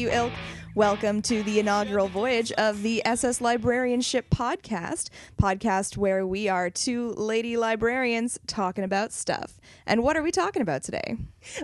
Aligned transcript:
you 0.00 0.10
ilk. 0.10 0.32
Welcome 0.74 1.20
to 1.22 1.42
the 1.42 1.58
inaugural 1.58 2.08
voyage 2.08 2.52
of 2.52 2.82
the 2.82 3.04
SS 3.04 3.42
Librarianship 3.42 4.30
podcast, 4.30 5.10
podcast 5.36 5.98
where 5.98 6.26
we 6.26 6.48
are 6.48 6.70
two 6.70 7.10
lady 7.18 7.58
librarians 7.58 8.38
talking 8.46 8.82
about 8.82 9.12
stuff. 9.12 9.60
And 9.86 10.02
what 10.02 10.16
are 10.16 10.22
we 10.22 10.30
talking 10.30 10.62
about 10.62 10.82
today? 10.82 11.18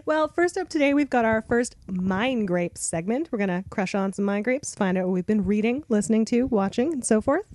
Well, 0.05 0.29
first 0.29 0.59
up 0.59 0.69
today, 0.69 0.93
we've 0.93 1.09
got 1.09 1.25
our 1.25 1.41
first 1.41 1.77
Mind 1.87 2.47
Grapes 2.47 2.83
segment. 2.83 3.30
We're 3.33 3.38
going 3.38 3.62
to 3.62 3.64
crush 3.70 3.95
on 3.95 4.12
some 4.12 4.27
Mind 4.27 4.45
Grapes, 4.45 4.75
find 4.75 4.98
out 4.98 5.05
what 5.05 5.12
we've 5.12 5.25
been 5.25 5.47
reading, 5.47 5.84
listening 5.89 6.27
to, 6.27 6.47
watching, 6.47 6.92
and 6.92 7.05
so 7.05 7.23
forth. 7.23 7.47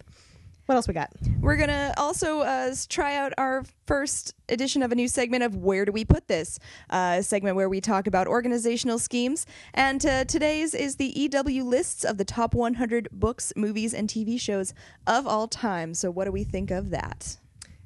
What 0.68 0.76
else 0.76 0.88
we 0.88 0.94
got? 0.94 1.12
We're 1.40 1.58
going 1.58 1.70
to 1.70 1.94
also 1.98 2.42
uh, 2.42 2.74
try 2.88 3.16
out 3.16 3.34
our 3.38 3.64
first 3.88 4.36
edition 4.48 4.84
of 4.84 4.92
a 4.92 4.96
new 4.96 5.08
segment 5.08 5.44
of 5.44 5.56
Where 5.56 5.86
Do 5.86 5.92
We 5.92 6.06
Put 6.06 6.28
This? 6.28 6.60
Uh, 6.90 7.18
a 7.20 7.24
segment 7.24 7.56
where 7.56 7.68
we 7.68 7.82
talk 7.82 8.08
about 8.08 8.28
organizational 8.28 9.00
schemes. 9.00 9.46
And 9.74 10.06
uh, 10.06 10.26
today's 10.26 10.74
is 10.74 10.96
the 10.96 11.20
EW 11.20 11.64
lists 11.64 12.06
of 12.06 12.18
the 12.18 12.26
top 12.26 12.54
100 12.54 13.10
books, 13.12 13.52
movies, 13.56 13.94
and 13.94 14.08
TV 14.08 14.40
shows 14.40 14.74
of 15.08 15.26
all 15.26 15.48
time. 15.48 15.94
So, 15.94 16.12
what 16.12 16.26
do 16.26 16.32
we 16.32 16.44
think 16.44 16.72
of 16.72 16.92
that? 16.92 17.38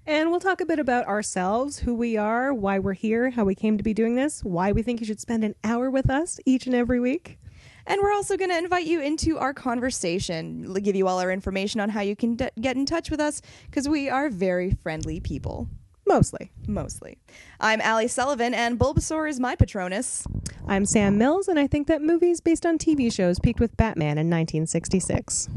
And 0.08 0.30
we'll 0.30 0.40
talk 0.40 0.62
a 0.62 0.66
bit 0.68 0.78
about 0.78 1.08
ourselves, 1.08 1.80
who 1.80 1.96
we 1.96 2.16
are, 2.18 2.54
why 2.54 2.78
we're 2.78 2.94
here, 2.94 3.32
how 3.32 3.46
we 3.46 3.56
came 3.56 3.78
to 3.78 3.84
be 3.84 3.94
doing 3.94 4.14
this, 4.14 4.44
why 4.44 4.72
we 4.72 4.84
think 4.84 5.00
you 5.00 5.08
should 5.08 5.20
spend 5.20 5.44
an 5.44 5.56
hour 5.64 5.90
with 5.90 6.12
us 6.12 6.40
each 6.46 6.68
and 6.68 6.76
every 6.76 7.00
week. 7.00 7.40
And 7.88 8.02
we're 8.02 8.14
also 8.14 8.36
going 8.36 8.50
to 8.50 8.58
invite 8.58 8.86
you 8.86 9.00
into 9.02 9.38
our 9.38 9.54
conversation, 9.54 10.74
give 10.82 10.96
you 10.96 11.08
all 11.08 11.20
our 11.20 11.32
information 11.32 11.80
on 11.80 11.90
how 11.90 12.02
you 12.02 12.16
can 12.16 12.36
d- 12.36 12.50
get 12.60 12.76
in 12.76 12.86
touch 12.86 13.12
with 13.12 13.20
us, 13.20 13.42
because 13.70 13.88
we 13.88 14.10
are 14.10 14.30
very 14.30 14.72
friendly 14.72 15.20
people, 15.20 15.68
Mostly. 16.08 16.52
mostly. 16.68 17.18
I'm 17.60 17.82
Allie 17.82 18.08
Sullivan, 18.08 18.54
and 18.54 18.80
Bulbasaur 18.80 19.30
is 19.30 19.40
my 19.40 19.56
Patronus. 19.56 20.26
I'm 20.68 20.86
Sam 20.86 21.18
Mills, 21.18 21.48
and 21.48 21.60
I 21.60 21.68
think 21.68 21.88
that 21.88 22.02
movies 22.02 22.42
based 22.42 22.66
on 22.66 22.78
TV 22.80 23.14
shows 23.14 23.40
peaked 23.40 23.60
with 23.60 23.78
Batman 23.78 24.18
in 24.18 24.30
1966. 24.30 25.50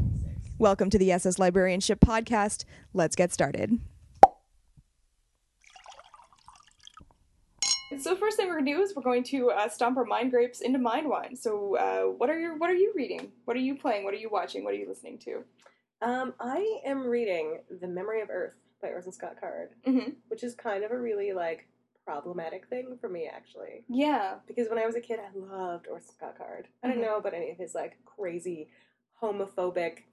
Welcome 0.59 0.89
to 0.91 0.97
the 0.99 1.11
SS 1.11 1.39
Librarianship 1.39 1.99
Podcast. 1.99 2.65
Let's 2.93 3.15
get 3.15 3.31
started. 3.33 3.79
So 7.97 8.15
first 8.15 8.37
thing 8.37 8.47
we're 8.47 8.59
gonna 8.59 8.71
do 8.71 8.81
is 8.81 8.93
we're 8.95 9.01
going 9.01 9.23
to 9.25 9.49
uh, 9.51 9.67
stomp 9.67 9.97
our 9.97 10.05
mind 10.05 10.31
grapes 10.31 10.61
into 10.61 10.77
mind 10.79 11.09
wine. 11.09 11.35
So 11.35 11.75
uh, 11.77 12.01
what 12.03 12.29
are 12.29 12.39
your 12.39 12.57
what 12.57 12.69
are 12.69 12.75
you 12.75 12.93
reading? 12.95 13.31
What 13.45 13.57
are 13.57 13.61
you 13.61 13.75
playing? 13.75 14.03
What 14.03 14.13
are 14.13 14.17
you 14.17 14.29
watching? 14.29 14.63
What 14.63 14.73
are 14.73 14.77
you 14.77 14.87
listening 14.87 15.17
to? 15.19 15.43
Um, 16.01 16.33
I 16.39 16.79
am 16.85 17.05
reading 17.07 17.59
The 17.81 17.87
Memory 17.87 18.21
of 18.21 18.29
Earth 18.29 18.53
by 18.81 18.89
Orson 18.89 19.11
Scott 19.11 19.35
Card, 19.39 19.71
Mm-hmm. 19.87 20.11
which 20.29 20.43
is 20.43 20.55
kind 20.55 20.83
of 20.83 20.91
a 20.91 20.97
really 20.99 21.33
like 21.33 21.67
problematic 22.05 22.67
thing 22.67 22.97
for 23.01 23.09
me 23.09 23.27
actually. 23.31 23.83
Yeah. 23.89 24.35
Because 24.47 24.69
when 24.69 24.79
I 24.79 24.85
was 24.85 24.95
a 24.95 25.01
kid, 25.01 25.19
I 25.19 25.35
loved 25.37 25.87
Orson 25.87 26.13
Scott 26.15 26.37
Card. 26.37 26.67
I 26.83 26.87
Mhm. 26.87 26.91
don't 26.93 27.01
know 27.01 27.17
about 27.17 27.33
any 27.33 27.49
of 27.51 27.57
his 27.57 27.73
like 27.75 27.97
crazy 28.05 28.69
homophobic 29.21 30.03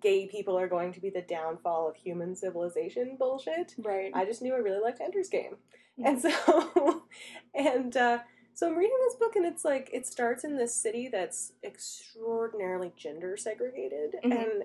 gay 0.00 0.26
people 0.26 0.58
are 0.58 0.68
going 0.68 0.92
to 0.92 1.00
be 1.00 1.08
the 1.10 1.22
downfall 1.22 1.88
of 1.88 1.96
human 1.96 2.34
civilization 2.36 3.16
bullshit. 3.18 3.74
Right. 3.78 4.10
I 4.14 4.24
just 4.26 4.42
knew 4.42 4.54
I 4.54 4.58
really 4.58 4.80
liked 4.82 5.00
Ender's 5.00 5.28
Game. 5.30 5.56
And 6.04 6.20
so, 6.20 7.02
and 7.54 7.96
uh, 7.96 8.18
so 8.54 8.66
I'm 8.68 8.76
reading 8.76 8.96
this 9.06 9.16
book, 9.16 9.36
and 9.36 9.44
it's 9.46 9.64
like 9.64 9.90
it 9.92 10.06
starts 10.06 10.44
in 10.44 10.56
this 10.56 10.74
city 10.74 11.08
that's 11.10 11.52
extraordinarily 11.64 12.92
gender 12.96 13.36
segregated, 13.36 14.14
Mhm. 14.24 14.32
and 14.32 14.64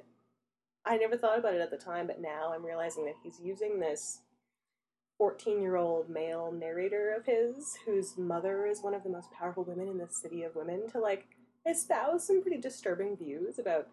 I 0.86 0.98
never 0.98 1.18
thought 1.18 1.40
about 1.40 1.54
it 1.54 1.62
at 1.62 1.72
the 1.72 1.78
time, 1.78 2.08
but 2.08 2.20
now 2.22 2.52
I'm 2.54 2.66
realizing 2.66 3.06
that 3.06 3.16
he's 3.24 3.40
using 3.40 3.80
this 3.80 4.22
14 5.18 5.62
year 5.62 5.76
old 5.78 6.10
male 6.10 6.52
narrator 6.52 7.14
of 7.14 7.26
his, 7.26 7.78
whose 7.86 8.18
mother 8.18 8.66
is 8.66 8.82
one 8.82 8.94
of 8.94 9.04
the 9.04 9.10
most 9.10 9.32
powerful 9.32 9.64
women 9.64 9.88
in 9.88 9.98
the 9.98 10.10
city 10.10 10.44
of 10.44 10.56
women, 10.56 10.88
to 10.90 11.00
like 11.00 11.28
espouse 11.66 12.28
some 12.28 12.42
pretty 12.42 12.58
disturbing 12.58 13.16
views 13.16 13.58
about 13.60 13.88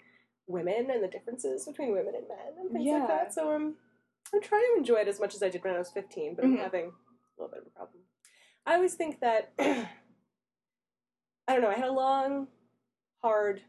women 0.49 0.91
and 0.91 1.03
the 1.05 1.09
differences 1.09 1.65
between 1.67 1.93
women 1.93 2.15
and 2.17 2.27
men 2.27 2.55
and 2.59 2.71
things 2.73 2.87
Yeah. 2.87 2.99
like 2.99 3.09
that. 3.09 3.33
So 3.35 3.51
I'm 3.51 3.77
I'm 4.33 4.41
trying 4.41 4.63
to 4.75 4.79
enjoy 4.79 4.97
it 4.97 5.09
as 5.09 5.19
much 5.21 5.35
as 5.35 5.43
I 5.43 5.49
did 5.49 5.63
when 5.65 5.75
I 5.75 5.79
was 5.79 5.91
15, 5.91 6.35
but 6.35 6.45
I'm 6.45 6.57
Mhm. 6.57 6.61
having 6.61 6.93
a 7.41 7.43
little 7.43 7.53
bit 7.55 7.63
of 7.63 7.67
a 7.67 7.71
problem. 7.71 8.03
I 8.67 8.75
always 8.75 8.95
think 8.95 9.21
that 9.21 9.53
I 9.59 9.89
don't 11.49 11.63
know. 11.63 11.71
I 11.71 11.75
had 11.75 11.89
a 11.89 11.93
long, 11.93 12.49
hard 13.23 13.63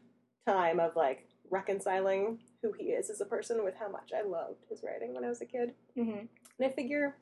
time 0.46 0.78
of 0.80 0.94
like 0.96 1.26
reconciling 1.50 2.38
who 2.62 2.72
he 2.72 2.86
is 2.86 3.10
as 3.10 3.20
a 3.20 3.24
person 3.26 3.64
with 3.64 3.74
how 3.78 3.88
much 3.90 4.12
I 4.16 4.22
loved 4.22 4.64
his 4.68 4.82
writing 4.82 5.14
when 5.14 5.24
I 5.24 5.28
was 5.28 5.40
a 5.40 5.46
kid. 5.46 5.74
Mm-hmm. 5.96 6.18
And 6.58 6.64
I 6.64 6.68
figure 6.70 7.16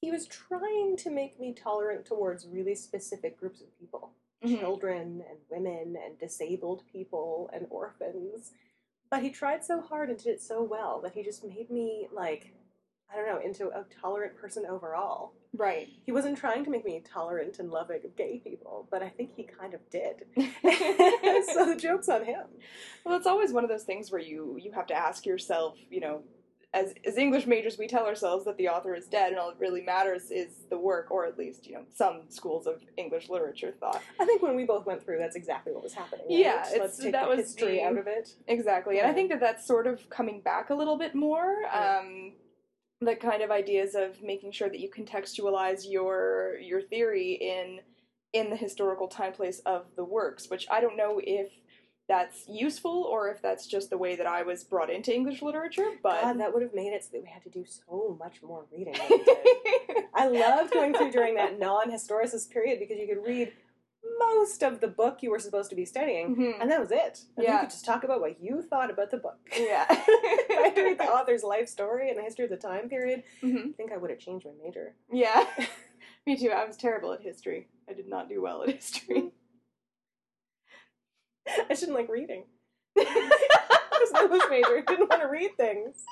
he 0.00 0.10
was 0.10 0.26
trying 0.26 0.96
to 0.98 1.10
make 1.10 1.40
me 1.40 1.54
tolerant 1.54 2.04
towards 2.04 2.46
really 2.46 2.74
specific 2.74 3.38
groups 3.38 3.60
of 3.60 3.76
people 3.78 4.12
Mhm. 4.44 4.60
children 4.60 5.24
and 5.30 5.38
women 5.50 5.96
and 6.04 6.18
disabled 6.18 6.82
people 6.92 7.48
and 7.54 7.66
orphans. 7.70 8.52
But 9.10 9.22
he 9.22 9.30
tried 9.30 9.64
so 9.64 9.80
hard 9.80 10.10
and 10.10 10.18
did 10.18 10.26
it 10.26 10.42
so 10.42 10.62
well 10.62 11.00
that 11.00 11.12
he 11.14 11.22
just 11.22 11.42
made 11.42 11.70
me, 11.70 12.06
like, 12.12 12.52
I 13.12 13.16
don't 13.16 13.26
know, 13.26 13.38
into 13.44 13.68
a 13.68 13.84
tolerant 14.00 14.36
person 14.36 14.64
overall. 14.68 15.32
Right. 15.56 15.88
He 16.04 16.12
wasn't 16.12 16.36
trying 16.36 16.64
to 16.64 16.70
make 16.70 16.84
me 16.84 17.02
tolerant 17.10 17.58
and 17.58 17.70
loving 17.70 18.00
of 18.04 18.14
gay 18.16 18.40
people, 18.44 18.88
but 18.90 19.02
I 19.02 19.08
think 19.08 19.30
he 19.36 19.44
kind 19.44 19.74
of 19.74 19.80
did. 19.90 20.24
so 21.54 21.64
the 21.66 21.76
joke's 21.78 22.08
on 22.08 22.24
him. 22.24 22.44
Well, 23.04 23.16
it's 23.16 23.26
always 23.26 23.52
one 23.52 23.64
of 23.64 23.70
those 23.70 23.84
things 23.84 24.10
where 24.10 24.20
you 24.20 24.58
you 24.60 24.72
have 24.72 24.86
to 24.88 24.94
ask 24.94 25.24
yourself, 25.24 25.76
you 25.90 26.00
know, 26.00 26.22
as 26.74 26.92
as 27.06 27.16
English 27.16 27.46
majors, 27.46 27.78
we 27.78 27.86
tell 27.86 28.04
ourselves 28.06 28.44
that 28.44 28.58
the 28.58 28.68
author 28.68 28.94
is 28.94 29.06
dead, 29.06 29.30
and 29.30 29.38
all 29.38 29.48
that 29.48 29.58
really 29.60 29.80
matters 29.82 30.30
is 30.30 30.64
the 30.68 30.76
work, 30.76 31.10
or 31.10 31.24
at 31.24 31.38
least 31.38 31.66
you 31.66 31.74
know 31.74 31.84
some 31.94 32.22
schools 32.28 32.66
of 32.66 32.82
English 32.98 33.30
literature 33.30 33.72
thought 33.80 34.02
I 34.20 34.26
think 34.26 34.42
when 34.42 34.56
we 34.56 34.64
both 34.64 34.84
went 34.84 35.02
through, 35.02 35.18
that's 35.18 35.36
exactly 35.36 35.72
what 35.72 35.82
was 35.84 35.94
happening. 35.94 36.26
right? 36.28 36.38
Yeah, 36.38 36.60
it's- 36.66 36.76
let's 36.78 36.98
take 36.98 37.12
that 37.12 37.22
the 37.30 37.36
was 37.36 37.38
history 37.38 37.76
the- 37.76 37.84
out 37.84 37.96
of 37.96 38.06
it. 38.08 38.34
exactly, 38.48 38.98
and 38.98 39.08
I 39.08 39.14
think 39.14 39.30
that 39.30 39.40
that's 39.40 39.64
sort 39.66 39.86
of 39.86 40.10
coming 40.10 40.40
back 40.42 40.68
a 40.70 40.74
little 40.74 40.98
bit 40.98 41.14
more. 41.14 41.60
Yeah. 41.62 41.98
Um, 42.02 42.32
the 43.00 43.16
kind 43.16 43.42
of 43.42 43.50
ideas 43.50 43.94
of 43.94 44.22
making 44.22 44.52
sure 44.52 44.68
that 44.68 44.80
you 44.80 44.90
contextualize 44.90 45.84
your 45.88 46.56
your 46.60 46.80
theory 46.80 47.32
in 47.32 47.80
in 48.32 48.50
the 48.50 48.56
historical 48.56 49.08
time 49.08 49.32
place 49.32 49.60
of 49.66 49.86
the 49.96 50.04
works, 50.04 50.48
which 50.50 50.66
I 50.70 50.80
don't 50.80 50.96
know 50.96 51.20
if 51.22 51.50
that's 52.08 52.44
useful 52.48 53.02
or 53.10 53.28
if 53.30 53.42
that's 53.42 53.66
just 53.66 53.90
the 53.90 53.98
way 53.98 54.14
that 54.14 54.26
I 54.26 54.42
was 54.42 54.62
brought 54.62 54.90
into 54.90 55.12
English 55.12 55.42
literature, 55.42 55.90
but 56.02 56.22
God, 56.22 56.40
that 56.40 56.52
would 56.52 56.62
have 56.62 56.74
made 56.74 56.92
it 56.92 57.02
so 57.02 57.10
that 57.14 57.22
we 57.22 57.28
had 57.28 57.42
to 57.42 57.50
do 57.50 57.64
so 57.66 58.16
much 58.18 58.42
more 58.42 58.64
reading. 58.70 58.94
Than 58.94 59.08
we 59.10 59.24
did. 59.24 60.04
I 60.14 60.28
loved 60.28 60.72
going 60.72 60.94
through 60.94 61.10
during 61.10 61.34
that 61.34 61.58
non-historicist 61.58 62.50
period 62.50 62.78
because 62.78 62.98
you 62.98 63.08
could 63.08 63.26
read 63.26 63.52
most 64.18 64.62
of 64.62 64.80
the 64.80 64.88
book 64.88 65.18
you 65.22 65.30
were 65.30 65.38
supposed 65.38 65.70
to 65.70 65.76
be 65.76 65.84
studying, 65.84 66.34
Mhm. 66.36 66.60
and 66.60 66.70
that 66.70 66.80
was 66.80 66.90
it. 66.90 67.22
And 67.36 67.44
Yeah. 67.44 67.54
you 67.54 67.60
could 67.60 67.70
just 67.70 67.84
talk 67.84 68.04
about 68.04 68.20
what 68.20 68.40
you 68.40 68.62
thought 68.62 68.90
about 68.90 69.10
the 69.10 69.16
book. 69.18 69.38
Yeah. 69.56 69.86
if 69.90 70.50
I 70.50 70.62
had 70.64 70.74
to 70.76 70.82
read 70.84 70.98
the 70.98 71.04
author's 71.12 71.42
life 71.44 71.68
story 71.68 72.08
and 72.10 72.18
the 72.18 72.22
history 72.22 72.44
of 72.44 72.50
the 72.50 72.56
time 72.56 72.88
period, 72.88 73.24
Mhm. 73.42 73.70
I 73.70 73.72
think 73.72 73.92
I 73.92 73.96
would 73.96 74.10
have 74.10 74.18
changed 74.18 74.46
my 74.46 74.52
major. 74.62 74.94
Yeah. 75.10 75.46
Me 76.26 76.36
too. 76.36 76.50
I 76.50 76.64
was 76.64 76.76
terrible 76.76 77.12
at 77.12 77.22
history. 77.22 77.68
I 77.88 77.92
did 77.92 78.08
not 78.08 78.28
do 78.28 78.40
well 78.42 78.62
at 78.62 78.70
history. 78.70 79.32
I 81.70 81.74
shouldn't 81.74 81.96
like 81.96 82.08
reading. 82.08 82.44
I 82.98 83.98
was 84.00 84.10
an 84.10 84.22
English 84.24 84.42
major. 84.50 84.80
Didn't 84.82 85.08
want 85.08 85.22
to 85.22 85.28
read 85.28 85.56
things. 85.56 86.04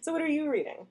So 0.00 0.12
what 0.12 0.22
are 0.22 0.28
you 0.28 0.48
reading? 0.50 0.86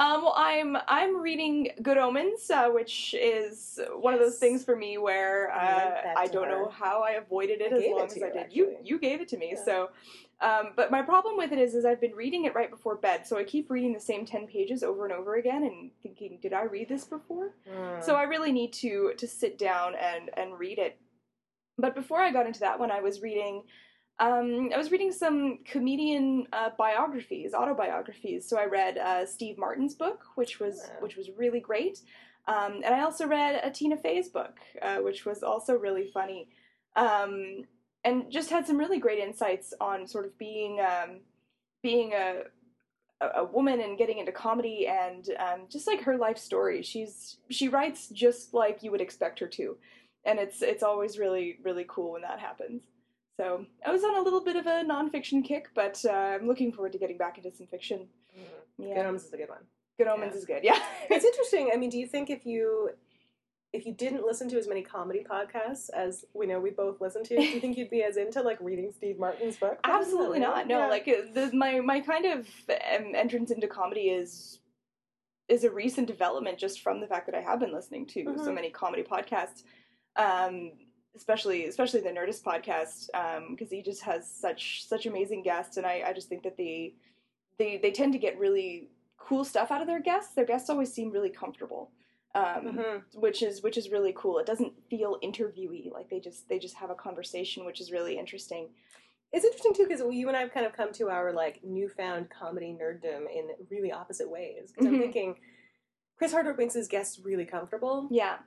Um, 0.00 0.22
well, 0.22 0.34
I'm 0.34 0.78
I'm 0.88 1.20
reading 1.20 1.72
Good 1.82 1.98
Omens, 1.98 2.50
uh, 2.50 2.70
which 2.70 3.14
is 3.20 3.78
one 3.96 4.14
of 4.14 4.20
those 4.20 4.38
things 4.38 4.64
for 4.64 4.74
me 4.74 4.96
where 4.96 5.52
I 5.52 5.72
uh, 5.72 5.78
that 5.90 6.14
I 6.16 6.26
don't 6.26 6.48
know 6.48 6.70
how 6.70 7.02
I 7.02 7.12
avoided 7.12 7.60
it 7.60 7.70
I 7.70 7.76
as 7.76 7.82
it 7.82 7.90
long 7.90 8.08
to 8.08 8.16
as 8.16 8.22
I 8.22 8.30
did. 8.30 8.46
You 8.50 8.70
actually. 8.70 8.88
you 8.88 8.98
gave 8.98 9.20
it 9.20 9.28
to 9.28 9.36
me, 9.36 9.50
Yeah. 9.54 9.64
so. 9.64 9.90
Um, 10.40 10.70
but 10.74 10.90
my 10.90 11.02
problem 11.02 11.36
with 11.36 11.52
it 11.52 11.58
is, 11.58 11.74
is 11.74 11.84
I've 11.84 12.00
been 12.00 12.14
reading 12.14 12.46
it 12.46 12.54
right 12.54 12.70
before 12.70 12.96
bed, 12.96 13.26
so 13.26 13.36
I 13.36 13.44
keep 13.44 13.70
reading 13.70 13.92
the 13.92 14.00
same 14.00 14.24
ten 14.24 14.46
pages 14.46 14.82
over 14.82 15.04
and 15.04 15.12
over 15.12 15.34
again, 15.36 15.64
and 15.64 15.90
thinking, 16.02 16.38
did 16.40 16.54
I 16.54 16.62
read 16.62 16.88
this 16.88 17.04
before? 17.04 17.50
So 18.00 18.14
I 18.14 18.22
really 18.22 18.52
need 18.52 18.72
to 18.84 19.12
to 19.18 19.28
sit 19.28 19.58
down 19.58 19.94
and 19.96 20.30
and 20.34 20.58
read 20.58 20.78
it. 20.78 20.98
But 21.76 21.94
before 21.94 22.20
I 22.20 22.32
got 22.32 22.46
into 22.46 22.60
that 22.60 22.78
one, 22.80 22.90
I 22.90 23.02
was 23.02 23.20
reading. 23.20 23.64
Um, 24.20 24.70
I 24.74 24.76
was 24.76 24.92
reading 24.92 25.12
some 25.12 25.60
comedian 25.64 26.46
uh, 26.52 26.70
biographies, 26.76 27.54
autobiographies. 27.54 28.46
So 28.46 28.58
I 28.58 28.66
read 28.66 28.98
uh, 28.98 29.24
Steve 29.24 29.56
Martin's 29.56 29.94
book, 29.94 30.20
which 30.34 30.60
was 30.60 30.76
Yeah. 30.88 31.00
which 31.00 31.16
was 31.16 31.30
really 31.36 31.60
great, 31.60 32.00
um, 32.46 32.82
and 32.84 32.94
I 32.94 33.00
also 33.02 33.26
read 33.26 33.60
a 33.64 33.70
Tina 33.70 33.96
Fey's 33.96 34.28
book, 34.28 34.58
uh, 34.82 34.98
which 34.98 35.24
was 35.24 35.42
also 35.42 35.74
really 35.74 36.06
funny, 36.12 36.48
um, 36.96 37.64
and 38.04 38.30
just 38.30 38.50
had 38.50 38.66
some 38.66 38.76
really 38.76 38.98
great 38.98 39.18
insights 39.18 39.72
on 39.80 40.06
sort 40.06 40.26
of 40.26 40.36
being 40.36 40.80
um, 40.80 41.20
being 41.82 42.12
a 42.12 42.42
a, 43.22 43.26
a 43.40 43.44
woman 43.44 43.80
and 43.80 43.96
getting 43.98 44.18
into 44.18 44.32
comedy 44.32 44.86
and 44.86 45.30
um, 45.38 45.60
just 45.68 45.86
like 45.86 46.02
her 46.02 46.18
life 46.18 46.38
story. 46.38 46.82
She's 46.82 47.38
she 47.48 47.68
writes 47.68 48.08
just 48.08 48.52
like 48.52 48.82
you 48.82 48.90
would 48.90 49.00
expect 49.00 49.38
her 49.40 49.46
to, 49.48 49.78
and 50.26 50.38
it's 50.38 50.60
it's 50.60 50.82
always 50.82 51.18
really 51.18 51.58
really 51.62 51.86
cool 51.88 52.12
when 52.12 52.22
that 52.22 52.38
happens. 52.38 52.82
So 53.40 53.64
I 53.86 53.90
was 53.90 54.04
on 54.04 54.16
a 54.16 54.20
little 54.20 54.42
bit 54.44 54.56
of 54.56 54.66
a 54.66 54.84
nonfiction 54.84 55.42
kick, 55.42 55.70
but 55.74 56.04
uh, 56.04 56.10
I'm 56.12 56.46
looking 56.46 56.72
forward 56.72 56.92
to 56.92 56.98
getting 56.98 57.16
back 57.16 57.38
into 57.38 57.50
some 57.56 57.66
fiction. 57.66 58.00
Mm. 58.38 58.42
Yeah, 58.88 58.94
Good 58.96 59.06
Omens 59.06 59.24
is 59.24 59.32
a 59.32 59.36
good 59.38 59.48
one. 59.48 59.64
Good 59.96 60.08
Omens 60.08 60.32
yeah. 60.34 60.38
is 60.38 60.44
good. 60.44 60.60
Yeah, 60.62 60.78
It's 61.10 61.24
interesting. 61.24 61.70
I 61.72 61.78
mean, 61.78 61.88
do 61.88 61.98
you 61.98 62.06
think 62.06 62.28
if 62.28 62.44
you 62.44 62.90
if 63.72 63.86
you 63.86 63.94
didn't 63.94 64.24
listen 64.26 64.46
to 64.50 64.58
as 64.58 64.68
many 64.68 64.82
comedy 64.82 65.24
podcasts 65.24 65.88
as 65.94 66.26
we 66.34 66.44
know 66.46 66.60
we 66.60 66.70
both 66.70 67.00
listen 67.00 67.22
to, 67.24 67.36
do 67.36 67.42
you 67.42 67.60
think 67.60 67.78
you'd 67.78 67.88
be 67.88 68.02
as 68.02 68.18
into 68.18 68.42
like 68.42 68.58
reading 68.60 68.92
Steve 68.94 69.18
Martin's 69.18 69.56
book? 69.56 69.78
Absolutely 69.84 70.40
not. 70.40 70.66
No, 70.66 70.80
Yeah. 70.80 70.86
like 70.88 71.08
uh, 71.08 71.22
the, 71.32 71.50
my 71.56 71.80
my 71.80 72.00
kind 72.00 72.26
of 72.26 72.46
um, 72.68 73.14
entrance 73.14 73.50
into 73.50 73.66
comedy 73.68 74.08
is 74.10 74.58
is 75.48 75.64
a 75.64 75.70
recent 75.70 76.06
development 76.08 76.58
just 76.58 76.82
from 76.82 77.00
the 77.00 77.06
fact 77.06 77.24
that 77.24 77.34
I 77.34 77.40
have 77.40 77.58
been 77.58 77.72
listening 77.72 78.04
to 78.08 78.24
so 78.36 78.50
Mhm. 78.50 78.54
many 78.54 78.70
comedy 78.70 79.02
podcasts, 79.02 79.62
um, 80.16 80.72
especially 81.16 81.66
especially 81.66 82.00
the 82.00 82.10
Nerdist 82.10 82.42
podcast 82.42 83.08
because 83.50 83.70
he 83.70 83.82
just 83.82 84.02
has 84.02 84.28
such 84.30 84.86
such 84.86 85.06
amazing 85.06 85.42
guests, 85.42 85.76
and 85.76 85.86
I, 85.86 86.02
I 86.06 86.12
just 86.12 86.28
think 86.28 86.42
that 86.44 86.56
they 86.56 86.94
they 87.58 87.78
they 87.78 87.90
tend 87.90 88.12
to 88.12 88.18
get 88.18 88.38
really 88.38 88.88
cool 89.16 89.44
stuff 89.44 89.70
out 89.70 89.80
of 89.80 89.86
their 89.86 90.00
guests. 90.00 90.34
Their 90.34 90.44
guests 90.46 90.70
always 90.70 90.92
seem 90.92 91.10
really 91.10 91.30
comfortable. 91.30 91.90
Um, 92.32 92.44
Mhm. 92.78 93.02
which 93.14 93.42
is 93.42 93.60
which 93.60 93.76
is 93.76 93.90
really 93.90 94.12
cool. 94.16 94.38
It 94.38 94.46
doesn't 94.46 94.72
feel 94.88 95.18
interviewee 95.20 95.90
like 95.92 96.08
they 96.08 96.20
just 96.20 96.48
they 96.48 96.60
just 96.60 96.76
have 96.76 96.88
a 96.90 96.94
conversation, 96.94 97.64
which 97.64 97.80
is 97.80 97.90
really 97.90 98.16
interesting. 98.16 98.68
It's 99.32 99.44
interesting 99.44 99.74
too 99.74 99.84
because 99.88 100.00
you 100.14 100.28
and 100.28 100.36
I 100.36 100.40
have 100.40 100.52
kind 100.52 100.64
of 100.64 100.72
come 100.72 100.92
to 100.92 101.08
our 101.10 101.32
like 101.32 101.58
newfound 101.64 102.30
comedy 102.30 102.76
nerddom 102.80 103.22
in 103.32 103.50
really 103.68 103.90
opposite 103.90 104.30
ways. 104.30 104.70
Because 104.70 104.86
Mhm. 104.86 104.94
I'm 104.94 105.00
thinking 105.00 105.40
Chris 106.16 106.30
Hardwick 106.30 106.56
makes 106.58 106.74
his 106.74 106.86
guests 106.86 107.18
really 107.18 107.44
comfortable. 107.46 108.06
Yeah, 108.12 108.38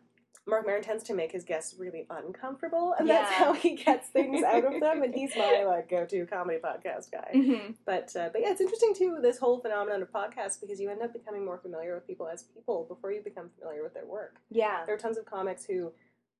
Marc 0.45 0.65
Maron 0.65 0.81
tends 0.83 1.03
to 1.05 1.13
make 1.13 1.31
his 1.31 1.43
guests 1.43 1.75
really 1.79 2.05
uncomfortable, 2.09 2.93
and 2.99 3.09
that's 3.09 3.31
how 3.31 3.53
he 3.53 3.75
gets 3.75 4.09
things 4.09 4.43
out 4.43 4.65
of 4.65 4.79
them. 4.81 5.01
And 5.01 5.13
he's 5.13 5.35
my 5.37 5.63
like 5.67 5.89
go-to 5.89 6.25
comedy 6.25 6.59
podcast 6.63 7.11
guy. 7.11 7.29
hmm 7.33 7.71
But 7.85 8.13
uh, 8.15 8.29
but 8.33 8.41
yeah, 8.41 8.51
it's 8.51 8.61
interesting 8.61 8.93
too 8.95 9.19
this 9.21 9.37
whole 9.37 9.59
phenomenon 9.59 10.01
of 10.01 10.11
podcasts 10.11 10.59
because 10.59 10.79
you 10.79 10.89
end 10.89 11.01
up 11.01 11.13
becoming 11.13 11.45
more 11.45 11.57
familiar 11.57 11.95
with 11.95 12.05
people 12.07 12.27
as 12.27 12.43
people 12.43 12.85
before 12.89 13.11
you 13.11 13.21
become 13.21 13.49
familiar 13.57 13.83
with 13.83 13.93
their 13.93 14.05
work. 14.05 14.37
yeah, 14.49 14.83
There 14.85 14.95
are 14.95 14.97
tons 14.97 15.17
of 15.17 15.25
comics 15.25 15.65
who 15.65 15.93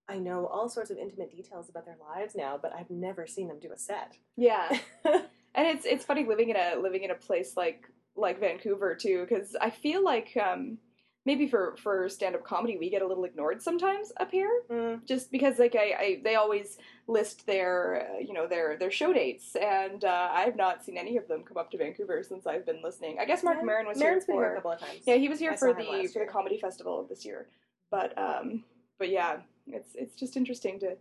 I 0.10 0.18
know 0.20 0.48
all 0.48 0.68
sorts 0.68 0.92
of 0.92 0.98
intimate 0.98 1.32
details 1.32 1.70
about 1.70 1.86
their 1.86 1.96
lives 2.10 2.36
now, 2.36 2.60
but 2.62 2.74
I've 2.74 2.90
never 2.90 3.26
seen 3.26 3.48
them 3.48 3.60
do 3.62 3.72
a 3.72 3.78
set. 3.78 4.18
yeah. 4.36 4.68
and 5.06 5.68
it's 5.68 5.86
it's 5.86 6.04
funny 6.04 6.26
living 6.26 6.50
in 6.50 6.58
a 6.58 6.76
living 6.82 7.04
in 7.04 7.12
a 7.12 7.16
place 7.16 7.56
like 7.56 7.88
like 8.16 8.40
Vancouver 8.40 8.96
too, 8.96 9.26
because 9.28 9.56
I 9.62 9.70
feel 9.70 10.04
like 10.04 10.36
um, 10.38 10.78
maybe 11.26 11.48
for 11.48 11.76
for 11.78 12.10
stand 12.10 12.36
up 12.36 12.44
comedy 12.44 12.78
we 12.78 12.90
get 12.90 13.02
a 13.02 13.08
little 13.08 13.24
ignored 13.24 13.62
sometimes 13.62 14.12
up 14.20 14.32
here, 14.32 14.52
Mm. 14.70 15.06
just 15.06 15.32
because 15.32 15.60
like 15.60 15.76
I, 15.76 15.96
I 16.00 16.22
they 16.24 16.36
always 16.36 16.78
list 17.08 17.46
their 17.46 18.08
uh, 18.16 18.20
you 18.20 18.34
know 18.34 18.48
their 18.48 18.78
their 18.78 18.92
show 18.92 19.14
dates, 19.14 19.56
and 19.56 20.04
uh, 20.06 20.30
I 20.32 20.42
have 20.42 20.56
not 20.56 20.84
seen 20.84 20.98
any 20.98 21.18
of 21.18 21.28
them 21.28 21.44
come 21.44 21.58
up 21.58 21.72
to 21.72 21.78
Vancouver 21.78 22.24
since 22.24 22.46
I've 22.46 22.66
been 22.66 22.82
listening. 22.84 23.18
I 23.20 23.26
guess 23.26 23.44
Marc 23.44 23.58
Yeah. 23.60 23.64
Maron 23.66 23.88
was 23.88 23.98
Maron's 24.00 24.26
here 24.26 24.36
been 24.36 24.36
for 24.36 24.44
here 24.44 24.52
a 24.54 24.56
couple 24.56 24.72
of 24.72 24.80
times. 24.80 25.00
Yeah, 25.06 25.16
he 25.16 25.30
was 25.30 25.40
here 25.40 25.52
I 25.52 25.56
for 25.58 25.74
the 25.74 26.10
for 26.12 26.20
the 26.26 26.32
comedy 26.32 26.58
festival 26.60 27.06
this 27.10 27.26
year. 27.26 27.48
But 27.92 28.18
um 28.18 28.64
but 29.00 29.10
yeah, 29.10 29.38
it's 29.68 29.96
it's 29.96 30.16
just 30.16 30.36
interesting 30.38 30.80
to 30.82 30.96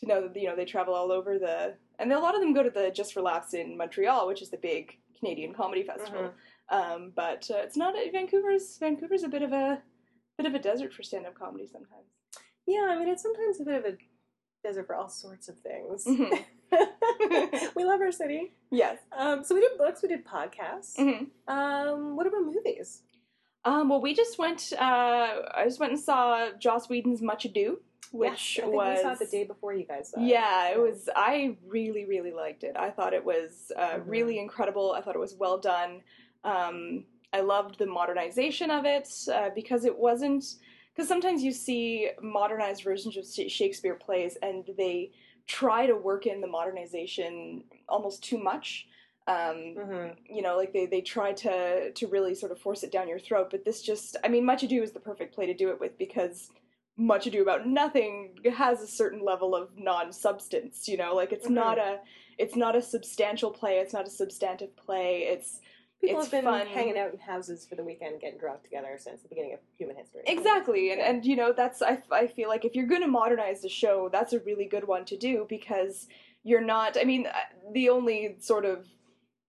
to 0.00 0.06
know 0.06 0.28
that 0.28 0.40
you 0.40 0.46
know 0.48 0.54
they 0.56 0.64
travel 0.64 0.94
all 0.94 1.10
over 1.10 1.38
the 1.38 1.74
and 1.98 2.12
a 2.12 2.18
lot 2.20 2.34
of 2.36 2.40
them 2.40 2.52
go 2.54 2.62
to 2.62 2.70
the 2.70 2.90
Just 2.94 3.12
for 3.12 3.20
Laughs 3.22 3.54
in 3.54 3.76
Montreal, 3.76 4.28
which 4.28 4.40
is 4.42 4.50
the 4.50 4.56
big 4.56 4.96
Canadian 5.18 5.52
comedy 5.52 5.82
festival. 5.82 6.20
Mm-hmm. 6.20 6.36
Um 6.70 7.12
but 7.14 7.50
uh, 7.50 7.58
it's 7.58 7.76
not 7.76 7.94
Vancouver's 8.12 8.76
Vancouver's 8.78 9.22
a 9.22 9.28
bit 9.28 9.42
of 9.42 9.52
a 9.52 9.82
bit 10.36 10.46
of 10.46 10.54
a 10.54 10.58
desert 10.58 10.92
for 10.92 11.02
stand-up 11.02 11.34
comedy 11.38 11.66
sometimes. 11.66 12.06
Yeah, 12.66 12.86
I 12.90 12.98
mean, 12.98 13.08
it's 13.08 13.22
sometimes 13.22 13.60
a 13.60 13.64
bit 13.64 13.74
of 13.74 13.84
a 13.86 13.96
desert 14.62 14.86
for 14.86 14.94
all 14.94 15.08
sorts 15.08 15.48
of 15.48 15.58
things. 15.58 16.04
Mhm. 16.04 16.44
we 17.74 17.84
love 17.84 18.00
our 18.00 18.12
city. 18.12 18.52
Yes. 18.70 18.98
Um, 19.16 19.42
so 19.42 19.54
we 19.54 19.62
did 19.62 19.78
books, 19.78 20.02
we 20.02 20.08
did 20.08 20.24
podcasts. 20.26 20.96
hmm 20.96 21.24
Um, 21.50 22.14
what 22.16 22.26
about 22.26 22.42
movies? 22.44 23.02
Um, 23.64 23.88
well, 23.88 24.00
we 24.00 24.14
just 24.14 24.38
went. 24.38 24.72
Uh, 24.78 25.42
I 25.54 25.64
just 25.64 25.80
went 25.80 25.92
and 25.92 26.00
saw 26.00 26.50
Joss 26.58 26.88
Whedon's 26.88 27.20
Much 27.22 27.44
Ado, 27.44 27.80
which 28.12 28.56
Yes, 28.58 28.64
I 28.64 28.66
think 28.68 28.76
was 28.76 28.96
we 28.98 29.02
saw 29.02 29.12
it 29.12 29.18
the 29.18 29.26
day 29.26 29.44
before 29.44 29.74
you 29.74 29.84
guys 29.84 30.10
saw. 30.10 30.20
Yeah, 30.20 30.68
it 30.70 30.78
was. 30.80 31.08
I 31.16 31.56
really, 31.66 32.04
really 32.04 32.32
liked 32.32 32.62
it. 32.64 32.76
I 32.76 32.90
thought 32.90 33.14
it 33.14 33.24
was 33.24 33.72
uh, 33.76 33.94
Mhm. 33.96 34.02
really 34.06 34.38
incredible. 34.38 34.92
I 34.92 35.00
thought 35.00 35.16
it 35.16 35.20
was 35.20 35.34
well 35.34 35.58
done. 35.58 36.02
Um, 36.48 37.04
I 37.32 37.40
loved 37.40 37.78
the 37.78 37.86
modernization 37.86 38.70
of 38.70 38.84
it 38.86 39.08
uh, 39.32 39.50
because 39.54 39.84
it 39.84 39.96
wasn't. 39.96 40.44
Because 40.94 41.08
sometimes 41.08 41.44
you 41.44 41.52
see 41.52 42.10
modernized 42.20 42.82
versions 42.82 43.16
of 43.16 43.24
Shakespeare 43.50 43.94
plays 43.94 44.36
and 44.42 44.68
they 44.76 45.12
try 45.46 45.86
to 45.86 45.94
work 45.94 46.26
in 46.26 46.40
the 46.40 46.46
modernization 46.48 47.62
almost 47.88 48.24
too 48.24 48.38
much. 48.38 48.88
Um, 49.28 49.76
Mhm. 49.76 50.16
you 50.24 50.42
know, 50.42 50.56
like 50.56 50.72
they, 50.72 50.86
they 50.86 51.02
try 51.02 51.32
to 51.34 51.92
to 51.92 52.06
really 52.08 52.34
sort 52.34 52.50
of 52.50 52.58
force 52.58 52.82
it 52.82 52.90
down 52.90 53.08
your 53.08 53.18
throat. 53.18 53.48
But 53.50 53.64
this 53.64 53.82
just, 53.82 54.16
I 54.24 54.28
mean, 54.28 54.44
Much 54.44 54.62
Ado 54.62 54.82
is 54.82 54.92
the 54.92 55.00
perfect 55.00 55.34
play 55.34 55.46
to 55.46 55.54
do 55.54 55.68
it 55.70 55.78
with 55.78 55.96
because 55.98 56.50
Much 56.96 57.26
Ado 57.28 57.42
About 57.42 57.66
Nothing 57.66 58.34
has 58.56 58.82
a 58.82 58.86
certain 58.86 59.22
level 59.22 59.54
of 59.54 59.78
non-substance. 59.78 60.88
You 60.88 60.96
know, 60.96 61.14
like 61.14 61.32
it's 61.32 61.46
Mhm. 61.46 61.60
not 61.62 61.78
a 61.78 62.00
it's 62.38 62.56
not 62.56 62.74
a 62.74 62.82
substantial 62.82 63.50
play. 63.50 63.78
It's 63.78 63.92
not 63.92 64.06
a 64.06 64.10
substantive 64.10 64.74
play. 64.76 65.24
It's 65.34 65.60
People 66.00 66.20
It's 66.20 66.30
have 66.30 66.42
been 66.42 66.44
fun. 66.44 66.66
hanging 66.68 66.96
out 66.96 67.12
in 67.12 67.18
houses 67.18 67.66
for 67.66 67.74
the 67.74 67.82
weekend, 67.82 68.20
getting 68.20 68.38
drunk 68.38 68.62
together 68.62 68.96
since 68.98 69.20
the 69.22 69.28
beginning 69.28 69.54
of 69.54 69.58
human 69.76 69.96
history. 69.96 70.22
Exactly, 70.26 70.90
and 70.92 71.00
Yeah. 71.00 71.10
and 71.10 71.26
you 71.26 71.34
know 71.36 71.52
that's 71.52 71.82
I 71.82 72.02
I 72.12 72.28
feel 72.28 72.48
like 72.48 72.64
if 72.64 72.76
you're 72.76 72.86
going 72.86 73.02
to 73.02 73.08
modernize 73.08 73.62
the 73.62 73.68
show, 73.68 74.08
that's 74.08 74.32
a 74.32 74.38
really 74.40 74.66
good 74.66 74.86
one 74.86 75.04
to 75.06 75.16
do 75.16 75.46
because 75.48 76.06
you're 76.44 76.60
not. 76.60 76.96
I 76.96 77.04
mean, 77.04 77.26
uh, 77.26 77.32
the 77.72 77.88
only 77.88 78.36
sort 78.38 78.64
of 78.64 78.86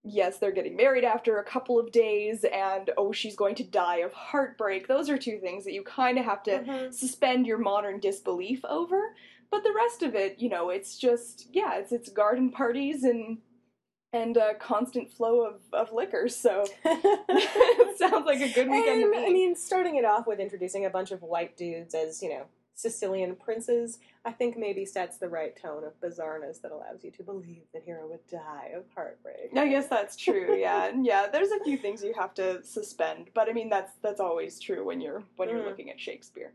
yes, 0.02 0.38
they're 0.38 0.50
getting 0.50 0.74
married 0.76 1.04
after 1.04 1.38
a 1.38 1.44
couple 1.44 1.78
of 1.78 1.92
days, 1.92 2.44
and 2.44 2.90
oh, 2.96 3.12
she's 3.12 3.36
going 3.36 3.54
to 3.54 3.62
die 3.64 3.98
of 3.98 4.12
heartbreak. 4.12 4.88
Those 4.88 5.08
are 5.10 5.18
two 5.18 5.38
things 5.38 5.62
that 5.64 5.72
you 5.72 5.82
kind 5.84 6.18
of 6.18 6.24
have 6.24 6.42
to 6.44 6.60
Mhm. 6.60 6.92
suspend 6.92 7.46
your 7.46 7.58
modern 7.58 8.00
disbelief 8.00 8.64
over. 8.64 9.14
But 9.50 9.62
the 9.62 9.72
rest 9.74 10.02
of 10.02 10.14
it, 10.14 10.38
you 10.40 10.48
know, 10.48 10.70
it's 10.70 10.96
just 10.98 11.48
yeah, 11.52 11.74
it's 11.76 11.92
it's 11.92 12.08
garden 12.08 12.50
parties 12.50 13.04
and 13.04 13.38
and 14.12 14.36
a 14.36 14.54
constant 14.54 15.10
flow 15.10 15.44
of, 15.46 15.60
of 15.72 15.92
liquor. 15.92 16.28
So 16.28 16.64
it 16.84 17.98
sounds 17.98 18.26
like 18.26 18.40
a 18.40 18.52
good 18.52 18.68
weekend 18.68 19.02
And, 19.02 19.12
to 19.14 19.20
me. 19.20 19.26
I 19.26 19.30
mean, 19.30 19.54
starting 19.56 19.96
it 19.96 20.04
off 20.04 20.26
with 20.26 20.40
introducing 20.40 20.84
a 20.86 20.90
bunch 20.90 21.10
of 21.12 21.22
white 21.22 21.56
dudes 21.56 21.94
as, 21.94 22.22
you 22.22 22.30
know, 22.30 22.44
Sicilian 22.74 23.36
princes, 23.36 23.98
I 24.24 24.32
think 24.32 24.56
maybe 24.56 24.86
sets 24.86 25.18
the 25.18 25.28
right 25.28 25.54
tone 25.54 25.84
of 25.84 26.00
bizarreness 26.00 26.62
that 26.62 26.72
allows 26.72 27.04
you 27.04 27.10
to 27.10 27.22
believe 27.22 27.64
the 27.74 27.80
hero 27.80 28.08
would 28.08 28.26
die 28.30 28.70
of 28.74 28.84
heartbreak. 28.94 29.50
I 29.54 29.68
guess 29.68 29.86
that's 29.86 30.16
true. 30.16 30.56
Yeah, 30.58 30.86
And 30.86 31.04
yeah. 31.04 31.26
There's 31.30 31.50
a 31.50 31.62
few 31.62 31.76
things 31.76 32.02
you 32.02 32.14
have 32.18 32.32
to 32.34 32.64
suspend, 32.64 33.28
but 33.34 33.50
I 33.50 33.52
mean 33.52 33.68
that's 33.68 33.92
that's 34.02 34.18
always 34.20 34.58
true 34.58 34.82
when 34.86 35.00
you're 35.02 35.22
when 35.36 35.50
you're 35.50 35.58
Mm. 35.60 35.66
looking 35.66 35.90
at 35.90 36.00
Shakespeare. 36.00 36.52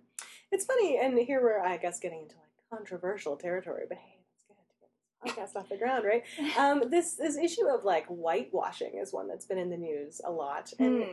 It's 0.51 0.65
funny, 0.65 0.97
and 0.99 1.17
here 1.19 1.41
we're, 1.43 1.59
I 1.59 1.77
guess, 1.77 1.99
getting 1.99 2.23
into 2.23 2.35
like 2.35 2.79
controversial 2.79 3.35
territory, 3.35 3.83
but 3.87 3.97
hey, 3.99 4.17
that's 4.49 4.63
good 4.63 4.73
to 4.73 4.79
get 4.81 4.89
this 4.97 5.13
podcast 5.25 5.55
off 5.55 5.69
the 5.69 5.77
ground, 5.77 6.05
right? 6.05 6.23
Um, 6.57 6.89
this 6.89 7.15
this 7.15 7.37
issue 7.37 7.67
of 7.67 7.83
like 7.83 8.07
whitewashing 8.07 9.01
is 9.01 9.13
one 9.13 9.27
that's 9.27 9.45
been 9.45 9.57
in 9.57 9.69
the 9.69 9.77
news 9.77 10.21
a 10.25 10.31
lot, 10.31 10.71
and 10.79 11.03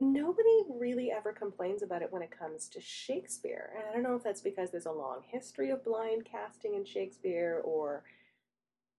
Hmm. 0.00 0.12
nobody 0.12 0.62
really 0.68 1.12
ever 1.12 1.32
complains 1.32 1.82
about 1.82 2.02
it 2.02 2.12
when 2.12 2.22
it 2.22 2.36
comes 2.36 2.68
to 2.70 2.80
Shakespeare. 2.80 3.70
And 3.76 3.84
I 3.88 3.92
don't 3.92 4.02
know 4.02 4.16
if 4.16 4.24
that's 4.24 4.40
because 4.40 4.70
there's 4.72 4.86
a 4.86 4.92
long 4.92 5.20
history 5.24 5.70
of 5.70 5.84
blind 5.84 6.24
casting 6.24 6.74
in 6.74 6.84
Shakespeare 6.84 7.60
or 7.64 8.02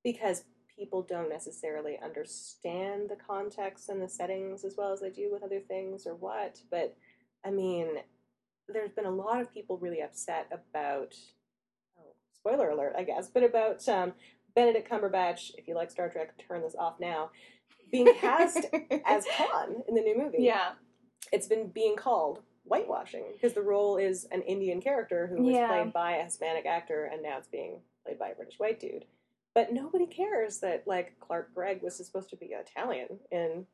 because 0.04 0.46
people 0.78 1.02
don't 1.02 1.30
necessarily 1.30 2.00
understand 2.04 3.10
the 3.10 3.16
context 3.18 3.90
and 3.90 4.02
the 4.02 4.08
settings 4.10 4.64
as 4.64 4.76
well 4.78 4.94
as 4.94 5.02
they 5.02 5.10
do 5.10 5.30
with 5.32 5.44
other 5.44 5.60
things 5.60 6.06
or 6.08 6.16
what. 6.16 6.62
But 6.72 6.96
I 7.46 7.52
mean, 7.52 7.88
there's 8.68 8.92
been 8.92 9.06
a 9.06 9.12
lot 9.12 9.42
of 9.42 9.54
people 9.54 9.78
really 9.78 10.02
upset 10.02 10.48
about, 10.52 11.14
spoiler 12.46 12.70
alert, 12.70 12.94
I 12.98 13.04
guess, 13.04 13.28
but 13.34 13.44
about 13.44 13.88
um, 13.90 14.14
Benedict 14.56 14.90
Cumberbatch, 14.90 15.52
if 15.58 15.68
you 15.68 15.76
like 15.76 15.90
Star 15.90 16.10
Trek, 16.10 16.34
turn 16.48 16.62
this 16.62 16.76
off 16.78 17.00
now, 17.00 17.32
being 17.92 18.14
cast 18.20 18.58
as 19.06 19.26
Khan 19.38 19.84
in 19.88 19.96
the 19.96 20.02
new 20.02 20.18
movie 20.18 20.38
yeah, 20.40 20.72
it's 21.32 21.48
been 21.48 21.68
being 21.70 21.96
called 21.96 22.42
whitewashing 22.66 23.24
because 23.34 23.54
the 23.54 23.62
role 23.62 23.98
is 23.98 24.26
an 24.32 24.42
Indian 24.44 24.82
character 24.82 25.28
who 25.28 25.44
was 25.44 25.56
Yeah. 25.56 25.68
played 25.68 25.94
by 25.94 26.14
a 26.18 26.24
Hispanic 26.26 26.66
actor 26.66 27.06
and 27.12 27.22
now 27.24 27.38
it's 27.38 27.48
being 27.48 27.80
played 28.04 28.18
by 28.20 28.30
a 28.30 28.36
British 28.36 28.60
white 28.60 28.80
dude. 28.80 29.06
But 29.54 29.72
nobody 29.72 30.06
cares 30.08 30.60
that 30.60 30.84
like 30.88 31.14
Clark 31.20 31.54
Gregg 31.54 31.82
was 31.84 31.96
supposed 31.96 32.30
to 32.32 32.36
be 32.36 32.48
Italian 32.48 33.20
in 33.32 33.66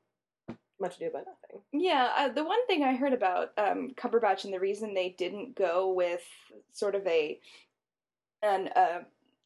Much 0.80 0.98
Ado 0.98 1.08
About 1.08 1.26
Nothing. 1.26 1.62
yeah. 1.74 2.12
Uh, 2.18 2.28
the 2.30 2.44
one 2.44 2.66
thing 2.68 2.84
I 2.84 2.96
heard 2.96 3.14
about 3.14 3.50
um, 3.58 3.92
Cumberbatch 3.96 4.44
and 4.46 4.54
the 4.54 4.60
reason 4.60 4.94
they 4.94 5.16
didn't 5.18 5.56
go 5.56 5.92
with 5.94 6.22
sort 6.74 6.96
of 6.96 7.06
a 7.08 7.40
an 8.44 8.70
uh, 8.76 9.00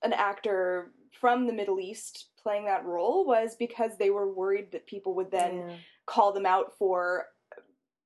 an 0.03 0.13
actor 0.13 0.91
from 1.11 1.47
the 1.47 1.53
Middle 1.53 1.79
East 1.79 2.27
playing 2.41 2.65
that 2.65 2.85
role 2.85 3.25
was 3.25 3.55
because 3.55 3.97
they 3.97 4.09
were 4.09 4.31
worried 4.31 4.71
that 4.71 4.85
people 4.85 5.15
would 5.15 5.31
then 5.31 5.57
Yeah. 5.69 5.75
call 6.05 6.31
them 6.31 6.45
out 6.45 6.77
for 6.77 7.27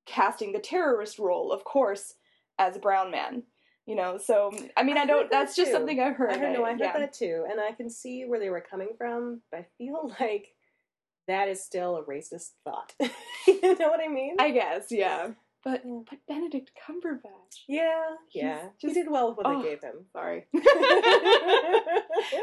casting 0.05 0.51
the 0.53 0.60
terrorist 0.60 1.19
role, 1.19 1.51
of 1.51 1.63
course, 1.63 2.15
as 2.58 2.75
a 2.75 2.79
brown 2.79 3.12
man. 3.12 3.43
You 3.86 3.96
know, 3.96 4.17
so 4.19 4.51
I 4.77 4.84
mean, 4.84 4.98
I 4.98 5.01
I, 5.01 5.05
don't. 5.08 5.31
That's 5.31 5.55
just 5.55 5.72
something 5.72 6.00
I've 6.00 6.15
heard. 6.15 6.31
I 6.31 6.38
heard 6.38 6.53
no, 6.53 6.63
I 6.63 6.72
heard 6.72 6.79
yeah. 6.79 6.98
that 7.00 7.12
too, 7.13 7.46
and 7.50 7.60
I 7.60 7.72
can 7.72 7.89
see 7.89 8.24
where 8.25 8.39
they 8.39 8.51
were 8.51 8.62
coming 8.62 8.89
from, 8.98 9.41
but 9.50 9.62
I 9.62 9.65
feel 9.79 10.13
like 10.19 10.53
that 11.27 11.48
is 11.48 11.63
still 11.63 11.98
a 11.98 12.03
racist 12.03 12.51
thought. 12.63 12.93
you 13.48 13.62
know 13.79 13.89
what 13.89 14.00
I 14.00 14.08
mean? 14.08 14.36
I 14.39 14.51
guess, 14.51 14.91
yeah. 14.91 15.29
But 15.63 15.83
but 16.09 16.19
Benedict 16.27 16.71
Cumberbatch. 16.87 17.65
Yeah, 17.67 18.15
yeah. 18.31 18.69
he 18.77 18.87
just- 18.87 18.95
did 18.95 19.09
well 19.11 19.29
with 19.29 19.37
what 19.37 19.45
oh. 19.47 19.61
they 19.61 19.69
gave 19.69 19.81
him. 19.81 20.05
Sorry. 20.13 20.45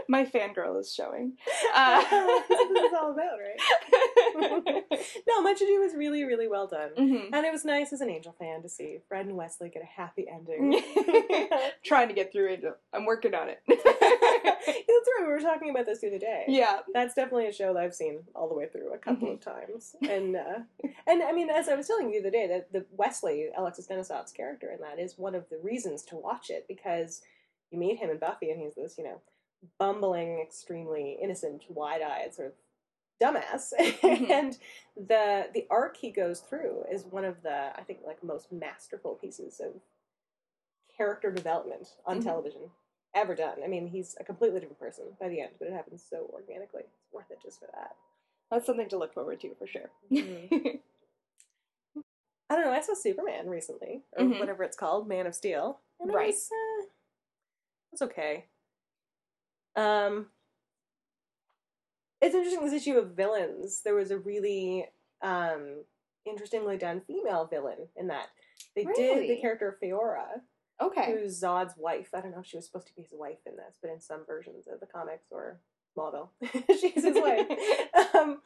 My 0.08 0.24
fangirl 0.24 0.78
is 0.80 0.92
showing. 0.94 1.34
Uh, 1.74 2.00
That's 2.00 2.48
what 2.48 2.84
it's 2.84 2.94
all 2.94 3.10
about, 3.12 3.38
right? 3.38 4.94
no, 5.28 5.42
Much 5.42 5.60
Ado 5.60 5.78
was 5.80 5.94
really, 5.94 6.24
really 6.24 6.48
well 6.48 6.66
done. 6.66 6.90
Mhm. 6.96 7.28
And 7.34 7.44
it 7.44 7.52
was 7.52 7.66
nice 7.66 7.92
as 7.92 8.00
an 8.00 8.08
Angel 8.08 8.34
fan 8.38 8.62
to 8.62 8.68
see 8.68 8.98
Fred 9.08 9.26
and 9.26 9.36
Wesley 9.36 9.68
get 9.68 9.82
a 9.82 9.86
happy 9.86 10.26
ending. 10.26 10.80
Trying 11.84 12.08
to 12.08 12.14
get 12.14 12.32
through 12.32 12.52
it. 12.54 12.64
I'm 12.94 13.04
working 13.04 13.34
on 13.34 13.50
it. 13.50 13.60
That's 13.68 13.84
right, 15.18 15.26
we 15.26 15.32
were 15.32 15.40
talking 15.40 15.68
about 15.70 15.84
this 15.84 16.00
the 16.00 16.06
other 16.08 16.18
day. 16.18 16.44
yeah. 16.48 16.78
That's 16.94 17.14
definitely 17.14 17.48
a 17.48 17.52
show 17.52 17.74
that 17.74 17.82
I've 17.82 17.94
seen 17.94 18.20
all 18.34 18.48
the 18.48 18.54
way 18.54 18.68
through 18.68 18.94
a 18.94 18.98
couple 18.98 19.28
Mhm. 19.28 19.34
of 19.34 19.40
times. 19.40 19.94
And 20.08 20.36
uh, 20.36 20.60
and 21.06 21.22
I 21.22 21.32
mean, 21.32 21.50
as 21.50 21.68
I 21.68 21.74
was 21.74 21.86
telling 21.86 22.08
you 22.10 22.22
the 22.22 22.28
other 22.28 22.30
day, 22.30 22.46
that 22.46 22.72
the 22.72 22.86
Wesley, 23.06 23.48
Alexis 23.56 23.86
Denisof's 23.86 24.32
character 24.32 24.70
in 24.72 24.80
that 24.80 24.98
is 24.98 25.16
one 25.18 25.34
of 25.34 25.48
the 25.48 25.58
reasons 25.58 26.02
to 26.04 26.16
watch 26.16 26.50
it 26.50 26.66
because 26.68 27.22
you 27.70 27.78
meet 27.78 27.98
him 27.98 28.10
in 28.10 28.18
Buffy 28.18 28.50
and 28.50 28.60
he's 28.60 28.74
this, 28.74 28.96
you 28.98 29.04
know, 29.04 29.20
bumbling, 29.78 30.40
extremely 30.40 31.16
innocent, 31.22 31.62
wide-eyed 31.68 32.34
sort 32.34 32.48
of 32.48 32.54
dumbass. 33.22 33.72
Mhm. 33.78 34.30
and 34.30 34.58
the 34.96 35.48
the 35.54 35.66
arc 35.70 35.96
he 35.96 36.10
goes 36.10 36.40
through 36.40 36.84
is 36.90 37.04
one 37.04 37.24
of 37.24 37.42
the 37.42 37.70
I 37.78 37.82
think 37.82 38.00
like 38.04 38.22
most 38.24 38.50
masterful 38.52 39.14
pieces 39.14 39.60
of 39.60 39.72
character 40.96 41.30
development 41.30 41.88
on 42.06 42.20
Mhm. 42.20 42.24
television 42.24 42.70
ever 43.14 43.34
done. 43.34 43.62
I 43.62 43.66
mean, 43.68 43.86
he's 43.86 44.16
a 44.20 44.24
completely 44.24 44.60
different 44.60 44.78
person 44.80 45.16
by 45.20 45.28
the 45.28 45.40
end, 45.40 45.52
but 45.58 45.68
it 45.68 45.72
happens 45.74 46.02
so 46.02 46.28
organically. 46.32 46.82
It's 46.82 47.12
worth 47.12 47.30
it 47.30 47.38
just 47.42 47.60
for 47.60 47.68
that. 47.72 47.96
That's 48.50 48.66
something 48.66 48.88
to 48.90 48.98
look 48.98 49.14
forward 49.14 49.40
to 49.40 49.54
for 49.54 49.66
sure. 49.66 49.90
Mhm. 50.10 50.80
I 52.48 52.54
don't 52.54 52.64
know. 52.64 52.72
I 52.72 52.80
saw 52.80 52.94
Superman 52.94 53.48
recently, 53.48 54.04
or 54.12 54.24
Mhm. 54.24 54.38
whatever 54.38 54.62
it's 54.62 54.76
called, 54.76 55.08
Man 55.08 55.26
of 55.26 55.34
Steel. 55.34 55.80
And 55.98 56.12
Right. 56.12 56.28
It 56.28 56.34
was, 56.34 56.50
uh, 58.00 58.04
okay. 58.04 58.48
Um, 59.74 60.30
it's 62.20 62.34
interesting 62.34 62.64
this 62.64 62.72
issue 62.72 62.98
of 62.98 63.10
villains. 63.12 63.82
There 63.82 63.94
was 63.94 64.10
a 64.10 64.18
really 64.18 64.88
um, 65.22 65.84
interestingly 66.26 66.76
done 66.76 67.00
female 67.00 67.46
villain 67.46 67.88
in 67.96 68.08
that. 68.08 68.28
They 68.74 68.84
did 68.84 69.28
the 69.30 69.40
character 69.40 69.66
of 69.68 69.80
Faora, 69.80 70.42
okay. 70.80 71.10
who's 71.12 71.40
Zod's 71.42 71.74
wife. 71.76 72.10
I 72.12 72.20
don't 72.20 72.32
know 72.32 72.40
if 72.40 72.46
she 72.46 72.58
was 72.58 72.66
supposed 72.66 72.88
to 72.88 72.94
be 72.94 73.00
his 73.02 73.14
wife 73.14 73.38
in 73.46 73.56
this, 73.56 73.78
but 73.80 73.90
in 73.90 74.00
some 74.00 74.26
versions 74.26 74.66
of 74.68 74.78
the 74.78 74.86
comics 74.86 75.28
or 75.30 75.58
Smallville, 75.96 76.28
she's 76.80 77.04
his 77.04 77.16
wife. 77.16 77.46
um, 78.14 78.40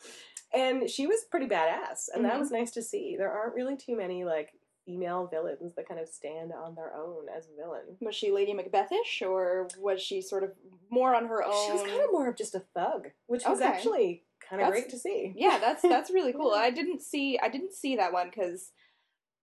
and 0.55 0.89
she 0.91 1.07
was 1.07 1.25
pretty 1.31 1.47
badass, 1.47 2.09
and 2.15 2.25
that 2.25 2.35
Mhm. 2.35 2.41
was 2.41 2.51
nice 2.51 2.71
to 2.73 2.83
see. 2.83 3.17
There 3.17 3.31
aren't 3.31 3.55
really 3.55 3.77
too 3.77 3.97
many 3.97 4.25
like 4.25 4.53
female 4.87 5.27
villains 5.27 5.75
that 5.75 5.87
kind 5.87 6.01
of 6.01 6.09
stand 6.09 6.53
on 6.53 6.75
their 6.75 6.95
own 6.95 7.29
as 7.29 7.47
a 7.49 7.55
villain. 7.55 7.97
Was 8.01 8.15
she 8.17 8.31
Lady 8.33 8.55
Macbethish, 8.55 9.23
or 9.23 9.69
was 9.79 10.01
she 10.03 10.21
sort 10.23 10.43
of 10.43 10.53
more 10.91 11.15
on 11.15 11.27
her 11.27 11.45
own? 11.45 11.67
She 11.67 11.73
was 11.73 11.83
kind 11.83 12.01
of 12.03 12.11
more 12.13 12.29
of 12.29 12.37
just 12.37 12.55
a 12.55 12.61
thug, 12.61 13.09
which 13.27 13.45
was 13.47 13.61
actually 13.61 14.25
kind 14.41 14.61
of 14.63 14.67
That's- 14.69 14.83
great 14.83 14.91
to 14.91 14.99
see. 14.99 15.33
yeah, 15.37 15.59
that's 15.61 15.83
that's 15.83 16.11
really 16.11 16.33
cool. 16.33 16.51
I 16.55 16.71
didn't 16.71 17.03
see 17.03 17.39
I 17.39 17.49
didn't 17.49 17.73
see 17.75 17.97
that 17.97 18.13
one 18.13 18.31
because 18.31 18.73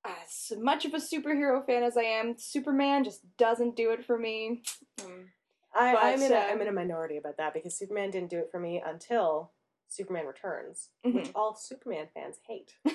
as 0.04 0.54
much 0.58 0.86
of 0.86 0.94
a 0.94 0.98
superhero 0.98 1.66
fan 1.66 1.84
as 1.84 1.98
I 1.98 2.04
am, 2.04 2.38
Superman 2.38 3.04
just 3.04 3.22
doesn't 3.38 3.76
do 3.76 3.92
it 3.92 4.06
for 4.06 4.18
me. 4.18 4.64
Um, 5.04 5.32
I, 5.76 5.94
But, 5.94 6.04
I'm 6.04 6.22
in 6.22 6.32
a, 6.32 6.36
uh, 6.36 6.40
I'm 6.50 6.62
in 6.62 6.68
a 6.68 6.72
minority 6.72 7.18
about 7.18 7.38
that 7.38 7.54
because 7.54 7.78
Superman 7.78 8.12
didn't 8.12 8.30
do 8.30 8.40
it 8.40 8.50
for 8.52 8.60
me 8.60 8.82
until 8.86 9.52
Superman 9.90 10.26
Returns, 10.26 10.90
Mhm. 11.06 11.14
which 11.16 11.32
all 11.36 11.56
Superman 11.56 12.08
fans 12.14 12.38
hate. 12.48 12.74
but 12.84 12.94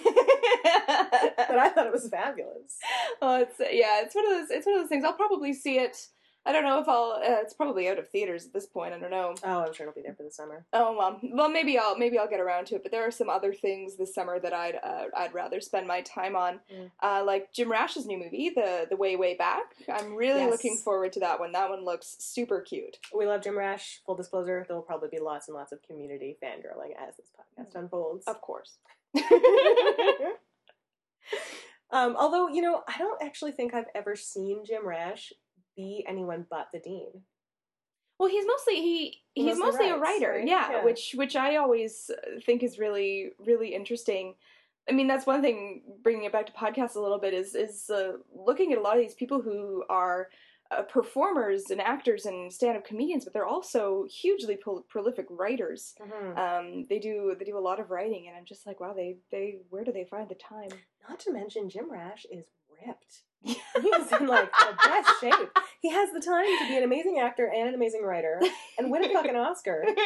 I 1.58 1.70
thought 1.74 1.86
it 1.86 1.92
was 1.92 2.08
fabulous. 2.08 2.78
well, 3.20 3.40
it's 3.42 3.58
yeah, 3.60 4.00
it's 4.02 4.14
one 4.14 4.26
of 4.26 4.32
those 4.32 4.50
it's 4.50 4.66
one 4.66 4.74
of 4.76 4.82
those 4.82 4.88
things. 4.88 5.04
I'll 5.04 5.12
probably 5.14 5.52
see 5.52 5.78
it. 5.78 6.08
I 6.44 6.50
don't 6.52 6.64
know 6.64 6.80
if 6.80 6.88
I'll. 6.88 7.12
Uh, 7.24 7.40
it's 7.40 7.54
probably 7.54 7.88
out 7.88 8.00
of 8.00 8.08
theaters 8.08 8.46
at 8.46 8.52
this 8.52 8.66
point. 8.66 8.92
I 8.92 8.98
don't 8.98 9.12
know. 9.12 9.34
Oh, 9.44 9.60
I'm 9.64 9.72
sure 9.72 9.86
it'll 9.86 9.94
be 9.94 10.02
there 10.02 10.14
for 10.14 10.24
the 10.24 10.30
summer. 10.30 10.64
Oh 10.72 10.96
well, 10.96 11.20
well 11.22 11.48
maybe 11.48 11.78
I'll 11.78 11.96
maybe 11.96 12.18
I'll 12.18 12.28
get 12.28 12.40
around 12.40 12.66
to 12.66 12.74
it. 12.74 12.82
But 12.82 12.90
there 12.90 13.06
are 13.06 13.12
some 13.12 13.28
other 13.30 13.52
things 13.54 13.96
this 13.96 14.12
summer 14.12 14.40
that 14.40 14.52
I'd 14.52 14.74
uh, 14.82 15.04
I'd 15.16 15.32
rather 15.34 15.60
spend 15.60 15.86
my 15.86 16.00
time 16.00 16.34
on, 16.34 16.58
Mm. 16.74 16.90
uh, 17.00 17.22
like 17.24 17.52
Jim 17.52 17.70
Rash's 17.70 18.06
new 18.06 18.18
movie, 18.18 18.50
the 18.54 18.86
the 18.90 18.96
Way 18.96 19.14
Way 19.14 19.36
Back. 19.36 19.74
I'm 19.92 20.14
really 20.16 20.40
Yes. 20.40 20.50
looking 20.50 20.76
forward 20.78 21.12
to 21.12 21.20
that 21.20 21.38
one. 21.38 21.52
That 21.52 21.70
one 21.70 21.84
looks 21.84 22.16
super 22.18 22.60
cute. 22.60 22.98
We 23.16 23.24
love 23.26 23.42
Jim 23.42 23.56
Rash. 23.56 24.00
Full 24.04 24.16
disclosure, 24.16 24.64
there 24.66 24.76
will 24.76 24.82
probably 24.82 25.10
be 25.10 25.20
lots 25.20 25.46
and 25.46 25.54
lots 25.56 25.70
of 25.70 25.80
community 25.82 26.36
fangirling 26.42 26.96
as 26.98 27.16
this 27.16 27.28
podcast 27.38 27.76
unfolds. 27.76 28.26
Of 28.26 28.40
course. 28.40 28.78
um, 31.90 32.16
although, 32.18 32.48
you 32.48 32.62
know, 32.62 32.82
I 32.88 32.96
don't 32.98 33.22
actually 33.22 33.52
think 33.52 33.74
I've 33.74 33.86
ever 33.94 34.16
seen 34.16 34.64
Jim 34.64 34.86
Rash 34.86 35.32
be 35.76 36.04
anyone 36.08 36.46
but 36.50 36.68
the 36.72 36.80
dean. 36.80 37.22
Well, 38.18 38.28
he's 38.30 38.46
mostly 38.46 38.76
he 38.76 39.20
he's 39.34 39.58
Mostly 39.58 39.64
mostly 39.66 39.90
a 39.90 39.96
writer, 39.98 40.32
right? 40.38 40.46
yeah, 40.46 40.70
Yeah. 40.70 40.84
which 40.84 41.14
which 41.16 41.34
I 41.36 41.56
always 41.56 42.10
uh, 42.10 42.40
think 42.46 42.62
is 42.62 42.78
really 42.78 43.32
really 43.38 43.74
interesting. 43.74 44.34
I 44.88 44.92
mean, 44.92 45.06
that's 45.06 45.26
one 45.26 45.42
thing. 45.42 45.82
Bringing 46.02 46.24
it 46.24 46.32
back 46.32 46.46
to 46.46 46.52
podcasts 46.52 46.96
a 46.96 47.00
little 47.00 47.18
bit 47.18 47.34
is 47.34 47.54
is 47.54 47.88
uh, 47.90 48.12
looking 48.34 48.72
at 48.72 48.78
a 48.78 48.82
lot 48.82 48.96
of 48.96 49.02
these 49.02 49.14
people 49.14 49.40
who 49.40 49.84
are 49.88 50.28
uh, 50.70 50.82
performers 50.82 51.70
and 51.70 51.80
actors 51.80 52.26
and 52.26 52.52
stand 52.52 52.76
up 52.78 52.84
comedians, 52.84 53.24
but 53.24 53.32
they're 53.32 53.44
also 53.46 54.06
hugely 54.10 54.56
prol- 54.56 54.86
prolific 54.88 55.26
writers. 55.28 55.94
Um, 56.36 56.84
they 56.88 56.98
do 56.98 57.34
they 57.38 57.44
do 57.44 57.58
a 57.58 57.60
lot 57.60 57.78
of 57.80 57.90
writing, 57.90 58.26
and 58.28 58.36
I'm 58.36 58.44
just 58.44 58.66
like, 58.66 58.78
wow, 58.80 58.92
they 58.92 59.16
they 59.30 59.58
where 59.70 59.84
do 59.84 59.92
they 59.92 60.04
find 60.04 60.28
the 60.28 60.34
time? 60.36 60.70
Not 61.08 61.18
to 61.20 61.32
mention, 61.32 61.68
Jim 61.68 61.90
Rash 61.90 62.24
is 62.30 62.44
ripped. 62.86 63.22
He's 63.82 64.12
in 64.12 64.26
like 64.26 64.52
the 64.52 64.76
best 64.84 65.10
shape. 65.20 65.58
He 65.80 65.90
has 65.90 66.12
the 66.12 66.20
time 66.20 66.46
to 66.46 66.68
be 66.68 66.76
an 66.76 66.84
amazing 66.84 67.18
actor 67.18 67.50
and 67.52 67.68
an 67.68 67.74
amazing 67.74 68.04
writer 68.04 68.40
and 68.78 68.90
win 68.90 69.04
a 69.04 69.12
fucking 69.12 69.34
Oscar 69.34 69.82
and 69.86 69.96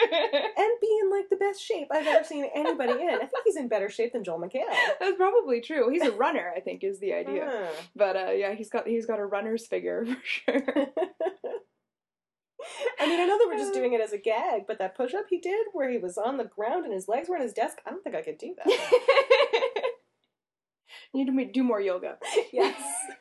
be 0.81 0.99
in 1.03 1.11
like 1.11 1.29
the 1.29 1.37
best 1.37 1.63
shape 1.63 1.89
I've 1.91 2.07
ever 2.07 2.25
seen 2.25 2.49
anybody 2.55 2.93
in. 2.93 3.15
I 3.15 3.27
think 3.27 3.45
he's 3.45 3.57
in 3.57 3.69
better 3.69 3.91
shape 3.91 4.15
than 4.15 4.25
Joel 4.25 4.41
McHale. 4.41 4.75
That's 5.01 5.17
probably 5.17 5.61
true. 5.61 5.91
He's 5.91 6.03
a 6.03 6.13
runner, 6.13 6.51
I 6.57 6.61
think, 6.61 6.83
is 6.83 6.99
the 6.99 7.13
idea. 7.13 7.47
Ah. 7.47 7.69
But 7.95 8.17
uh, 8.17 8.31
yeah, 8.31 8.55
he's 8.55 8.71
got 8.71 8.87
he's 8.87 9.05
got 9.05 9.19
a 9.19 9.27
runner's 9.27 9.67
figure 9.67 10.07
for 10.07 10.17
sure. 10.25 10.63
I 12.99 13.07
mean, 13.07 13.21
I 13.21 13.27
know 13.27 13.39
that 13.39 13.47
we're 13.47 13.59
just 13.59 13.75
doing 13.75 13.93
it 13.93 14.01
as 14.01 14.13
a 14.13 14.19
gag, 14.19 14.63
but 14.67 14.79
that 14.79 14.97
push 14.97 15.15
up 15.15 15.27
he 15.29 15.39
did 15.39 15.67
where 15.73 15.91
he 15.91 15.99
was 15.99 16.17
on 16.17 16.39
the 16.39 16.45
ground 16.45 16.85
and 16.85 16.95
his 16.95 17.07
legs 17.07 17.29
were 17.29 17.37
on 17.37 17.43
his 17.43 17.53
desk, 17.53 17.79
I 17.87 17.91
don't 17.91 18.03
think 18.03 18.17
I 18.17 18.23
could 18.23 18.39
do 18.39 18.55
that. 18.57 19.66
You 21.15 21.25
need 21.31 21.47
to 21.47 21.53
do 21.53 21.63
more 21.63 21.81
yoga. 21.81 22.17
yes. 22.53 22.81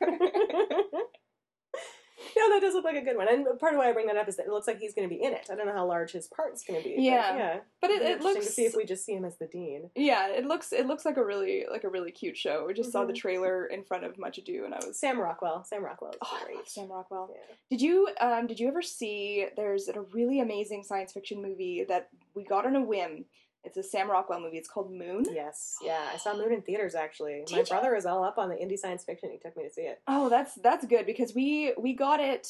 no, 2.36 2.48
that 2.50 2.60
does 2.60 2.74
look 2.74 2.84
like 2.84 2.96
a 2.96 3.02
good 3.02 3.16
one. 3.16 3.28
And 3.28 3.46
part 3.58 3.74
of 3.74 3.78
why 3.78 3.88
I 3.88 3.92
bring 3.92 4.06
that 4.06 4.16
up 4.16 4.28
is 4.28 4.36
that 4.36 4.46
it 4.46 4.52
looks 4.52 4.66
like 4.66 4.78
he's 4.78 4.94
going 4.94 5.08
to 5.08 5.14
be 5.14 5.22
in 5.22 5.32
it. 5.32 5.48
I 5.50 5.54
don't 5.54 5.66
know 5.66 5.72
how 5.74 5.86
large 5.86 6.12
his 6.12 6.26
part's 6.28 6.64
going 6.64 6.80
to 6.82 6.84
be. 6.88 6.96
but 6.96 7.02
Yeah. 7.02 7.36
yeah. 7.36 7.56
But 7.80 7.90
it, 7.90 8.02
it 8.02 8.20
looks 8.20 8.46
to 8.46 8.52
see 8.52 8.64
if 8.64 8.74
we 8.74 8.84
just 8.84 9.04
see 9.04 9.12
him 9.14 9.24
as 9.24 9.36
the 9.38 9.46
dean. 9.46 9.90
yeah, 9.94 10.28
it 10.28 10.44
looks 10.46 10.72
it 10.72 10.86
looks 10.86 11.04
like 11.04 11.16
a 11.18 11.24
really 11.24 11.64
like 11.70 11.84
a 11.84 11.88
really 11.88 12.10
cute 12.10 12.36
show. 12.36 12.64
We 12.66 12.74
just 12.74 12.90
saw 12.92 13.04
the 13.04 13.12
Mhm. 13.12 13.16
trailer 13.16 13.66
in 13.66 13.84
front 13.84 14.04
of 14.04 14.18
Much 14.18 14.38
Ado, 14.38 14.64
and 14.64 14.74
I 14.74 14.78
was 14.86 14.98
Sam 14.98 15.18
Rockwell. 15.20 15.64
Sam 15.64 15.84
Rockwell 15.84 16.10
is 16.12 16.18
oh, 16.22 16.38
I 16.40 16.44
great. 16.44 16.56
love 16.56 16.68
Sam 16.68 16.90
Rockwell. 16.90 17.30
Yeah. 17.32 17.54
Did 17.70 17.80
you 17.82 18.08
um 18.20 18.46
did 18.46 18.58
you 18.60 18.68
ever 18.68 18.82
see? 18.82 19.46
There's 19.56 19.88
a 19.88 20.00
really 20.12 20.40
amazing 20.40 20.82
science 20.84 21.12
fiction 21.12 21.40
movie 21.42 21.84
that 21.88 22.08
we 22.34 22.44
got 22.44 22.66
on 22.66 22.76
a 22.76 22.82
whim. 22.82 23.26
It's 23.66 23.76
a 23.76 23.82
Sam 23.82 24.10
Rockwell 24.10 24.40
movie. 24.40 24.56
It's 24.58 24.68
called 24.68 24.92
Moon. 24.92 25.24
Yes, 25.32 25.76
yeah. 25.82 26.08
I 26.12 26.16
saw 26.16 26.34
Moon 26.36 26.52
in 26.52 26.62
theaters 26.62 26.94
actually. 26.94 27.42
Did 27.46 27.52
My 27.52 27.58
you? 27.60 27.64
brother 27.66 27.94
is 27.96 28.06
all 28.06 28.22
up 28.24 28.38
on 28.38 28.48
the 28.48 28.54
indie 28.54 28.78
science 28.78 29.04
fiction. 29.04 29.30
He 29.30 29.38
took 29.38 29.56
me 29.56 29.64
to 29.64 29.70
see 29.72 29.82
it. 29.82 30.00
Oh, 30.06 30.28
that's 30.28 30.54
that's 30.54 30.86
good 30.86 31.04
because 31.04 31.34
we 31.34 31.74
we 31.76 31.92
got 31.94 32.20
it. 32.20 32.48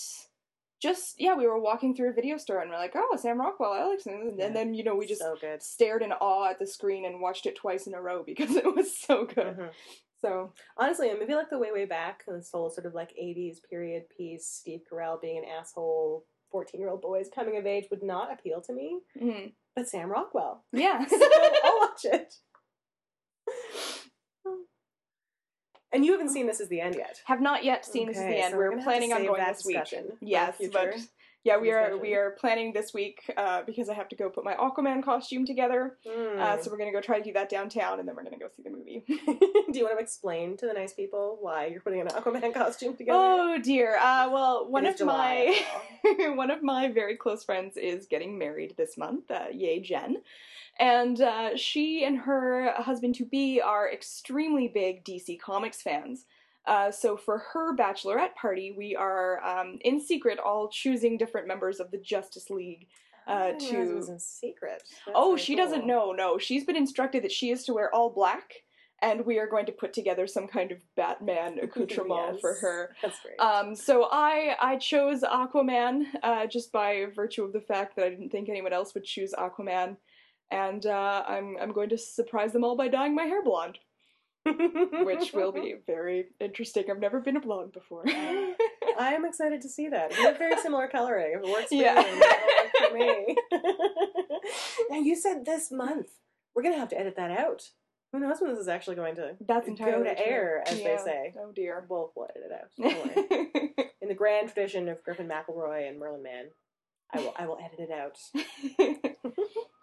Just 0.83 1.19
yeah, 1.19 1.35
we 1.35 1.47
were 1.47 1.59
walking 1.59 1.95
through 1.97 2.11
a 2.11 2.13
video 2.13 2.37
store 2.37 2.61
and 2.61 2.71
we're 2.71 2.77
like, 2.77 2.93
oh, 2.95 3.17
Sam 3.19 3.41
Rockwell, 3.41 3.73
I 3.73 3.85
like 3.87 4.05
him, 4.05 4.21
and 4.29 4.39
Yeah. 4.39 4.51
then 4.51 4.75
you 4.75 4.85
know 4.85 4.95
we 4.95 5.07
just 5.07 5.23
so 5.23 5.35
stared 5.59 6.03
in 6.03 6.13
awe 6.13 6.51
at 6.51 6.59
the 6.59 6.67
screen 6.67 7.07
and 7.07 7.21
watched 7.21 7.47
it 7.47 7.57
twice 7.57 7.87
in 7.87 7.95
a 7.95 8.01
row 8.01 8.23
because 8.25 8.55
it 8.55 8.77
was 8.77 8.97
so 8.97 9.25
good. 9.25 9.57
Mhm. 9.57 9.71
So 10.21 10.53
Honestly, 10.77 11.11
a 11.11 11.19
movie 11.19 11.35
like 11.35 11.49
The 11.51 11.59
Way 11.59 11.73
Way 11.73 11.87
Back, 11.87 12.25
and 12.27 12.39
this 12.39 12.51
whole 12.53 12.69
sort 12.69 12.87
of 12.87 12.93
like 12.95 13.13
'80s 13.19 13.61
period 13.71 14.05
piece, 14.17 14.47
Steve 14.47 14.81
Carell 14.91 15.19
being 15.21 15.39
an 15.39 15.45
asshole, 15.45 16.27
14 16.53 16.79
year 16.79 16.91
old 16.91 17.01
boys 17.01 17.29
coming 17.35 17.57
of 17.57 17.65
age 17.67 17.87
would 17.91 18.03
not 18.03 18.31
appeal 18.33 18.61
to 18.63 18.73
me. 18.75 19.01
mm, 19.21 19.53
But 19.77 19.89
Sam 19.89 20.09
Rockwell, 20.11 20.65
yeah, 20.73 21.05
so 21.07 21.17
I'll 21.65 21.79
watch 21.81 22.05
it. 22.05 22.35
And 25.93 26.05
you 26.05 26.13
haven't 26.13 26.31
seen 26.31 26.47
This 26.47 26.61
Is 26.61 26.69
the 26.69 26.81
End 26.81 26.95
yet. 26.97 27.21
have 27.27 27.41
not 27.41 27.63
yet 27.65 27.85
seen 27.87 28.09
this 28.09 28.17
is 28.17 28.23
the 28.23 28.29
end. 28.43 28.53
so 28.53 28.57
we're 28.59 28.65
We're 28.65 28.71
gonna 28.77 28.83
have 28.83 28.93
to 28.93 28.99
planning 28.99 29.13
on 29.13 29.25
going 29.27 29.45
this 29.47 29.65
week. 29.65 29.77
discussion 29.79 30.13
Yes, 30.21 30.57
but 30.73 30.95
yeah, 31.47 31.57
we 31.59 31.71
are 31.73 31.97
we 31.97 32.15
are 32.15 32.31
planning 32.43 32.73
this 32.73 32.93
week 32.93 33.19
uh, 33.37 33.63
because 33.65 33.89
I 33.89 33.95
have 33.95 34.09
to 34.09 34.17
go 34.17 34.29
put 34.29 34.45
my 34.45 34.55
Aquaman 34.55 35.03
costume 35.03 35.45
together. 35.47 35.97
Uh, 36.07 36.11
Hmm. 36.57 36.63
so 36.63 36.71
we're 36.71 36.79
gonna 36.79 36.93
go 36.93 37.01
try 37.01 37.19
to 37.19 37.25
do 37.25 37.33
that 37.35 37.49
downtown, 37.49 37.99
and 38.01 38.07
then 38.09 38.15
we're 38.17 38.25
gonna 38.25 38.39
go 38.39 38.49
see 38.57 38.63
the 38.63 38.71
movie. 38.71 39.05
Do 39.73 39.79
you 39.79 39.85
want 39.85 39.97
to 39.99 40.03
explain 40.03 40.57
to 40.59 40.67
the 40.67 40.73
nice 40.73 40.93
people 40.93 41.39
why 41.41 41.67
you're 41.67 41.81
putting 41.81 42.01
an 42.01 42.09
Aquaman 42.09 42.53
costume 42.63 42.97
together? 42.97 43.19
Oh 43.21 43.59
dear. 43.63 43.97
Uh, 43.97 44.29
well, 44.33 44.69
one 44.71 44.85
of 44.87 44.97
July, 44.97 45.65
my 46.05 46.29
one 46.43 46.51
of 46.51 46.63
my 46.63 46.89
very 46.89 47.17
close 47.17 47.45
friends 47.45 47.77
is 47.77 48.07
getting 48.07 48.39
married 48.39 48.75
this 48.77 48.97
month. 48.99 49.31
Uh, 49.31 49.47
yay, 49.53 49.81
Jen! 49.81 50.23
And 50.79 51.21
uh, 51.21 51.57
she 51.57 52.05
and 52.05 52.19
her 52.19 52.73
husband 52.77 53.15
to 53.17 53.25
be 53.25 53.61
are 53.61 53.91
extremely 53.91 54.69
big 54.69 55.05
DC 55.05 55.41
Comics 55.41 55.81
fans. 55.83 56.27
Uh, 56.67 56.91
so 56.91 57.17
for 57.17 57.39
her 57.39 57.77
bachelorette 57.77 58.35
party, 58.35 58.75
we 58.77 58.97
are 58.97 59.43
um, 59.45 59.79
in 59.83 60.01
secret 60.01 60.39
all 60.39 60.69
choosing 60.69 61.17
different 61.17 61.47
members 61.47 61.79
of 61.79 61.91
the 61.91 61.99
Justice 61.99 62.51
League. 62.51 62.89
Uh, 63.29 63.53
realize 63.55 63.71
to- 63.71 63.95
was 63.97 64.09
in 64.09 64.19
secret. 64.19 64.83
That's 65.07 65.15
oh, 65.15 65.37
she 65.37 65.57
cool. 65.57 65.65
doesn't 65.65 65.87
know. 65.87 66.13
No, 66.13 66.39
she's 66.39 66.65
been 66.65 66.77
instructed 66.77 67.25
that 67.25 67.33
she 67.33 67.51
is 67.51 67.65
to 67.65 67.75
wear 67.75 67.93
all 67.93 68.11
black, 68.11 68.53
and 69.03 69.27
we 69.27 69.39
are 69.39 69.49
going 69.49 69.67
to 69.67 69.73
put 69.73 69.93
together 69.93 70.27
some 70.27 70.47
kind 70.47 70.71
of 70.71 70.79
Batman 70.97 71.59
accoutrement 71.63 72.41
for 72.41 72.55
her. 72.55 72.95
That's 73.03 73.19
great. 73.21 73.41
Um, 73.41 73.75
so 73.75 74.09
I 74.13 74.57
I 74.61 74.77
chose 74.77 75.23
Aquaman 75.23 76.05
uh, 76.23 76.47
just 76.47 76.71
by 76.73 77.07
virtue 77.15 77.45
of 77.45 77.53
the 77.53 77.61
fact 77.61 77.97
that 77.97 78.05
I 78.05 78.11
didn't 78.11 78.31
think 78.31 78.49
anyone 78.49 78.73
else 78.73 78.95
would 78.95 79.05
choose 79.05 79.35
Aquaman, 79.37 79.97
and 80.53 80.87
uh, 80.87 81.25
I'm 81.27 81.57
I'm 81.61 81.73
going 81.73 81.89
to 81.91 81.99
surprise 81.99 82.53
them 82.53 82.63
all 82.63 82.77
by 82.77 82.87
dyeing 82.87 83.15
my 83.15 83.25
hair 83.25 83.43
blonde, 83.43 83.79
which 85.05 85.33
will 85.33 85.53
be 85.53 85.75
very 85.87 86.27
interesting. 86.41 86.85
I've 86.91 86.99
never 87.01 87.21
been 87.21 87.37
a 87.37 87.41
blonde 87.41 87.73
before. 87.73 88.05
I 88.07 88.55
am 89.13 89.25
excited 89.25 89.61
to 89.63 89.69
see 89.69 89.89
that. 89.89 90.11
We 90.11 90.23
have 90.25 90.39
very 90.39 90.57
similar 90.59 90.89
coloring. 90.89 91.35
If 91.39 91.45
eh? 91.45 91.49
it 91.49 91.53
works 91.53 91.69
for 91.69 91.75
Yeah. 91.75 92.01
you, 92.01 92.89
for 92.89 92.95
me. 92.95 93.37
now 94.91 94.99
you 95.01 95.17
said 95.17 95.45
this 95.45 95.71
month. 95.71 96.09
We're 96.55 96.63
gonna 96.63 96.79
have 96.79 96.89
to 96.91 96.99
edit 96.99 97.17
that 97.17 97.31
out. 97.31 97.71
Who 98.13 98.21
knows 98.21 98.41
when 98.41 98.51
this 98.51 98.61
is 98.61 98.69
actually 98.69 98.97
going 98.97 99.17
to 99.17 99.37
That's 99.47 99.69
go 99.69 99.75
to 99.75 99.83
true. 99.83 100.07
air, 100.17 100.63
as 100.67 100.79
Yeah. 100.81 100.97
they 100.97 101.03
say. 101.05 101.35
Oh 101.39 101.53
dear. 101.53 101.85
We'll, 101.89 102.13
we'll 102.17 102.29
edit 102.35 102.51
it 102.51 102.53
out. 102.53 103.81
In 104.01 104.09
the 104.09 104.15
grand 104.15 104.53
tradition 104.53 104.89
of 104.89 105.03
Griffin 105.03 105.29
McElroy 105.29 105.89
and 105.89 105.99
Merlin 105.99 106.23
Mann, 106.23 106.47
I 107.13 107.19
will 107.21 107.35
I 107.37 107.47
will 107.47 107.59
edit 107.63 107.81
it 107.81 107.91
out. 107.91 108.17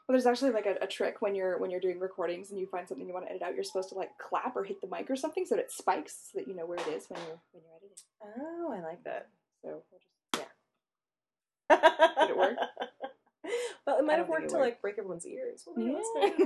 Well, 0.07 0.13
there's 0.13 0.25
actually 0.25 0.51
like 0.51 0.65
a, 0.65 0.75
a 0.83 0.87
trick 0.87 1.21
when 1.21 1.33
you're 1.33 1.57
when 1.57 1.71
you're 1.71 1.79
doing 1.79 1.99
recordings 1.99 2.51
and 2.51 2.59
you 2.59 2.67
find 2.67 2.87
something 2.87 3.07
you 3.07 3.13
want 3.13 3.25
to 3.25 3.31
edit 3.31 3.41
out. 3.41 3.55
You're 3.55 3.63
supposed 3.63 3.89
to 3.89 3.95
like 3.95 4.11
clap 4.17 4.55
or 4.55 4.63
hit 4.63 4.81
the 4.81 4.87
mic 4.87 5.09
or 5.09 5.15
something 5.15 5.45
so 5.45 5.55
that 5.55 5.61
it 5.61 5.71
spikes 5.71 6.29
so 6.31 6.39
that 6.39 6.47
you 6.47 6.55
know 6.55 6.65
where 6.65 6.77
it 6.77 6.87
is 6.87 7.05
when 7.09 7.19
you're 7.27 7.39
when 7.51 7.63
you're 7.63 7.75
editing. 7.77 8.41
Oh, 8.41 8.71
I 8.73 8.81
like 8.81 9.03
that. 9.05 9.27
So 9.61 9.69
we'll 9.69 9.83
just 9.99 10.09
Did 12.19 12.29
it 12.29 12.37
work? 12.37 12.57
Well, 13.85 13.97
it 13.97 14.05
might 14.05 14.17
have 14.17 14.29
worked 14.29 14.49
to 14.49 14.55
worked. 14.55 14.65
like 14.65 14.81
break 14.81 14.97
everyone's 14.97 15.25
ears. 15.25 15.63
Well, 15.67 15.85
Yeah. 15.85 16.29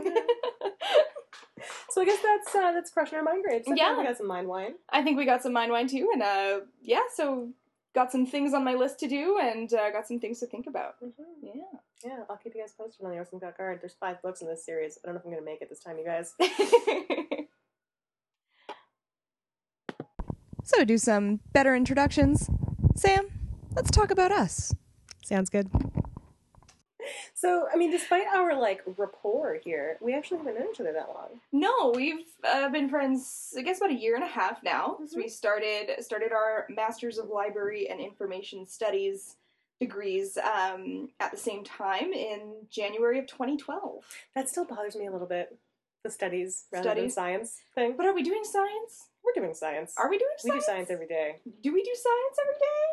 so 1.90 2.02
I 2.02 2.06
guess 2.06 2.20
that's 2.22 2.56
uh, 2.56 2.72
that's 2.72 2.92
crushing 2.92 3.18
our 3.18 3.24
mind 3.24 3.44
grapes. 3.44 3.68
Yeah. 3.74 3.98
we 3.98 4.04
got 4.04 4.18
some 4.18 4.28
mind 4.28 4.48
wine. 4.48 4.74
I 4.90 5.04
think 5.04 5.18
we 5.18 5.26
got 5.26 5.44
some 5.44 5.54
mind 5.54 5.72
wine 5.72 5.88
too, 5.88 6.10
and 6.14 6.22
uh, 6.22 6.60
yeah, 6.82 7.02
so 7.16 7.50
got 7.94 8.12
some 8.12 8.26
things 8.26 8.54
on 8.54 8.64
my 8.64 8.74
list 8.74 9.00
to 9.00 9.08
do, 9.08 9.40
and 9.42 9.72
uh, 9.74 9.92
got 9.92 10.08
some 10.08 10.20
things 10.20 10.40
to 10.40 10.48
think 10.48 10.68
about. 10.68 10.96
Yeah. 11.42 11.52
Yeah, 12.04 12.24
I'll 12.30 12.38
keep 12.38 12.54
you 12.56 12.62
guys 12.62 12.74
posted 12.78 13.06
on 13.06 13.12
the 13.12 13.18
Orson 13.18 13.40
Scott 13.40 13.58
Card. 13.58 13.80
There's 13.82 13.96
five 14.00 14.22
books 14.22 14.42
in 14.42 14.48
this 14.48 14.66
series. 14.66 14.98
I 15.04 15.08
don't 15.08 15.16
know 15.16 15.20
if 15.20 15.26
I'm 15.26 15.32
gonna 15.32 15.44
make 15.44 15.62
it 15.62 15.70
this 15.70 15.80
time, 15.80 15.98
you 15.98 16.06
guys. 16.06 16.34
So, 20.68 20.80
to 20.80 20.86
do 20.86 20.98
some 20.98 21.40
better 21.54 21.74
introductions, 21.74 22.50
Sam, 22.94 23.30
let's 23.74 23.90
talk 23.90 24.12
about 24.12 24.34
us. 24.34 24.76
Sounds 25.24 25.50
good. 25.50 25.70
So, 27.34 27.70
I 27.74 27.78
mean, 27.78 27.90
despite 27.90 28.28
our 28.28 28.54
like 28.54 28.82
rapport 28.98 29.60
here, 29.64 29.98
we 30.02 30.14
actually 30.14 30.40
haven't 30.40 30.60
known 30.60 30.68
each 30.74 30.82
other 30.82 30.92
that 30.92 31.08
long. 31.08 31.40
no, 31.54 31.94
we've 31.96 32.26
uh, 32.44 32.68
been 32.68 32.90
friends, 32.90 33.54
I 33.58 33.62
guess, 33.62 33.78
about 33.78 33.92
a 33.92 33.94
year 33.94 34.16
and 34.16 34.26
a 34.26 34.28
half 34.28 34.62
now. 34.62 34.98
So 35.08 35.16
we 35.16 35.30
started 35.30 36.04
started 36.04 36.34
our 36.34 36.68
Masters 36.70 37.18
of 37.18 37.30
Library 37.30 37.88
and 37.90 38.02
Information 38.02 38.68
Studies 38.68 39.38
degrees 39.80 40.38
um, 40.38 41.10
at 41.20 41.32
the 41.32 41.38
same 41.38 41.64
time 41.64 42.12
in 42.14 42.54
January 42.70 43.20
of 43.20 43.28
2012. 43.28 44.04
That 44.36 44.50
still 44.50 44.66
bothers 44.66 44.96
me 44.96 45.06
a 45.08 45.12
little 45.12 45.28
bit. 45.28 45.58
The 46.04 46.12
studies 46.12 46.66
rather 46.72 46.84
than 46.90 46.96
Studies? 46.96 47.14
science 47.16 47.62
thing. 47.76 47.96
But 47.98 48.06
are 48.06 48.14
we 48.14 48.24
doing 48.24 48.44
science? 48.44 49.10
We're 49.26 49.34
doing 49.42 49.54
science. 49.54 49.94
Are 49.98 50.10
we 50.10 50.18
doing 50.18 50.30
science? 50.38 50.54
we 50.54 50.60
do 50.60 50.64
science 50.66 50.90
every 50.90 51.08
day. 51.08 51.38
Do 51.64 51.74
we 51.74 51.84
do 51.84 51.92
science 51.94 52.38
every 52.42 52.54
day? 52.54 52.86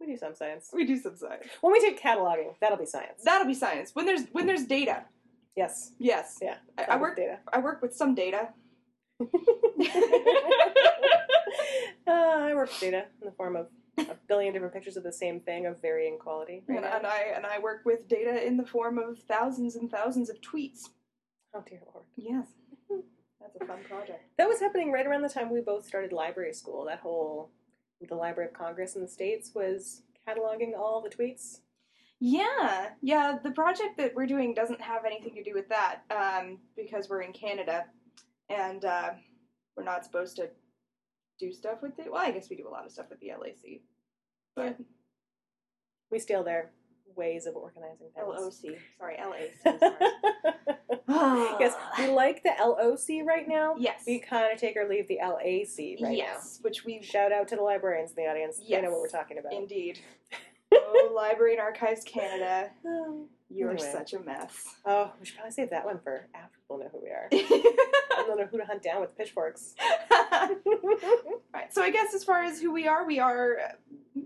We 0.00 0.06
do 0.08 0.16
some 0.18 0.34
science. 0.34 0.70
We 0.72 0.84
do 0.84 0.98
some 0.98 1.16
science. 1.16 1.44
When 1.62 1.72
we 1.72 1.80
take 1.80 1.98
cataloging, 2.02 2.54
that'll 2.60 2.76
be 2.76 2.84
science. 2.86 3.22
That'll 3.24 3.46
be 3.46 3.54
science. 3.54 3.94
When 3.94 4.04
there's 4.04 4.22
when 4.32 4.46
there's 4.46 4.64
data. 4.66 5.04
yes. 5.56 5.92
Yes. 5.98 6.38
Yeah. 6.42 6.56
I, 6.76 6.82
I 6.90 6.96
work 6.96 7.16
data. 7.16 7.38
I 7.52 7.60
work 7.60 7.80
with 7.80 7.94
some 7.94 8.14
data. 8.14 8.48
uh, 9.20 9.26
I 12.08 12.52
work 12.54 12.68
with 12.68 12.80
data 12.80 13.04
in 13.22 13.26
the 13.26 13.32
form 13.36 13.56
of 13.56 13.68
a 13.98 14.16
billion 14.28 14.52
different 14.52 14.74
pictures 14.74 14.96
of 14.96 15.02
the 15.02 15.12
same 15.12 15.40
thing 15.40 15.66
of 15.66 15.80
varying 15.80 16.18
quality. 16.18 16.62
right 16.66 16.76
And, 16.76 16.86
and 16.86 17.06
I 17.06 17.32
and 17.34 17.46
I 17.46 17.58
work 17.58 17.82
with 17.84 18.08
data 18.08 18.46
in 18.46 18.56
the 18.56 18.66
form 18.66 18.98
of 18.98 19.18
thousands 19.28 19.76
and 19.76 19.90
thousands 19.90 20.30
of 20.30 20.40
tweets. 20.40 20.88
oh 21.54 21.62
dear 21.68 21.80
lord. 21.92 22.04
Yes. 22.16 22.46
That's 23.40 23.56
a 23.60 23.66
fun 23.66 23.84
project. 23.86 24.22
That 24.38 24.48
was 24.48 24.58
happening 24.58 24.90
right 24.90 25.06
around 25.06 25.20
the 25.20 25.28
time 25.28 25.52
we 25.52 25.60
both 25.60 25.86
started 25.86 26.12
library 26.12 26.54
school. 26.54 26.86
That 26.86 27.00
whole 27.00 27.50
the 28.08 28.14
Library 28.14 28.48
of 28.48 28.54
Congress 28.54 28.96
in 28.96 29.02
the 29.02 29.08
States 29.08 29.52
was 29.54 30.02
cataloging 30.26 30.76
all 30.76 31.00
the 31.00 31.08
tweets. 31.08 31.60
Yeah, 32.20 32.88
yeah. 33.02 33.38
The 33.42 33.50
project 33.50 33.96
that 33.98 34.14
we're 34.14 34.26
doing 34.26 34.54
doesn't 34.54 34.80
have 34.80 35.04
anything 35.04 35.34
to 35.34 35.42
do 35.42 35.52
with 35.54 35.68
that 35.68 36.02
um, 36.10 36.58
because 36.76 37.08
we're 37.08 37.22
in 37.22 37.32
Canada, 37.32 37.84
and 38.48 38.84
uh, 38.84 39.10
we're 39.76 39.84
not 39.84 40.04
supposed 40.04 40.36
to 40.36 40.48
do 41.38 41.52
stuff 41.52 41.82
with 41.82 41.98
it. 41.98 42.10
Well, 42.10 42.22
I 42.22 42.30
guess 42.30 42.48
we 42.50 42.56
do 42.56 42.68
a 42.68 42.70
lot 42.70 42.84
of 42.86 42.92
stuff 42.92 43.06
with 43.10 43.20
the 43.20 43.32
LAC, 43.38 43.80
but 44.56 44.76
We 46.10 46.18
steal 46.18 46.44
their 46.44 46.70
ways 47.16 47.46
of 47.46 47.56
organizing 47.56 48.08
things. 48.14 48.26
LOC. 48.26 48.76
Sorry, 48.98 49.16
LAC. 49.18 49.78
Sorry. 51.06 51.46
yes, 51.60 51.74
ah. 51.76 51.94
we 51.98 52.06
like 52.08 52.42
the 52.42 52.52
LOC 52.60 53.26
right 53.26 53.46
now. 53.48 53.74
yes. 53.78 54.02
We 54.06 54.18
kind 54.18 54.52
of 54.52 54.58
take 54.58 54.76
or 54.76 54.88
leave 54.88 55.06
the 55.08 55.18
LAC 55.22 56.00
right 56.00 56.00
now. 56.00 56.10
yes, 56.10 56.58
which 56.62 56.84
we. 56.84 57.02
Shout 57.02 57.32
out 57.32 57.48
to 57.48 57.56
the 57.56 57.62
librarians 57.62 58.10
in 58.16 58.24
the 58.24 58.28
audience. 58.30 58.60
They 58.68 58.80
know 58.80 58.90
what 58.90 59.00
we're 59.00 59.08
talking 59.08 59.38
about. 59.38 59.52
indeed. 59.52 60.00
oh, 60.72 61.12
Library 61.14 61.52
and 61.52 61.60
Archives 61.60 62.04
Canada, 62.04 62.70
you're 63.54 63.70
Anyway. 63.70 63.88
such 63.92 64.12
a 64.14 64.20
mess. 64.20 64.74
Oh, 64.84 65.12
we 65.20 65.26
should 65.26 65.36
probably 65.36 65.52
save 65.52 65.70
that 65.70 65.84
one 65.84 65.98
for 66.02 66.26
after 66.34 66.58
people 66.58 66.78
know 66.78 66.88
who 66.92 67.00
we 67.02 67.10
are. 67.10 67.28
I 67.32 68.24
don't 68.26 68.38
know 68.38 68.46
who 68.46 68.58
to 68.58 68.64
hunt 68.64 68.82
down 68.82 69.00
with 69.00 69.16
pitchforks. 69.16 69.74
right. 71.52 71.72
So 71.72 71.82
I 71.82 71.90
guess 71.90 72.14
as 72.14 72.24
far 72.24 72.42
as 72.42 72.60
who 72.60 72.72
we 72.72 72.86
are, 72.86 73.06
we 73.06 73.18
are 73.18 73.58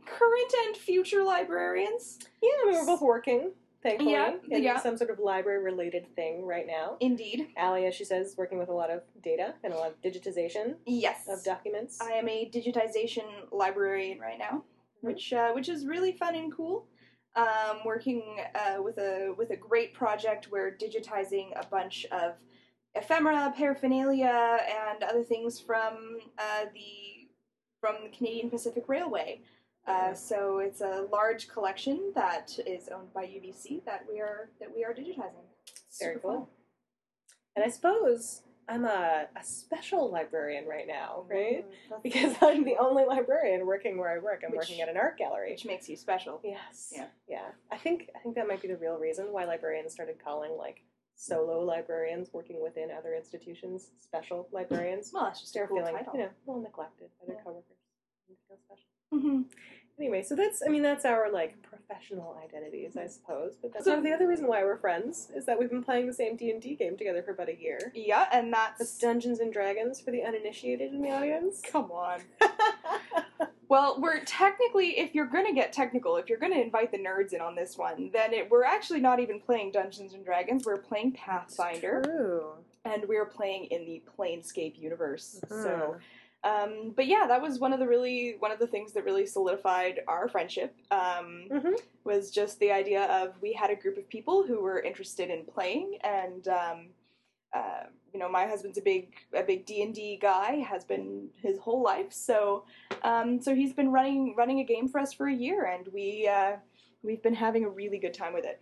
current 0.07 0.53
and 0.67 0.77
future 0.77 1.23
librarians. 1.23 2.19
Yeah, 2.43 2.51
I 2.65 2.71
mean, 2.71 2.81
we're 2.81 2.87
both 2.87 3.01
working, 3.03 3.53
thankfully, 3.83 4.13
Yeah, 4.13 4.35
in 4.51 4.63
yeah. 4.63 4.79
some 4.81 4.97
sort 4.97 5.11
of 5.11 5.19
library 5.19 5.63
related 5.63 6.07
thing 6.15 6.45
right 6.47 6.67
now. 6.67 6.97
Indeed. 7.01 7.49
Allie, 7.57 7.87
as 7.87 7.95
she 7.95 8.05
says, 8.05 8.35
working 8.37 8.59
with 8.59 8.69
a 8.69 8.75
lot 8.75 8.91
of 8.91 9.03
data 9.23 9.55
and 9.65 9.73
a 9.73 9.77
lot 9.77 9.89
of 9.91 10.01
digitization 10.03 10.75
Yes. 10.87 11.27
of 11.29 11.43
documents. 11.45 11.99
I 12.01 12.13
am 12.13 12.29
a 12.29 12.51
digitization 12.53 13.25
librarian 13.53 14.19
right 14.21 14.39
now, 14.39 14.65
which 15.01 15.33
uh, 15.33 15.53
which 15.53 15.69
is 15.69 15.87
really 15.87 16.13
fun 16.13 16.35
and 16.35 16.53
cool. 16.55 16.87
Um, 17.39 17.79
working 17.85 18.41
uh, 18.57 18.83
with 18.83 18.99
a 18.99 19.33
with 19.39 19.51
a 19.51 19.57
great 19.57 19.95
project 19.95 20.47
where 20.51 20.73
digitizing 20.73 21.53
a 21.55 21.65
bunch 21.67 22.05
of 22.11 22.33
ephemera, 22.97 23.55
paraphernalia, 23.57 24.59
and 24.91 25.05
other 25.05 25.23
things 25.23 25.61
from 25.61 26.19
uh, 26.37 26.65
the 26.75 27.29
from 27.81 28.03
the 28.03 28.09
Canadian 28.09 28.51
Pacific 28.51 28.89
Railway. 28.89 29.41
Uh, 29.87 30.15
so 30.15 30.59
it's 30.59 30.81
a 30.81 31.07
large 31.13 31.47
collection 31.47 32.11
that 32.17 32.59
is 32.67 32.89
owned 32.89 33.13
by 33.15 33.25
UBC 33.25 33.85
that 33.85 34.05
we 34.11 34.19
are 34.19 34.51
that 34.59 34.75
we 34.75 34.85
are 34.85 34.93
digitizing. 34.93 35.47
Very 36.01 36.15
Super 36.15 36.19
cool. 36.19 36.33
fun. 36.33 36.47
And 37.55 37.65
I 37.65 37.69
suppose 37.69 38.43
I'm 38.69 38.85
a, 38.85 39.27
a 39.35 39.43
special 39.45 40.11
librarian 40.11 40.67
right 40.67 40.87
now, 40.87 41.25
right? 41.29 41.65
Mm, 41.91 42.03
Because 42.03 42.35
I'm 42.43 42.65
the 42.65 42.77
only 42.79 43.05
librarian 43.07 43.67
working 43.67 43.97
where 43.99 44.11
I 44.11 44.19
work. 44.19 44.43
I'm 44.45 44.51
Which- 44.51 44.59
working 44.59 44.81
at 44.83 44.89
an 44.89 44.97
art 44.99 45.17
gallery. 45.17 45.53
which 45.53 45.65
makes 45.65 45.89
you 45.89 45.97
special. 45.97 46.41
Yes. 46.45 46.93
Yeah. 46.95 47.07
Yeah. 47.29 47.47
I 47.73 47.79
think 47.79 48.11
I 48.15 48.19
think 48.19 48.35
that 48.35 48.47
might 48.47 48.61
be 48.61 48.69
the 48.69 48.77
real 48.77 48.99
reason 48.99 49.27
why 49.33 49.45
librarians 49.45 49.93
started 49.93 50.17
calling 50.23 50.53
like 50.59 50.83
solo 51.17 51.65
librarians 51.65 52.29
working 52.33 52.63
within 52.63 52.91
other 52.97 53.15
institutions 53.15 53.91
special 53.99 54.49
librarians. 54.53 55.11
Well, 55.13 55.25
that's 55.25 55.41
just 55.41 55.55
a 55.57 55.59
They're 55.59 55.67
cool 55.69 55.79
feeling, 55.79 55.97
title. 55.97 56.13
you 56.15 56.21
know, 56.21 56.27
a 56.29 56.45
little 56.47 56.63
neglected 56.63 57.09
by 57.19 57.27
their 57.27 57.37
Yeah. 57.37 57.43
coworkers. 57.43 57.79
Feel 58.49 58.59
special. 58.67 58.89
hmm 59.11 59.43
Anyway, 59.99 60.23
so 60.23 60.37
that's 60.37 60.63
I 60.65 60.69
mean 60.71 60.83
that's 60.83 61.05
our 61.05 61.31
like 61.31 61.61
professional 61.63 62.39
identities, 62.45 62.97
I 62.97 63.07
suppose. 63.07 63.55
But 63.61 63.73
that's 63.73 63.85
So- 63.85 63.97
of 63.97 64.05
the 64.05 64.13
other 64.13 64.29
reason 64.29 64.47
why 64.47 64.63
we're 64.63 64.77
friends 64.77 65.29
is 65.35 65.45
that 65.47 65.59
we've 65.59 65.71
been 65.71 65.83
playing 65.83 66.07
the 66.07 66.13
same 66.13 66.37
D 66.37 66.51
and 66.51 66.63
D 66.63 66.75
game 66.75 66.97
together 66.97 67.23
for 67.23 67.33
about 67.33 67.49
a 67.49 67.57
year. 67.61 67.79
Yeah, 67.95 68.27
and 68.33 68.53
that's 68.53 68.79
That's 68.79 68.99
Dungeons 68.99 69.41
and 69.41 69.53
Dragons 69.53 70.01
for 70.01 70.11
the 70.11 70.23
uninitiated 70.23 70.93
in 70.95 71.03
the 71.03 71.11
audience. 71.11 71.61
Come 71.63 71.91
on. 71.91 72.21
Well, 73.71 74.01
we're 74.01 74.25
technically, 74.25 74.99
if 74.99 75.15
you're 75.15 75.27
gonna 75.27 75.53
get 75.53 75.75
technical, 75.75 76.17
if 76.17 76.31
you're 76.31 76.39
gonna 76.39 76.57
invite 76.59 76.91
the 76.91 76.97
nerds 76.99 77.35
in 77.35 77.43
on 77.43 77.55
this 77.55 77.77
one, 77.77 78.09
then 78.15 78.33
it, 78.33 78.51
we're 78.51 78.65
actually 78.65 79.01
not 79.01 79.21
even 79.21 79.39
playing 79.41 79.73
Dungeons 79.73 80.15
and 80.15 80.25
Dragons. 80.25 80.65
We're 80.65 80.79
playing 80.79 81.13
Pathfinder, 81.13 82.01
True. 82.03 82.53
and 82.87 83.05
we're 83.07 83.27
playing 83.27 83.67
in 83.67 83.85
the 83.85 84.03
Planescape 84.19 84.79
universe. 84.81 85.39
Hmm. 85.49 85.63
So, 85.63 85.97
um, 86.45 86.93
but 86.95 87.07
yeah, 87.07 87.27
that 87.27 87.43
was 87.43 87.59
one 87.59 87.73
of 87.73 87.79
the 87.81 87.87
really 87.87 88.37
one 88.39 88.53
of 88.53 88.59
the 88.59 88.67
things 88.67 88.93
that 88.93 89.05
really 89.05 89.27
solidified 89.27 90.01
our 90.07 90.29
friendship. 90.29 90.75
Um, 90.91 91.49
Mhm. 91.51 91.81
was 92.05 92.31
just 92.31 92.59
the 92.61 92.71
idea 92.73 93.05
of 93.05 93.41
we 93.43 93.53
had 93.53 93.71
a 93.71 93.77
group 93.77 93.99
of 93.99 94.09
people 94.09 94.43
who 94.43 94.61
were 94.61 94.81
interested 94.81 95.31
in 95.31 95.45
playing 95.45 95.99
and 96.03 96.49
um, 96.49 96.87
uh, 97.55 97.85
you 98.13 98.19
know, 98.21 98.29
my 98.29 98.47
husband's 98.47 98.79
a 98.79 98.83
big 98.83 99.15
a 99.35 99.43
big 99.43 99.65
D 99.67 99.83
and 99.83 99.95
D 99.95 100.17
guy, 100.21 100.57
has 100.57 100.85
been 100.85 101.29
his 101.43 101.59
whole 101.59 101.83
life. 101.83 102.13
So, 102.13 102.65
um, 103.03 103.41
so 103.41 103.55
he's 103.55 103.73
been 103.73 103.91
running 103.91 104.35
running 104.37 104.61
a 104.61 104.65
game 104.65 104.89
for 104.89 104.99
us 105.01 105.13
for 105.13 105.27
a 105.29 105.35
year, 105.35 105.65
and 105.65 105.89
we 105.93 106.29
uh, 106.29 106.57
we've 107.03 107.23
been 107.23 107.35
having 107.35 107.65
a 107.65 107.69
really 107.69 107.99
good 107.99 108.15
time 108.15 108.33
with 108.35 108.45
it. 108.45 108.61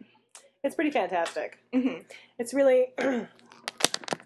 It's 0.65 0.75
pretty 0.75 0.91
fantastic. 0.91 1.59
hmm 1.73 1.99
It's 2.39 2.53
really, 2.55 2.93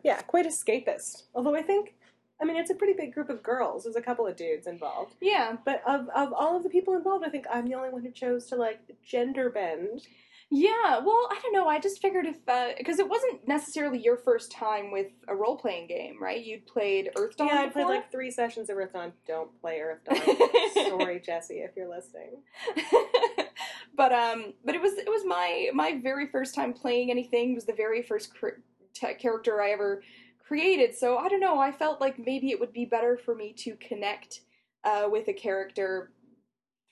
yeah, 0.02 0.20
quite 0.22 0.46
escapist. 0.46 1.24
Although 1.34 1.54
I 1.54 1.62
think, 1.62 1.94
I 2.40 2.44
mean, 2.44 2.56
it's 2.56 2.70
a 2.70 2.74
pretty 2.74 2.94
big 2.94 3.12
group 3.12 3.28
of 3.28 3.42
girls. 3.42 3.84
There's 3.84 3.96
a 3.96 4.02
couple 4.02 4.26
of 4.26 4.36
dudes 4.36 4.66
involved. 4.66 5.14
Yeah, 5.20 5.56
But 5.64 5.82
of, 5.86 6.08
of 6.14 6.32
all 6.32 6.56
of 6.56 6.62
the 6.62 6.70
people 6.70 6.94
involved, 6.94 7.24
I 7.26 7.30
think 7.30 7.44
I'm 7.52 7.66
the 7.66 7.74
only 7.74 7.90
one 7.90 8.02
who 8.02 8.10
chose 8.10 8.46
to 8.46 8.56
like 8.56 8.80
gender 9.04 9.50
bend. 9.50 10.02
yeah. 10.50 10.98
Well, 10.98 11.28
I 11.30 11.38
don't 11.42 11.52
know. 11.52 11.68
I 11.68 11.78
just 11.78 12.00
figured 12.02 12.26
if 12.26 12.38
because 12.78 12.98
it 12.98 13.08
wasn't 13.08 13.46
necessarily 13.46 13.98
your 14.02 14.16
first 14.16 14.50
time 14.50 14.90
with 14.90 15.08
a 15.28 15.34
role 15.36 15.56
playing 15.56 15.86
game, 15.86 16.16
right? 16.20 16.42
You'd 16.44 16.66
played 16.66 17.10
Earth 17.16 17.36
Dawn 17.36 17.48
yeah, 17.48 17.60
I 17.62 17.68
played 17.68 17.86
like 17.86 18.10
three 18.10 18.30
sessions 18.30 18.68
of 18.70 18.76
Earth 18.76 18.92
Dawn. 18.94 19.12
Don't 19.28 19.50
play 19.60 19.78
Earth 19.80 20.00
Dawn. 20.08 20.98
Sorry, 20.98 21.20
Jesse, 21.20 21.58
if 21.60 21.70
you're 21.76 21.88
listening. 21.88 22.42
but 23.96 24.12
um, 24.12 24.54
but 24.64 24.74
it 24.74 24.80
was 24.80 24.94
it 24.94 25.08
was 25.08 25.24
my 25.24 25.68
my 25.74 26.00
very 26.02 26.26
first 26.26 26.54
time 26.54 26.72
playing 26.72 27.10
anything. 27.10 27.52
It 27.52 27.54
was 27.54 27.66
the 27.66 27.72
very 27.74 28.02
first 28.02 28.34
cr- 28.34 28.60
t- 28.94 29.14
character 29.14 29.60
I 29.62 29.70
ever 29.70 30.02
created. 30.50 30.96
So 30.96 31.16
I 31.16 31.28
don't 31.28 31.38
know. 31.38 31.60
I 31.60 31.70
felt 31.70 32.00
like 32.00 32.18
maybe 32.18 32.50
it 32.50 32.58
would 32.58 32.72
be 32.72 32.84
better 32.84 33.16
for 33.24 33.36
me 33.36 33.52
to 33.58 33.76
connect 33.76 34.40
uh, 34.82 35.06
with 35.08 35.28
a 35.28 35.32
character 35.32 36.10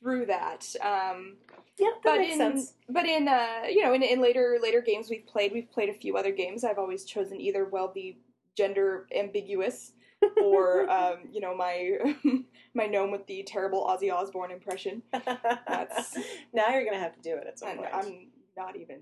through 0.01 0.27
that. 0.27 0.65
Um, 0.81 1.39
Yeah, 1.77 1.89
that 1.91 2.01
but 2.05 2.19
makes 2.19 2.33
in 2.35 2.39
sense. 2.39 2.75
but 2.89 3.05
in 3.05 3.27
uh, 3.27 3.63
you 3.69 3.83
know 3.85 3.95
in, 3.95 4.05
in 4.05 4.21
later 4.21 4.59
later 4.63 4.81
games 4.81 5.11
we've 5.11 5.27
played 5.27 5.53
we've 5.53 5.71
played 5.73 5.89
a 5.89 5.93
few 5.95 6.17
other 6.17 6.31
games. 6.31 6.63
I've 6.63 6.79
always 6.79 7.05
chosen 7.05 7.41
either 7.41 7.65
well 7.65 7.91
the 7.93 8.17
gender 8.57 9.07
ambiguous 9.17 9.93
or 10.43 10.89
um, 10.89 11.17
you 11.33 11.41
know 11.41 11.57
my 11.57 11.99
my 12.75 12.87
gnome 12.87 13.11
with 13.11 13.27
the 13.27 13.43
terrible 13.43 13.87
Ozzy 13.91 14.13
Osbourne 14.13 14.53
impression. 14.53 15.03
that's- 15.13 16.17
now 16.53 16.69
you're 16.69 16.85
gonna 16.85 17.01
have 17.01 17.17
to 17.17 17.23
do 17.23 17.35
it 17.37 17.47
at 17.49 17.59
some 17.59 17.77
point. 17.77 17.91
I'm 17.93 18.29
not 18.57 18.77
even 18.77 19.01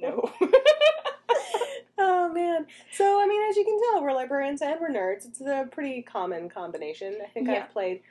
no. 0.00 0.30
Oh 1.98 2.32
man. 2.32 2.66
So 2.92 3.20
I 3.22 3.26
mean, 3.26 3.42
as 3.50 3.56
you 3.56 3.64
can 3.64 3.78
tell, 3.92 4.02
we're 4.02 4.12
librarians 4.12 4.62
and 4.62 4.80
we're 4.80 4.90
nerds. 4.90 5.26
It's 5.26 5.40
a 5.40 5.68
pretty 5.70 6.02
common 6.02 6.48
combination. 6.48 7.18
I 7.24 7.28
think 7.28 7.48
Yeah. 7.48 7.64
I've 7.64 7.70
played 7.72 8.02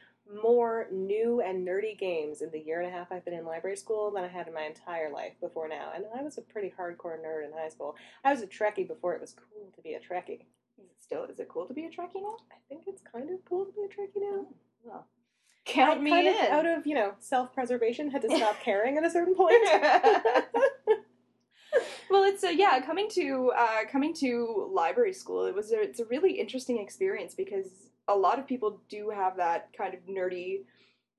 more 0.42 0.88
new 0.92 1.42
and 1.42 1.68
nerdy 1.68 1.98
games 2.00 2.42
in 2.42 2.50
the 2.52 2.60
year 2.60 2.80
and 2.80 2.88
a 2.90 2.92
half 2.92 3.12
I've 3.12 3.26
been 3.26 3.34
in 3.34 3.46
library 3.46 3.76
school 3.76 4.10
than 4.10 4.24
I 4.24 4.28
had 4.30 4.48
in 4.48 4.54
my 4.54 4.62
entire 4.64 5.12
life 5.12 5.34
before 5.42 5.68
now. 5.68 5.92
And 5.94 6.06
I 6.18 6.24
was 6.24 6.38
a 6.38 6.42
pretty 6.42 6.70
hardcore 6.80 7.18
nerd 7.20 7.46
in 7.46 7.52
high 7.54 7.70
school. 7.70 7.96
I 8.24 8.32
was 8.32 8.42
a 8.42 8.48
Trekkie 8.48 8.88
before 8.88 9.14
it 9.14 9.22
was 9.22 9.34
cool 9.36 9.70
to 9.76 9.82
be 9.82 9.94
a 9.94 10.00
Trekkie. 10.00 10.46
Is 10.80 10.86
it 10.90 10.96
still 11.02 11.26
is 11.26 11.40
it 11.40 11.50
cool 11.50 11.66
to 11.66 11.74
be 11.74 11.86
a 11.86 11.90
Trekkie 11.90 12.22
now? 12.22 12.38
I 12.52 12.56
think 12.70 12.84
it's 12.88 13.02
kind 13.02 13.30
of 13.30 13.44
cool 13.48 13.66
to 13.66 13.72
be 13.74 13.82
a 13.82 13.88
Trekkie 13.88 14.22
now. 14.22 14.46
Oh, 14.46 14.48
well, 14.84 15.08
count 15.66 16.00
I 16.00 16.02
me 16.02 16.28
in. 16.28 16.34
of, 16.34 16.50
out 16.52 16.66
of 16.66 16.88
you 16.88 16.96
know 16.96 17.14
self 17.20 17.54
preservation, 17.54 18.10
had 18.10 18.22
to 18.24 18.36
stop 18.36 18.60
caring 18.64 18.98
at 18.98 19.06
a 19.06 19.10
certain 19.12 19.36
point. 19.36 19.56
well, 22.10 22.24
it's 22.24 22.44
a, 22.44 22.54
yeah 22.56 22.80
coming 22.82 23.08
to 23.12 23.52
uh, 23.56 23.86
coming 23.92 24.14
to 24.16 24.70
library 24.72 25.14
school. 25.14 25.46
It 25.46 25.56
was 25.56 25.72
a, 25.72 25.82
it's 25.82 26.00
a 26.00 26.06
really 26.06 26.40
interesting 26.40 26.80
experience 26.80 27.34
because 27.34 27.68
a 28.08 28.16
lot 28.16 28.40
of 28.40 28.48
people 28.48 28.82
do 28.90 29.10
have 29.10 29.38
that 29.38 29.70
kind 29.78 29.94
of 29.94 30.02
nerdy 30.02 30.64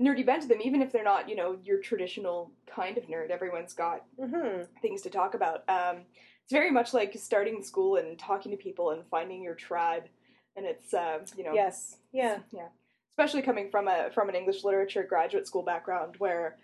nerdy 0.02 0.26
bent 0.26 0.42
to 0.42 0.48
them, 0.48 0.60
even 0.62 0.82
if 0.82 0.92
they're 0.92 1.04
not 1.04 1.28
you 1.28 1.36
know 1.36 1.58
your 1.64 1.80
traditional 1.80 2.52
kind 2.66 2.98
of 2.98 3.04
nerd. 3.04 3.30
Everyone's 3.30 3.74
got 3.74 4.04
hmm 4.18 4.62
things 4.82 5.02
to 5.02 5.10
talk 5.10 5.34
about. 5.34 5.68
Um, 5.68 6.02
it's 6.42 6.52
very 6.52 6.70
much 6.70 6.92
like 6.92 7.16
starting 7.16 7.62
school 7.62 7.96
and 7.96 8.18
talking 8.18 8.50
to 8.50 8.58
people 8.58 8.90
and 8.90 9.02
finding 9.10 9.42
your 9.42 9.54
tribe, 9.54 10.04
and 10.56 10.66
it's 10.66 10.92
uh, 10.92 11.20
you 11.36 11.44
know 11.44 11.54
Yes. 11.54 11.98
Yeah. 12.12 12.38
yeah 12.52 12.68
especially 13.16 13.42
coming 13.42 13.70
from 13.70 13.86
a 13.86 14.10
from 14.12 14.28
an 14.28 14.34
english 14.34 14.64
literature 14.64 15.04
graduate 15.04 15.46
school 15.46 15.62
background 15.62 16.16
where 16.18 16.56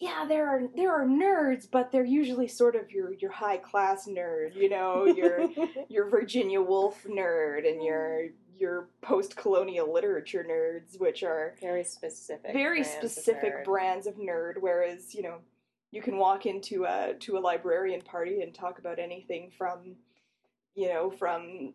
yeah 0.00 0.24
there 0.26 0.48
are 0.48 0.62
there 0.76 0.92
are 0.92 1.06
nerds 1.06 1.66
but 1.70 1.90
they're 1.90 2.04
usually 2.04 2.48
sort 2.48 2.76
of 2.76 2.90
your 2.90 3.12
your 3.14 3.30
high 3.30 3.56
class 3.56 4.06
nerd 4.06 4.54
you 4.54 4.68
know 4.68 5.04
your 5.06 5.48
your 5.88 6.08
virginia 6.08 6.60
woolf 6.60 7.04
nerd 7.04 7.68
and 7.68 7.82
your 7.82 8.26
your 8.56 8.88
post 9.02 9.36
colonial 9.36 9.92
literature 9.92 10.44
nerds 10.48 10.98
which 10.98 11.22
are 11.22 11.54
very 11.60 11.84
specific. 11.84 12.52
very 12.52 12.82
brands 12.82 13.12
specific 13.12 13.54
nerd. 13.54 13.64
brands 13.64 14.06
of 14.06 14.14
nerd 14.16 14.54
whereas 14.60 15.14
you 15.14 15.22
know 15.22 15.38
you 15.90 16.02
can 16.02 16.18
walk 16.18 16.46
into 16.46 16.84
a 16.84 17.14
to 17.18 17.36
a 17.36 17.40
librarian 17.40 18.02
party 18.02 18.42
and 18.42 18.54
talk 18.54 18.78
about 18.78 18.98
anything 18.98 19.50
from 19.56 19.96
you 20.74 20.88
know 20.88 21.10
from 21.10 21.72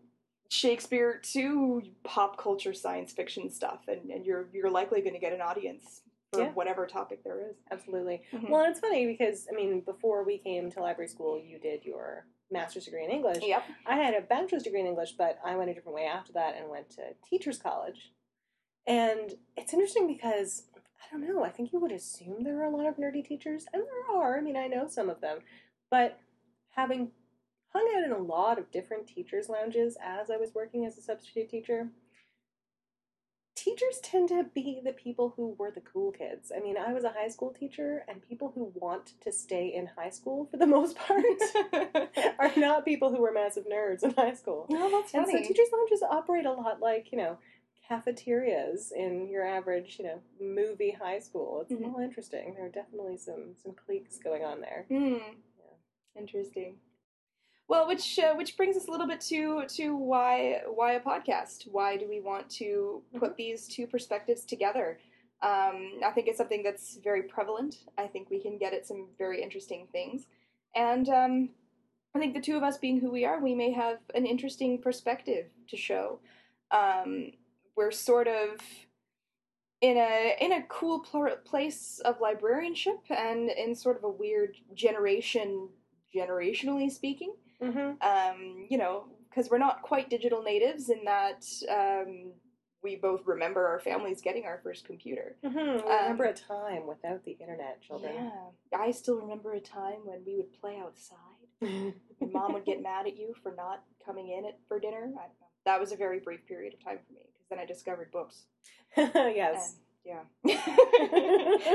shakespeare 0.50 1.20
to 1.24 1.82
pop 2.04 2.38
culture 2.38 2.74
science 2.74 3.12
fiction 3.12 3.50
stuff 3.50 3.80
and, 3.88 4.12
and 4.12 4.26
you're 4.26 4.46
you're 4.54 4.70
likely 4.70 5.02
going 5.02 5.14
to 5.14 5.20
get 5.20 5.34
an 5.34 5.42
audience 5.42 6.02
for 6.34 6.42
Yeah. 6.42 6.52
whatever 6.54 6.88
topic 6.88 7.24
there 7.24 7.40
is 7.50 7.56
Absolutely. 7.72 8.22
Mhm. 8.32 8.50
Well, 8.50 8.66
it's 8.70 8.80
funny 8.80 9.06
because 9.06 9.48
I 9.52 9.56
mean, 9.56 9.82
before 9.82 10.24
we 10.24 10.38
came 10.38 10.70
to 10.72 10.82
library 10.82 11.08
school, 11.08 11.40
you 11.40 11.60
did 11.60 11.86
your 11.86 12.26
master's 12.52 12.86
degree 12.86 13.04
in 13.04 13.12
English. 13.12 13.44
yep 13.44 13.64
I 13.86 13.96
had 13.98 14.14
a 14.16 14.22
bachelor's 14.22 14.64
degree 14.64 14.80
in 14.82 14.88
English, 14.88 15.14
but 15.14 15.40
I 15.44 15.56
went 15.56 15.70
a 15.70 15.74
different 15.74 15.96
way 15.96 16.06
after 16.06 16.34
that 16.34 16.56
and 16.56 16.70
went 16.70 16.90
to 16.92 17.14
teachers 17.28 17.58
college. 17.60 18.14
And 18.86 19.38
it's 19.56 19.74
interesting 19.74 20.08
because 20.08 20.68
I 21.02 21.06
don't 21.12 21.28
know. 21.28 21.44
I 21.44 21.50
think 21.50 21.72
you 21.74 21.80
would 21.80 21.92
assume 21.92 22.44
there 22.44 22.60
are 22.62 22.66
a 22.66 22.70
lot 22.76 22.88
of 22.88 22.96
nerdy 22.98 23.24
teachers, 23.26 23.68
and 23.74 23.84
there 23.84 24.16
are. 24.18 24.38
I 24.38 24.42
mean, 24.42 24.56
I 24.58 24.68
know 24.68 24.88
some 24.88 25.10
of 25.10 25.22
them, 25.22 25.40
but 25.90 26.20
having 26.70 27.12
hung 27.70 27.92
out 27.96 28.04
in 28.04 28.12
a 28.12 28.18
lot 28.18 28.58
of 28.58 28.72
different 28.72 29.08
teachers' 29.08 29.50
lounges 29.50 29.98
as 30.02 30.30
I 30.32 30.38
was 30.38 30.54
working 30.56 30.86
as 30.86 30.98
a 30.98 31.02
substitute 31.02 31.50
teacher, 31.50 31.90
teachers 33.64 34.00
tend 34.04 34.30
to 34.30 34.46
be 34.54 34.82
the 34.84 34.92
people 34.92 35.34
who 35.36 35.56
were 35.58 35.72
the 35.72 35.82
cool 35.82 36.12
kids. 36.12 36.52
I 36.56 36.60
mean, 36.60 36.78
I 36.78 36.92
was 36.94 37.04
a 37.04 37.10
high 37.10 37.30
school 37.30 37.52
teacher, 37.52 38.04
and 38.08 38.22
people 38.28 38.52
who 38.54 38.72
want 38.76 39.14
to 39.22 39.32
stay 39.32 39.68
in 39.74 39.88
high 39.88 40.10
school 40.10 40.46
for 40.52 40.58
the 40.58 40.66
most 40.68 40.98
part 40.98 41.24
are 42.40 42.52
not 42.58 42.86
people 42.86 43.10
who 43.12 43.22
were 43.22 43.32
massive 43.32 43.66
nerds 43.66 44.04
in 44.04 44.12
high 44.12 44.34
school. 44.34 44.66
no 44.70 44.90
that's 44.92 45.14
And 45.14 45.26
funny 45.26 45.42
so 45.44 45.48
teachers' 45.48 45.70
lounges 45.72 46.04
operate 46.04 46.46
a 46.46 46.52
lot 46.52 46.82
like, 46.82 47.12
you 47.12 47.18
know, 47.18 47.38
cafeterias 47.88 48.92
in 48.96 49.30
your 49.30 49.46
average, 49.46 49.98
you 50.00 50.06
know, 50.06 50.20
movie 50.42 50.92
high 50.92 51.20
school. 51.20 51.62
It's 51.62 51.72
Mhm. 51.74 51.94
all 51.94 52.00
interesting. 52.02 52.54
There 52.56 52.66
are 52.66 52.70
definitely 52.70 53.18
some 53.18 53.56
some 53.56 53.74
cliques 53.74 54.18
going 54.20 54.44
on 54.44 54.62
there. 54.62 54.86
Hmm. 54.90 55.36
Interesting. 56.16 56.78
Well, 57.74 57.88
which 57.88 58.20
uh, 58.20 58.36
which 58.36 58.56
brings 58.56 58.78
us 58.78 58.88
a 58.88 58.92
little 58.92 59.08
bit 59.08 59.20
to 59.22 59.64
to 59.68 59.96
why 59.96 60.62
why 60.68 60.92
a 60.92 61.00
podcast? 61.00 61.68
Why 61.72 61.98
do 61.98 62.08
we 62.08 62.22
want 62.22 62.48
to 62.62 63.02
put 63.18 63.36
these 63.36 63.68
two 63.68 63.88
perspectives 63.88 64.46
together? 64.46 65.00
Um, 65.42 65.94
I 66.06 66.12
think 66.14 66.28
it's 66.28 66.38
something 66.38 66.62
that's 66.62 67.00
very 67.04 67.24
prevalent. 67.24 67.78
I 67.98 68.06
think 68.06 68.30
we 68.30 68.40
can 68.40 68.60
get 68.60 68.76
at 68.76 68.86
some 68.86 69.08
very 69.18 69.42
interesting 69.42 69.88
things, 69.92 70.28
and 70.76 71.10
um, 71.10 71.50
I 72.16 72.20
think 72.20 72.36
the 72.36 72.42
two 72.42 72.56
of 72.56 72.62
us 72.62 72.78
being 72.78 73.00
who 73.00 73.10
we 73.10 73.26
are, 73.26 73.42
we 73.42 73.56
may 73.56 73.72
have 73.72 73.98
an 74.14 74.28
interesting 74.28 74.80
perspective 74.80 75.48
to 75.70 75.76
show. 75.76 76.20
Um, 76.70 77.32
we're 77.76 77.90
sort 77.90 78.28
of 78.28 78.60
in 79.82 79.98
a 79.98 80.36
in 80.40 80.52
a 80.52 80.62
cool 80.70 81.00
pl- 81.00 81.38
place 81.44 82.00
of 82.06 82.22
librarianship 82.22 83.00
and 83.10 83.50
in 83.50 83.74
sort 83.74 83.98
of 83.98 84.04
a 84.04 84.10
weird 84.12 84.58
generation 84.76 85.70
generationally 86.16 86.92
speaking 86.92 87.34
Mm-hmm. 87.64 88.02
um, 88.02 88.66
you 88.70 88.78
know 88.78 89.06
because 89.30 89.50
we're 89.50 89.58
not 89.58 89.82
quite 89.82 90.10
digital 90.10 90.44
natives 90.44 90.90
in 90.90 91.06
that 91.06 91.44
um, 91.70 92.34
we 92.84 92.98
both 92.98 93.22
remember 93.26 93.66
our 93.66 93.80
families 93.80 94.22
getting 94.22 94.46
our 94.46 94.60
first 94.64 94.86
computer 94.86 95.36
Mm-hmm. 95.44 95.88
remember 95.88 96.26
a 96.26 96.34
time 96.34 96.86
without 96.88 97.24
the 97.26 97.32
internet, 97.32 97.82
children. 97.82 98.14
yeah 98.16 98.78
i 98.80 98.92
still 98.92 99.16
remember 99.16 99.54
a 99.54 99.60
time 99.60 100.00
when 100.06 100.20
we 100.26 100.36
would 100.36 100.52
play 100.60 100.78
outside 100.84 101.18
your 101.62 102.30
mom 102.32 102.54
would 102.54 102.66
get 102.66 102.82
mad 102.84 103.08
at 103.08 103.18
you 103.18 103.34
for 103.42 103.54
not 103.56 103.84
coming 104.06 104.30
in 104.38 104.46
at, 104.46 104.58
for 104.68 104.80
dinner 104.80 105.04
I 105.04 105.06
don't 105.06 105.16
know. 105.16 105.48
that 105.66 105.80
was 105.80 105.92
a 105.94 105.96
very 105.96 106.20
brief 106.20 106.46
period 106.46 106.74
of 106.74 106.84
time 106.84 107.00
for 107.08 107.14
me 107.14 107.22
because 107.34 107.48
then 107.50 107.60
i 107.60 107.66
discovered 107.66 108.12
books 108.12 108.44
yes. 108.98 109.78
and, 110.06 110.24
yeah 110.46 110.58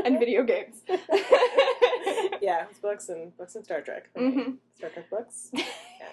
and 0.04 0.18
video 0.18 0.42
games 0.44 0.82
yeah, 2.40 2.62
it 2.62 2.68
was 2.68 2.78
books 2.78 3.08
and 3.08 3.36
books 3.36 3.54
and 3.54 3.64
Star 3.64 3.80
Trek. 3.80 4.08
Mhm. 4.16 4.56
Star 4.74 4.90
Trek 4.90 5.10
books. 5.10 5.50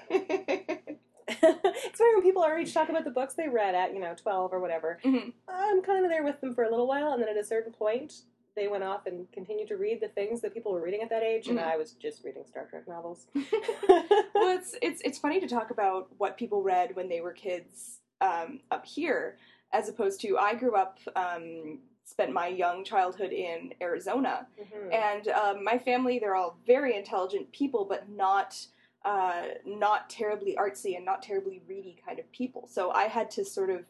Yeah. 0.10 0.78
it's 1.28 1.98
funny 1.98 2.14
when 2.16 2.22
people 2.24 2.44
our 2.44 2.58
age 2.60 2.74
talk 2.74 2.90
about 2.90 3.04
the 3.04 3.10
books 3.12 3.34
they 3.34 3.48
read 3.48 3.74
at, 3.76 3.94
you 3.94 4.00
know, 4.00 4.14
12 4.16 4.54
or 4.54 4.60
whatever. 4.60 5.00
Mhm. 5.04 5.34
I'm 5.48 5.82
kind 5.82 6.06
of 6.06 6.12
there 6.12 6.24
with 6.24 6.40
them 6.42 6.54
for 6.54 6.64
a 6.64 6.70
little 6.70 6.88
while, 6.88 7.14
and 7.14 7.22
then 7.22 7.30
at 7.30 7.38
a 7.38 7.44
certain 7.44 7.72
point, 7.74 8.14
they 8.56 8.68
went 8.68 8.84
off 8.84 9.06
and 9.06 9.30
continued 9.32 9.68
to 9.70 9.78
read 9.78 10.00
the 10.02 10.08
things 10.10 10.42
that 10.42 10.54
people 10.54 10.72
were 10.72 10.82
reading 10.82 11.02
at 11.02 11.10
that 11.10 11.24
age, 11.24 11.48
and 11.48 11.58
Mhm. 11.60 11.64
I 11.66 11.78
was 11.78 11.94
just 11.94 12.24
reading 12.24 12.46
Star 12.46 12.66
Trek 12.66 12.88
novels. 12.88 13.28
well, 13.36 14.50
it's 14.58 14.76
it's 14.82 15.02
it's 15.04 15.18
funny 15.18 15.40
to 15.40 15.48
talk 15.48 15.72
about 15.72 16.10
what 16.18 16.38
people 16.38 16.62
read 16.62 16.96
when 16.96 17.10
they 17.10 17.22
were 17.22 17.34
kids 17.34 18.00
um, 18.22 18.62
up 18.72 18.86
here, 18.86 19.38
as 19.74 19.90
opposed 19.90 20.22
to 20.22 20.38
I 20.38 20.54
grew 20.56 20.76
up, 20.76 21.00
um, 21.16 21.80
spent 22.06 22.32
my 22.32 22.48
young 22.48 22.84
childhood 22.84 23.32
in 23.34 23.74
Arizona, 23.82 24.48
Mhm. 24.60 24.94
and 24.94 25.28
um, 25.30 25.64
my 25.64 25.78
family 25.78 26.20
they're 26.20 26.36
all 26.36 26.56
very 26.66 26.96
intelligent 26.96 27.52
people, 27.52 27.84
but 27.86 28.08
not 28.10 28.68
uh, 29.04 29.50
not 29.66 30.10
terribly 30.10 30.56
artsy 30.56 30.96
and 30.96 31.06
not 31.06 31.22
terribly 31.22 31.62
ready 31.70 31.96
kind 32.04 32.18
of 32.18 32.32
people. 32.32 32.66
So 32.68 32.90
I 32.90 33.04
had 33.04 33.30
to 33.32 33.46
sort 33.46 33.70
of 33.70 33.86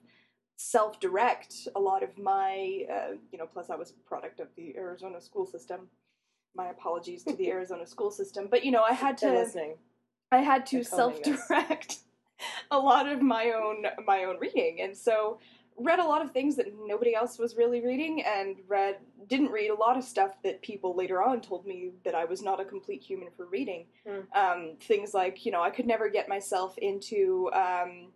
self-direct 0.57 1.67
a 1.75 1.79
lot 1.79 2.03
of 2.03 2.17
my, 2.17 2.85
uh, 2.91 3.13
you 3.31 3.37
know. 3.37 3.45
Plus, 3.47 3.69
I 3.69 3.75
was 3.75 3.91
a 3.91 3.93
product 4.07 4.39
of 4.41 4.47
the 4.55 4.75
Arizona 4.75 5.21
school 5.21 5.45
system. 5.45 5.89
My 6.53 6.67
apologies 6.67 7.23
to 7.25 7.33
the 7.35 7.49
Arizona 7.55 7.85
school 7.87 8.11
system, 8.11 8.47
but 8.49 8.65
you 8.65 8.71
know, 8.71 8.83
I 8.83 8.93
had 8.93 9.17
to. 9.19 9.27
I 10.31 10.39
had 10.39 10.65
to 10.67 10.77
They're 10.77 10.85
combing 10.85 11.21
this. 11.21 11.47
self-direct 11.47 11.99
a 12.71 12.79
lot 12.79 13.07
of 13.07 13.21
my 13.21 13.51
own 13.51 13.85
my 14.05 14.23
own 14.25 14.37
reading, 14.39 14.81
and 14.81 14.97
so 14.97 15.39
read 15.77 15.99
a 15.99 16.03
lot 16.03 16.23
of 16.23 16.31
things 16.31 16.55
that 16.55 16.67
nobody 16.85 17.13
else 17.15 17.37
was 17.37 17.55
really 17.55 17.83
reading, 17.83 18.23
and 18.23 18.57
read 18.67 18.97
didn't 19.27 19.51
read 19.51 19.69
a 19.69 19.75
lot 19.75 19.97
of 19.97 20.03
stuff 20.03 20.41
that 20.43 20.61
people 20.61 20.95
later 20.95 21.23
on 21.23 21.41
told 21.41 21.65
me 21.65 21.91
that 22.03 22.15
I 22.15 22.25
was 22.25 22.41
not 22.41 22.59
a 22.59 22.65
complete 22.65 23.01
human 23.01 23.29
for 23.35 23.45
reading. 23.45 23.85
Hmm. 24.07 24.37
Um, 24.37 24.73
things 24.81 25.13
like 25.13 25.45
you 25.45 25.51
know 25.51 25.61
I 25.61 25.69
could 25.69 25.87
never 25.87 26.09
get 26.09 26.29
myself 26.29 26.77
into 26.77 27.49
um, 27.53 28.07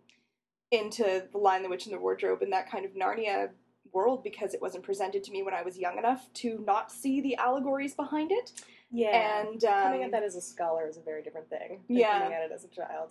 into 0.70 1.24
the 1.32 1.38
Lion, 1.38 1.62
the 1.62 1.68
Witch, 1.68 1.86
and 1.86 1.94
the 1.94 2.00
Wardrobe 2.00 2.42
and 2.42 2.52
that 2.52 2.70
kind 2.70 2.84
of 2.84 2.92
Narnia 2.92 3.50
world 3.92 4.22
because 4.22 4.54
it 4.54 4.62
wasn't 4.62 4.84
presented 4.84 5.24
to 5.24 5.32
me 5.32 5.42
when 5.42 5.54
I 5.54 5.62
was 5.62 5.76
young 5.76 5.98
enough 5.98 6.32
to 6.34 6.62
not 6.66 6.92
see 6.92 7.20
the 7.20 7.36
allegories 7.36 7.94
behind 7.94 8.30
it. 8.32 8.52
Yeah. 8.90 9.42
And 9.42 9.64
um, 9.64 9.82
coming 9.82 10.02
at 10.02 10.10
that 10.12 10.22
as 10.22 10.36
a 10.36 10.40
scholar 10.40 10.88
is 10.88 10.96
a 10.96 11.00
very 11.00 11.22
different 11.22 11.48
thing. 11.48 11.80
Than 11.88 11.96
Yeah. 11.96 12.18
Coming 12.20 12.34
at 12.34 12.42
it 12.42 12.52
as 12.52 12.64
a 12.64 12.68
child. 12.68 13.10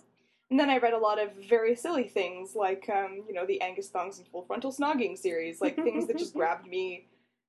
And 0.50 0.58
then 0.58 0.68
I 0.68 0.78
read 0.78 0.94
a 0.94 0.98
lot 0.98 1.20
of 1.20 1.30
very 1.48 1.76
silly 1.76 2.08
things, 2.08 2.56
like 2.56 2.88
um, 2.92 3.22
you 3.28 3.32
know 3.34 3.46
the 3.46 3.60
Angus 3.60 3.88
Thongs 3.88 4.18
and 4.18 4.26
Full 4.28 4.42
Frontal 4.42 4.72
Snogging 4.72 5.16
series, 5.16 5.60
like 5.60 5.76
things 5.76 6.06
that 6.08 6.18
just 6.18 6.34
grabbed 6.40 6.66
me 6.66 7.06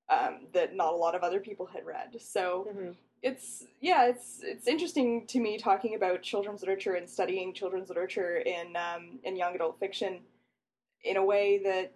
um, 0.09 0.41
that 0.53 0.75
not 0.75 0.93
a 0.93 0.95
lot 0.97 1.15
of 1.15 1.23
other 1.23 1.39
people 1.39 1.65
had 1.65 1.85
read. 1.85 2.15
So 2.21 2.67
Mhm. 2.71 2.95
it's 3.23 3.65
yeah, 3.79 4.05
it's 4.05 4.41
it's 4.43 4.67
interesting 4.67 5.25
to 5.27 5.39
me 5.39 5.57
talking 5.57 5.95
about 5.95 6.21
children's 6.21 6.61
literature 6.61 6.93
and 6.93 7.09
studying 7.09 7.53
children's 7.53 7.89
literature 7.89 8.37
in 8.37 8.75
um, 8.75 9.19
in 9.23 9.35
young 9.35 9.55
adult 9.55 9.79
fiction 9.79 10.19
in 11.03 11.17
a 11.17 11.25
way 11.25 11.57
that 11.63 11.91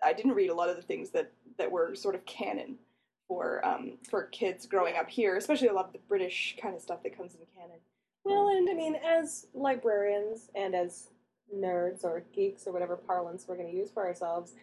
I 0.00 0.12
didn't 0.12 0.34
read 0.34 0.50
a 0.50 0.54
lot 0.54 0.68
of 0.68 0.76
the 0.76 0.82
things 0.82 1.10
that 1.10 1.32
that 1.56 1.72
were 1.72 1.96
sort 1.96 2.14
of 2.14 2.24
canon 2.26 2.78
for 3.26 3.66
um, 3.66 3.98
for 4.08 4.22
kids 4.24 4.66
growing 4.66 4.94
up 4.96 5.10
here, 5.10 5.36
especially 5.36 5.66
a 5.66 5.72
lot 5.72 5.86
of 5.86 5.92
the 5.92 5.98
British 6.08 6.56
kind 6.62 6.76
of 6.76 6.80
stuff 6.80 7.02
that 7.02 7.16
comes 7.16 7.34
in 7.34 7.40
canon. 7.60 7.78
Well, 8.28 8.48
and 8.48 8.68
I 8.68 8.74
mean, 8.74 8.96
as 8.96 9.46
librarians 9.54 10.50
and 10.54 10.74
as 10.74 11.08
nerds 11.54 12.04
or 12.04 12.24
geeks 12.34 12.66
or 12.66 12.72
whatever 12.72 12.96
parlance 12.96 13.46
we're 13.48 13.56
going 13.56 13.70
to 13.70 13.76
use 13.76 13.90
for 13.90 14.06
ourselves, 14.06 14.54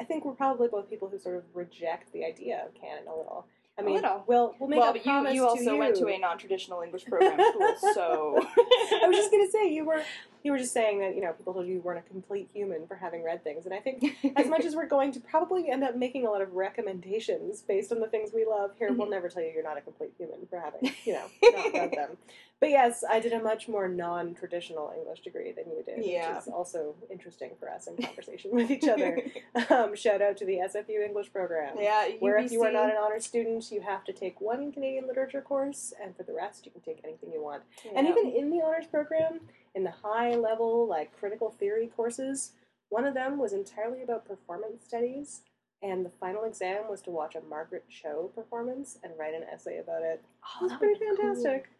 I 0.00 0.04
think 0.04 0.24
we're 0.24 0.32
probably 0.32 0.68
both 0.68 0.90
people 0.90 1.08
who 1.08 1.18
sort 1.18 1.36
of 1.36 1.44
reject 1.54 2.12
the 2.12 2.24
idea 2.24 2.62
of 2.66 2.74
canon 2.74 3.06
a 3.06 3.16
little. 3.16 3.46
I 3.78 3.82
mean, 3.82 3.96
little. 3.96 4.24
we'll 4.26 4.54
we'll 4.58 4.68
make 4.68 4.80
well, 4.80 4.90
a 4.90 4.92
but 4.94 5.02
promise 5.02 5.34
you, 5.34 5.42
you 5.42 5.48
also 5.48 5.72
to 5.72 5.76
went 5.76 5.96
to 5.96 6.08
a 6.08 6.18
non-traditional 6.18 6.82
English 6.82 7.06
program 7.06 7.38
school, 7.38 7.92
so 7.94 8.36
I 8.56 9.06
was 9.06 9.16
just 9.16 9.30
gonna 9.30 9.50
say 9.50 9.72
you 9.72 9.86
were 9.86 10.02
you 10.44 10.52
were 10.52 10.58
just 10.58 10.72
saying 10.72 10.98
that 11.00 11.14
you 11.14 11.20
know 11.22 11.32
people 11.32 11.52
told 11.54 11.66
you 11.66 11.74
you 11.74 11.80
weren't 11.80 11.98
a 12.04 12.08
complete 12.10 12.48
human 12.52 12.86
for 12.86 12.94
having 12.96 13.22
read 13.22 13.42
things, 13.44 13.64
and 13.64 13.74
I 13.74 13.78
think 13.78 14.04
as 14.36 14.46
much 14.48 14.64
as 14.64 14.74
we're 14.76 14.86
going 14.86 15.12
to 15.12 15.20
probably 15.20 15.70
end 15.70 15.84
up 15.84 15.96
making 15.96 16.26
a 16.26 16.30
lot 16.30 16.40
of 16.42 16.52
recommendations 16.54 17.62
based 17.62 17.92
on 17.92 18.00
the 18.00 18.06
things 18.08 18.30
we 18.34 18.44
love 18.44 18.72
here, 18.78 18.92
we'll 18.92 19.06
Mhm. 19.06 19.10
never 19.10 19.28
tell 19.28 19.42
you 19.42 19.50
you're 19.54 19.62
not 19.62 19.78
a 19.78 19.80
complete 19.80 20.12
human 20.18 20.46
for 20.46 20.58
having 20.60 20.90
you 21.04 21.12
know 21.14 21.26
not 21.42 21.72
read 21.72 21.92
them. 21.92 22.16
But 22.60 22.70
yes, 22.70 23.02
I 23.08 23.18
did 23.18 23.32
a 23.32 23.42
much 23.42 23.68
more 23.68 23.88
non-traditional 23.88 24.92
English 24.96 25.22
degree 25.22 25.50
than 25.50 25.64
you 25.70 25.82
did, 25.82 26.04
Yeah. 26.04 26.34
which 26.36 26.42
is 26.46 26.48
also 26.48 26.94
interesting 27.10 27.50
for 27.58 27.68
us 27.68 27.88
in 27.88 27.96
conversation 27.96 28.52
with 28.52 28.70
each 28.70 28.86
other. 28.88 29.20
Um, 29.70 29.94
shout 29.94 30.22
out 30.22 30.36
to 30.38 30.44
the 30.46 30.58
SFU 30.58 31.04
English 31.04 31.32
program. 31.32 31.76
yeah, 31.78 32.08
Where 32.20 32.36
if 32.38 32.52
you 32.52 32.62
are 32.64 32.72
not 32.72 32.86
an 32.90 32.96
honor 33.00 33.20
student, 33.20 33.70
you 33.70 33.80
have 33.80 34.04
to 34.04 34.12
take 34.12 34.40
one 34.40 34.72
Canadian 34.72 35.06
literature 35.06 35.40
course, 35.40 35.92
and 36.02 36.16
for 36.16 36.22
the 36.22 36.32
rest, 36.32 36.64
you 36.66 36.72
can 36.72 36.80
take 36.80 37.00
anything 37.04 37.32
you 37.32 37.42
want. 37.42 37.62
And 37.94 38.08
even 38.08 38.28
in 38.30 38.50
the 38.50 38.60
honors 38.62 38.86
program, 38.86 39.40
in 39.74 39.84
the 39.84 39.90
high 40.02 40.34
level, 40.34 40.86
like 40.88 41.16
critical 41.18 41.50
theory 41.50 41.90
courses, 41.96 42.52
one 42.88 43.04
of 43.04 43.14
them 43.14 43.38
was 43.38 43.52
entirely 43.52 44.02
about 44.02 44.26
performance 44.26 44.84
studies. 44.84 45.42
And 45.82 46.04
the 46.06 46.10
final 46.10 46.44
exam 46.44 46.84
was 46.88 47.00
to 47.02 47.10
watch 47.10 47.34
a 47.34 47.40
Margaret 47.40 47.84
Cho 47.88 48.30
performance 48.34 48.98
and 49.02 49.12
write 49.18 49.34
an 49.34 49.42
essay 49.52 49.78
about 49.78 50.02
it. 50.02 50.22
Oh, 50.44 50.66
It 50.66 50.70
was 50.70 50.72
pretty 50.78 51.00
be 51.00 51.06
cool. 51.06 51.16
fantastic. 51.16 51.70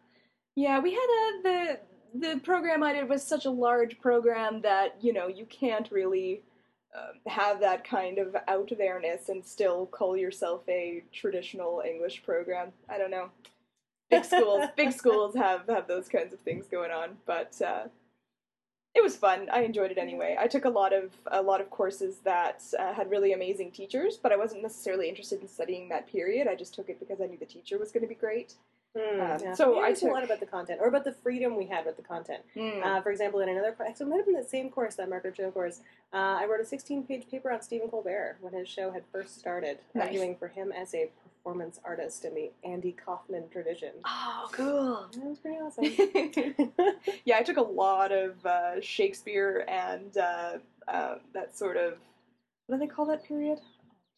Yeah, 0.55 0.79
we 0.79 0.91
had 0.91 0.99
a 0.99 1.41
the 1.43 1.79
the 2.15 2.39
program 2.41 2.83
I 2.83 2.93
did 2.93 3.07
was 3.09 3.23
such 3.23 3.45
a 3.45 3.49
large 3.49 3.99
program 3.99 4.61
that 4.61 4.97
you 5.01 5.13
know 5.13 5.27
you 5.27 5.45
can't 5.45 5.89
really 5.89 6.41
uh, 6.95 7.29
have 7.29 7.59
that 7.61 7.83
kind 7.87 8.19
of 8.19 8.35
out 8.47 8.71
there-ness 8.77 9.29
and 9.29 9.43
still 9.43 9.85
call 9.87 10.15
yourself 10.17 10.61
a 10.67 11.03
traditional 11.13 11.81
English 11.87 12.23
program. 12.23 12.73
I 12.89 12.97
don't 12.97 13.09
know. 13.09 13.29
Big 14.21 14.25
schools, 14.25 14.65
big 14.75 14.91
schools 15.01 15.35
have 15.35 15.67
have 15.67 15.87
those 15.87 16.07
kinds 16.07 16.33
of 16.33 16.39
things 16.41 16.67
going 16.67 16.91
on, 16.91 17.17
but 17.25 17.59
uh, 17.61 17.83
it 18.95 19.01
was 19.01 19.15
fun. 19.15 19.49
I 19.51 19.61
enjoyed 19.61 19.89
it 19.91 19.97
anyway. 19.97 20.35
I 20.39 20.47
took 20.47 20.65
a 20.65 20.69
lot 20.69 20.93
of 20.93 21.11
a 21.27 21.41
lot 21.41 21.61
of 21.61 21.69
courses 21.69 22.17
that 22.25 22.61
uh, 22.77 22.93
had 22.93 23.09
really 23.09 23.33
amazing 23.33 23.71
teachers, 23.71 24.17
but 24.21 24.31
I 24.31 24.37
wasn't 24.37 24.61
necessarily 24.61 25.09
interested 25.09 25.41
in 25.41 25.47
studying 25.47 25.89
that 25.89 26.07
period. 26.07 26.47
I 26.47 26.55
just 26.55 26.73
took 26.75 26.89
it 26.89 26.99
because 26.99 27.19
I 27.19 27.25
knew 27.25 27.37
the 27.37 27.45
teacher 27.45 27.77
was 27.79 27.91
going 27.91 28.03
to 28.03 28.07
be 28.07 28.15
great. 28.15 28.53
Hmm, 28.95 29.19
Um, 29.19 29.37
yeah. 29.41 29.53
so 29.55 29.81
I 29.81 29.91
took 29.93 30.11
a 30.11 30.13
lot 30.13 30.23
about 30.23 30.39
the 30.39 30.45
content, 30.45 30.79
or 30.79 30.87
about 30.87 31.03
the 31.03 31.13
freedom 31.13 31.57
we 31.57 31.65
had 31.65 31.83
with 31.87 31.97
the 31.97 32.03
content. 32.03 32.43
Mm. 32.55 32.85
Uh, 32.85 33.01
for 33.01 33.09
example, 33.09 33.39
in 33.39 33.49
another 33.49 33.71
course, 33.71 33.97
so 33.97 34.05
it 34.05 34.09
might 34.09 34.17
have 34.17 34.27
been 34.27 34.35
the 34.35 34.43
same 34.43 34.69
course, 34.69 34.93
that 34.97 35.09
Margaret 35.09 35.33
Cho 35.33 35.49
course, 35.49 35.79
uh, 36.13 36.37
I 36.39 36.45
wrote 36.45 36.59
a 36.59 36.65
16 36.65 37.01
page 37.07 37.27
paper 37.27 37.51
on 37.51 37.63
Stephen 37.63 37.89
Colbert 37.89 38.37
when 38.41 38.53
his 38.53 38.67
show 38.69 38.91
had 38.91 39.01
first 39.11 39.39
started, 39.39 39.79
Nice. 39.95 40.05
arguing 40.09 40.35
for 40.35 40.47
him 40.47 40.71
as 40.71 40.93
a 40.93 41.09
performance 41.43 41.79
artist 41.83 42.23
in 42.25 42.33
the 42.33 42.51
Andy 42.63 42.93
Kaufman 42.93 43.43
tradition. 43.51 43.91
Oh, 44.05 44.47
cool. 44.51 45.07
That 45.13 45.25
was 45.25 45.39
pretty 45.39 45.57
awesome. 45.57 46.95
yeah, 47.25 47.37
I 47.37 47.43
took 47.43 47.57
a 47.57 47.61
lot 47.61 48.11
of 48.11 48.45
uh, 48.45 48.79
Shakespeare 48.81 49.65
and 49.67 50.15
uh, 50.17 50.57
uh, 50.87 51.15
that 51.33 51.57
sort 51.57 51.77
of 51.77 51.95
what 52.67 52.77
do 52.77 52.79
they 52.79 52.87
call 52.87 53.05
that 53.07 53.25
period? 53.25 53.59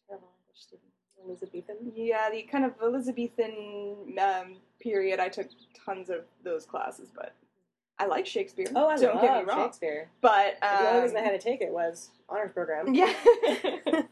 Terrible 0.08 0.28
English 0.44 0.62
student. 0.62 0.86
Elizabethan. 1.26 1.92
Yeah, 1.96 2.30
the 2.30 2.42
kind 2.42 2.64
of 2.64 2.74
Elizabethan 2.80 4.16
um, 4.20 4.56
period. 4.80 5.18
I 5.18 5.28
took 5.28 5.48
tons 5.84 6.10
of 6.10 6.20
those 6.44 6.64
classes, 6.64 7.08
but 7.12 7.34
I 7.98 8.06
like 8.06 8.24
Shakespeare. 8.24 8.66
Oh, 8.76 8.86
I 8.86 8.96
don't 8.96 9.16
love 9.16 9.24
get 9.24 9.38
me 9.38 9.50
wrong. 9.50 9.66
Shakespeare. 9.66 10.10
But 10.20 10.58
um, 10.62 10.84
the 10.84 10.88
only 10.90 11.02
reason 11.02 11.16
I 11.16 11.22
had 11.22 11.40
to 11.40 11.44
take 11.44 11.60
it 11.60 11.72
was 11.72 12.10
honors 12.28 12.52
program. 12.52 12.94
yeah. 12.94 13.12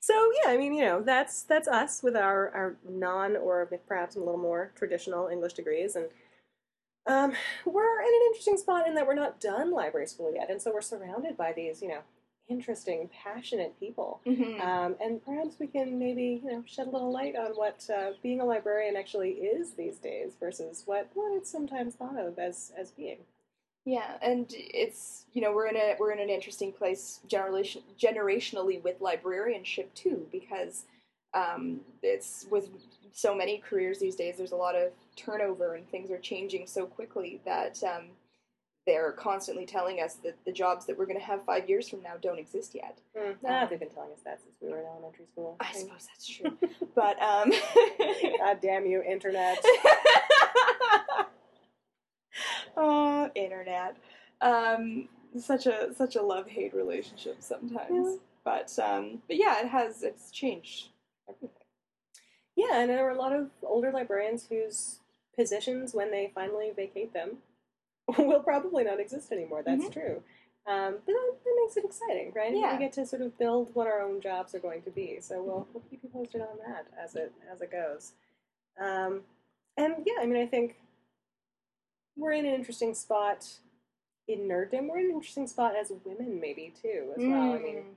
so 0.00 0.30
yeah, 0.42 0.50
I 0.50 0.56
mean, 0.56 0.74
you 0.74 0.84
know, 0.84 1.02
that's 1.02 1.42
that's 1.42 1.68
us 1.68 2.02
with 2.02 2.16
our 2.16 2.50
our 2.50 2.76
non 2.88 3.36
or 3.36 3.68
perhaps 3.86 4.16
a 4.16 4.18
little 4.18 4.38
more 4.38 4.72
traditional 4.74 5.28
English 5.28 5.52
degrees, 5.54 5.96
and 5.96 6.06
um, 7.06 7.32
we're 7.64 8.00
in 8.00 8.06
an 8.06 8.22
interesting 8.28 8.56
spot 8.56 8.86
in 8.86 8.94
that 8.94 9.06
we're 9.06 9.14
not 9.14 9.40
done 9.40 9.70
library 9.72 10.06
school 10.06 10.32
yet, 10.34 10.50
and 10.50 10.60
so 10.60 10.72
we're 10.72 10.80
surrounded 10.80 11.36
by 11.36 11.52
these, 11.52 11.82
you 11.82 11.88
know, 11.88 12.00
interesting, 12.48 13.08
passionate 13.22 13.78
people. 13.78 14.20
Mhm. 14.26 14.60
Um, 14.60 14.96
and 15.00 15.24
perhaps 15.24 15.58
we 15.58 15.66
can 15.66 15.98
maybe 15.98 16.40
you 16.44 16.50
know 16.50 16.64
shed 16.66 16.86
a 16.88 16.90
little 16.90 17.12
light 17.12 17.36
on 17.36 17.52
what 17.52 17.88
uh, 17.94 18.12
being 18.22 18.40
a 18.40 18.44
librarian 18.44 18.96
actually 18.96 19.32
is 19.32 19.72
these 19.74 19.98
days 19.98 20.32
versus 20.38 20.82
what 20.86 21.08
what 21.14 21.32
it's 21.36 21.50
sometimes 21.50 21.94
thought 21.94 22.18
of 22.18 22.38
as 22.38 22.72
as 22.76 22.90
being. 22.90 23.18
Yeah, 23.90 24.12
and 24.22 24.46
it's 24.50 25.24
you 25.32 25.42
know 25.42 25.52
we're 25.52 25.66
in 25.66 25.76
a 25.76 25.96
we're 25.98 26.12
in 26.12 26.20
an 26.20 26.30
interesting 26.30 26.70
place 26.70 27.18
generation 27.26 27.82
generationally 28.00 28.80
with 28.84 29.00
librarianship 29.00 29.92
too 29.94 30.28
because 30.30 30.84
um, 31.34 31.80
it's 32.00 32.46
with 32.52 32.68
so 33.12 33.34
many 33.34 33.58
careers 33.58 33.98
these 33.98 34.14
days. 34.14 34.36
There's 34.36 34.52
a 34.52 34.56
lot 34.56 34.76
of 34.76 34.92
turnover 35.16 35.74
and 35.74 35.90
things 35.90 36.08
are 36.12 36.18
changing 36.18 36.68
so 36.68 36.86
quickly 36.86 37.40
that 37.44 37.82
um, 37.82 38.10
they're 38.86 39.10
constantly 39.10 39.66
telling 39.66 40.00
us 40.00 40.14
that 40.22 40.36
the 40.46 40.52
jobs 40.52 40.86
that 40.86 40.96
we're 40.96 41.06
going 41.06 41.18
to 41.18 41.24
have 41.24 41.44
five 41.44 41.68
years 41.68 41.88
from 41.88 42.00
now 42.00 42.14
don't 42.22 42.38
exist 42.38 42.76
yet. 42.76 42.96
Mm, 43.18 43.34
ah, 43.44 43.66
they've 43.68 43.80
been 43.80 43.90
telling 43.90 44.12
us 44.12 44.20
that 44.24 44.38
since 44.40 44.54
we 44.62 44.68
were 44.68 44.78
in 44.78 44.86
elementary 44.86 45.26
school. 45.32 45.56
I 45.58 45.72
suppose 45.72 46.06
that's 46.06 46.28
true, 46.28 46.56
but 46.94 47.20
um, 47.20 47.52
God 48.38 48.58
damn 48.62 48.86
you, 48.86 49.02
internet. 49.02 49.58
oh, 52.76 53.30
internet. 53.34 53.96
Um, 54.40 55.08
such 55.38 55.66
a 55.66 55.94
such 55.94 56.16
a 56.16 56.22
love 56.22 56.48
hate 56.48 56.74
relationship 56.74 57.36
sometimes. 57.40 57.90
Yeah. 57.90 58.16
But 58.44 58.78
um, 58.78 59.22
but 59.26 59.36
yeah, 59.36 59.60
it 59.60 59.68
has 59.68 60.02
it's 60.02 60.30
changed 60.30 60.88
everything. 61.28 61.56
Yeah, 62.56 62.80
and 62.80 62.90
there 62.90 63.06
are 63.06 63.10
a 63.12 63.18
lot 63.18 63.32
of 63.32 63.50
older 63.62 63.92
librarians 63.92 64.46
whose 64.48 64.98
positions, 65.36 65.94
when 65.94 66.10
they 66.10 66.30
finally 66.34 66.70
vacate 66.74 67.12
them, 67.14 67.38
will 68.18 68.40
probably 68.40 68.84
not 68.84 68.98
exist 69.00 69.30
anymore. 69.32 69.62
That's 69.64 69.84
Mhm. 69.84 69.92
true. 69.92 70.22
Um, 70.66 70.98
but 71.06 71.12
that, 71.12 71.32
that 71.44 71.56
makes 71.64 71.76
it 71.78 71.84
exciting, 71.84 72.32
right? 72.34 72.54
Yeah. 72.54 72.72
We 72.74 72.78
get 72.78 72.92
to 72.94 73.06
sort 73.06 73.22
of 73.22 73.38
build 73.38 73.74
what 73.74 73.86
our 73.86 74.02
own 74.02 74.20
jobs 74.20 74.54
are 74.54 74.58
going 74.58 74.82
to 74.82 74.90
be. 74.90 75.18
So 75.20 75.42
we'll, 75.42 75.66
we'll 75.72 75.82
keep 75.88 76.00
you 76.02 76.10
posted 76.10 76.42
on 76.42 76.58
that 76.66 76.86
as 77.02 77.14
it 77.16 77.32
as 77.50 77.62
it 77.62 77.70
goes. 77.72 78.12
Um, 78.78 79.22
and 79.78 79.94
yeah, 80.04 80.14
I 80.20 80.26
mean, 80.26 80.40
I 80.42 80.46
think 80.46 80.76
we're 82.20 82.32
in 82.32 82.46
an 82.46 82.54
interesting 82.54 82.94
spot 82.94 83.46
in 84.28 84.40
nerddom. 84.40 84.88
We're 84.88 84.98
in 84.98 85.06
an 85.06 85.12
interesting 85.12 85.46
spot 85.46 85.74
as 85.74 85.90
women, 86.04 86.38
maybe 86.40 86.72
too, 86.80 87.12
as 87.16 87.22
well. 87.22 87.52
I 87.54 87.58
mean, 87.58 87.76
Mm. 87.76 87.94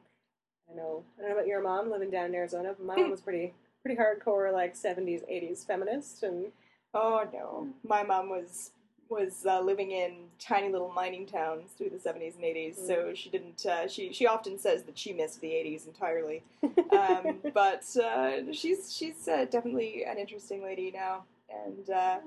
I 0.71 0.75
know. 0.75 1.03
I 1.17 1.21
don't 1.21 1.29
know 1.29 1.35
about 1.35 1.47
your 1.47 1.61
mom 1.61 1.91
living 1.91 2.09
down 2.09 2.25
in 2.27 2.35
Arizona, 2.35 2.73
but 2.77 2.85
my 2.85 2.95
mom 3.01 3.11
was 3.11 3.21
pretty 3.21 3.53
pretty 3.83 3.99
hardcore, 3.99 4.51
like 4.53 4.75
seventies, 4.75 5.21
eighties 5.27 5.63
feminist, 5.65 6.23
and 6.23 6.51
oh 6.93 7.27
no, 7.33 7.67
my 7.87 8.01
mom 8.03 8.29
was 8.29 8.71
was 9.09 9.45
uh, 9.45 9.59
living 9.59 9.91
in 9.91 10.29
tiny 10.39 10.69
little 10.69 10.89
mining 10.91 11.27
towns 11.27 11.71
through 11.77 11.89
the 11.89 11.97
70s 11.97 12.35
and 12.35 12.43
80s, 12.45 12.75
so 12.87 13.13
she 13.13 13.29
didn't. 13.29 13.63
Uh, 13.65 13.87
she 13.87 14.11
she 14.13 14.25
often 14.25 14.57
says 14.57 14.83
that 14.83 14.97
she 14.97 15.11
missed 15.13 15.41
the 15.41 15.49
80s 15.49 15.85
entirely. 15.85 16.41
Um, 16.93 17.39
but 17.53 17.83
uh, 17.97 18.51
she's 18.53 18.95
she's 18.95 19.27
uh, 19.27 19.45
definitely 19.51 20.05
an 20.05 20.17
interesting 20.17 20.63
lady 20.63 20.89
now, 20.91 21.25
and 21.65 21.89
uh, 21.89 22.19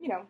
you 0.00 0.08
know. 0.08 0.22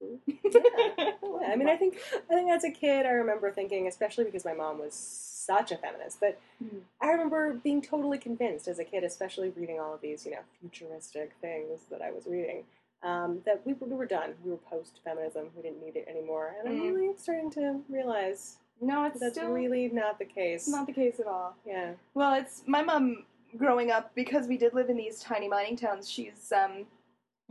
Yeah, 0.00 0.16
I 1.46 1.56
mean, 1.56 1.68
I 1.68 1.76
think 1.76 1.98
I 2.30 2.34
think 2.34 2.50
as 2.50 2.64
a 2.64 2.70
kid, 2.70 3.06
I 3.06 3.10
remember 3.10 3.50
thinking, 3.50 3.86
especially 3.86 4.24
because 4.24 4.44
my 4.44 4.54
mom 4.54 4.78
was 4.78 4.94
such 4.94 5.72
a 5.72 5.76
feminist, 5.76 6.20
but 6.20 6.38
Mhm. 6.62 6.82
I 7.00 7.10
remember 7.10 7.54
being 7.54 7.80
totally 7.82 8.18
convinced 8.18 8.68
as 8.68 8.78
a 8.78 8.84
kid, 8.84 9.04
especially 9.04 9.50
reading 9.50 9.80
all 9.80 9.94
of 9.94 10.00
these, 10.00 10.24
you 10.26 10.32
know, 10.32 10.40
futuristic 10.60 11.32
things 11.40 11.80
that 11.90 12.02
I 12.02 12.10
was 12.10 12.26
reading, 12.26 12.64
um, 13.02 13.40
that 13.46 13.64
we, 13.64 13.72
we 13.74 13.94
were 13.94 14.06
done. 14.06 14.34
We 14.44 14.50
were 14.50 14.56
post 14.58 15.00
feminism. 15.04 15.50
We 15.56 15.62
didn't 15.62 15.80
need 15.84 15.96
it 15.96 16.06
anymore, 16.08 16.56
and 16.58 16.68
I'm 16.68 16.74
Mm. 16.80 16.94
really 16.94 17.16
starting 17.16 17.50
to 17.52 17.80
realize 17.88 18.56
no, 18.80 19.04
it's 19.04 19.18
that's 19.20 19.34
still 19.36 19.50
really 19.52 19.88
not 19.88 20.18
the 20.18 20.24
case. 20.24 20.68
not 20.68 20.86
the 20.86 20.92
case 20.92 21.18
at 21.18 21.26
all. 21.26 21.56
yeah. 21.64 21.94
Well, 22.14 22.34
it's 22.34 22.62
my 22.66 22.82
mom 22.82 23.24
growing 23.56 23.90
up 23.90 24.14
because 24.14 24.46
we 24.46 24.56
did 24.58 24.74
live 24.74 24.88
in 24.90 24.96
these 24.96 25.20
tiny 25.20 25.48
mining 25.48 25.76
towns. 25.76 26.08
She's 26.10 26.52
um, 26.52 26.86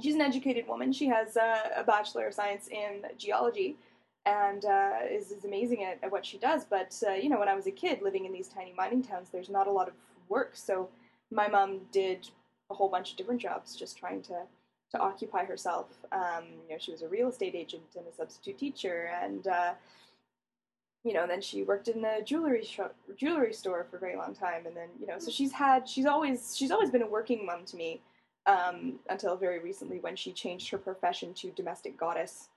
she's 0.01 0.15
an 0.15 0.21
educated 0.21 0.67
woman. 0.67 0.91
She 0.93 1.07
has 1.07 1.37
uh, 1.37 1.69
a 1.75 1.83
bachelor 1.83 2.27
of 2.27 2.33
science 2.33 2.67
in 2.67 3.03
geology, 3.17 3.75
and 4.25 4.65
uh, 4.65 4.97
is 5.09 5.31
is 5.31 5.45
amazing 5.45 5.83
at, 5.83 5.99
at 6.03 6.11
what 6.11 6.25
she 6.25 6.37
does. 6.37 6.65
But 6.65 6.99
uh, 7.07 7.13
you 7.13 7.29
know, 7.29 7.39
when 7.39 7.47
I 7.47 7.55
was 7.55 7.67
a 7.67 7.71
kid 7.71 8.01
living 8.01 8.25
in 8.25 8.33
these 8.33 8.47
tiny 8.47 8.73
mining 8.75 9.03
towns, 9.03 9.29
there's 9.29 9.49
not 9.49 9.67
a 9.67 9.71
lot 9.71 9.87
of 9.87 9.93
work. 10.29 10.51
So 10.53 10.89
my 11.31 11.47
mom 11.47 11.81
did 11.91 12.29
a 12.69 12.73
whole 12.73 12.89
bunch 12.89 13.11
of 13.11 13.17
different 13.17 13.41
jobs, 13.41 13.75
just 13.75 13.97
trying 13.97 14.21
to 14.23 14.41
to 14.91 14.99
occupy 14.99 15.43
herself. 15.43 15.87
Um, 16.11 16.45
you 16.67 16.73
know, 16.73 16.77
she 16.79 16.91
was 16.91 17.01
a 17.01 17.07
real 17.07 17.29
estate 17.29 17.55
agent 17.55 17.83
and 17.95 18.05
a 18.07 18.15
substitute 18.15 18.57
teacher, 18.57 19.11
and 19.21 19.47
uh, 19.47 19.73
you 21.03 21.13
know, 21.13 21.25
then 21.25 21.41
she 21.41 21.63
worked 21.63 21.87
in 21.87 22.01
the 22.01 22.21
jewelry 22.25 22.67
jewelry 23.15 23.53
store 23.53 23.85
for 23.89 23.97
a 23.97 23.99
very 23.99 24.15
long 24.15 24.33
time, 24.35 24.65
and 24.65 24.75
then 24.75 24.89
you 24.99 25.07
know, 25.07 25.19
so 25.19 25.31
she's 25.31 25.51
had, 25.51 25.87
she's 25.87 26.05
always, 26.05 26.55
she's 26.55 26.71
always 26.71 26.89
been 26.89 27.01
a 27.01 27.07
working 27.07 27.45
mom 27.45 27.65
to 27.65 27.77
me, 27.77 28.01
um, 28.47 28.93
until 29.09 29.35
very 29.35 29.59
recently 29.59 29.99
when 29.99 30.15
she 30.15 30.31
changed 30.31 30.69
her 30.69 30.77
profession 30.77 31.33
to 31.35 31.51
domestic 31.51 31.97
goddess. 31.97 32.49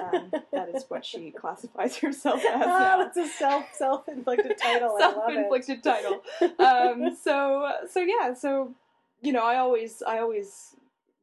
Um, 0.00 0.30
that 0.52 0.68
is 0.72 0.84
what 0.86 1.04
she 1.04 1.30
classifies 1.36 1.96
herself 1.96 2.40
as 2.44 2.62
Oh, 2.64 3.06
it's 3.08 3.16
a 3.16 3.26
self 3.26 3.64
self 3.72 4.08
inflicted 4.08 4.56
title. 4.56 4.96
I 5.00 5.06
love 5.06 5.10
it. 5.10 5.14
Self-inflicted 5.16 5.82
title. 5.82 6.22
Um, 6.60 7.16
so, 7.20 7.72
so 7.90 8.00
yeah, 8.00 8.34
so 8.34 8.72
you 9.20 9.32
know, 9.32 9.42
I 9.42 9.56
always, 9.56 10.02
I 10.06 10.18
always 10.18 10.76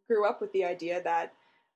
grew 0.07 0.27
up 0.27 0.41
with 0.41 0.51
the 0.51 0.65
idea 0.65 1.01
that 1.03 1.33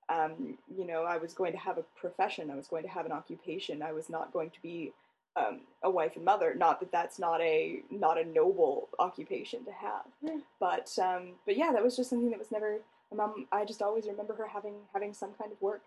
um, 0.09 0.57
you 0.75 0.85
know, 0.85 1.03
I 1.03 1.17
was 1.17 1.33
going 1.33 1.53
to 1.53 1.57
have 1.59 1.77
a 1.77 1.83
profession, 1.97 2.51
I 2.51 2.55
was 2.55 2.67
going 2.67 2.83
to 2.83 2.89
have 2.89 3.05
an 3.05 3.11
occupation, 3.11 3.81
I 3.81 3.93
was 3.93 4.09
not 4.09 4.33
going 4.33 4.49
to 4.49 4.61
be 4.61 4.91
um, 5.35 5.61
a 5.83 5.89
wife 5.89 6.15
and 6.15 6.25
mother. 6.25 6.53
Not 6.55 6.79
that 6.79 6.91
that's 6.91 7.19
not 7.19 7.41
a 7.41 7.81
not 7.89 8.19
a 8.19 8.25
noble 8.25 8.89
occupation 8.99 9.63
to 9.65 9.71
have, 9.71 10.05
Yeah. 10.21 10.39
but 10.59 10.91
um, 11.01 11.33
but 11.45 11.57
yeah, 11.57 11.71
that 11.71 11.83
was 11.83 11.95
just 11.95 12.09
something 12.09 12.29
that 12.31 12.39
was 12.39 12.51
never. 12.51 12.79
My 13.11 13.17
mom, 13.27 13.47
I 13.51 13.65
just 13.65 13.81
always 13.81 14.07
remember 14.07 14.35
her 14.35 14.47
having 14.47 14.75
having 14.93 15.13
some 15.13 15.31
kind 15.37 15.51
of 15.51 15.61
work. 15.61 15.81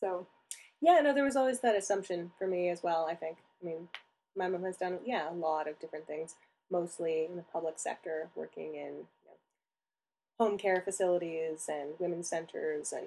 So 0.00 0.26
Yeah, 0.80 1.00
no, 1.00 1.14
there 1.14 1.24
was 1.24 1.36
always 1.36 1.60
that 1.60 1.76
assumption 1.76 2.32
for 2.38 2.46
me 2.46 2.68
as 2.70 2.82
well, 2.82 3.06
I 3.08 3.14
think. 3.14 3.38
I 3.62 3.66
mean, 3.66 3.88
my 4.36 4.48
mom 4.48 4.64
has 4.64 4.76
done, 4.76 4.98
yeah, 5.04 5.30
a 5.30 5.32
lot 5.32 5.68
of 5.68 5.78
different 5.80 6.06
things, 6.06 6.34
mostly 6.70 7.24
in 7.24 7.36
the 7.36 7.42
public 7.52 7.78
sector, 7.78 8.28
working 8.34 8.74
in 8.74 8.92
you 8.92 9.26
know, 9.26 9.36
home 10.38 10.58
care 10.58 10.82
facilities 10.82 11.66
and 11.68 11.90
women's 11.98 12.28
centers 12.28 12.92
and 12.92 13.06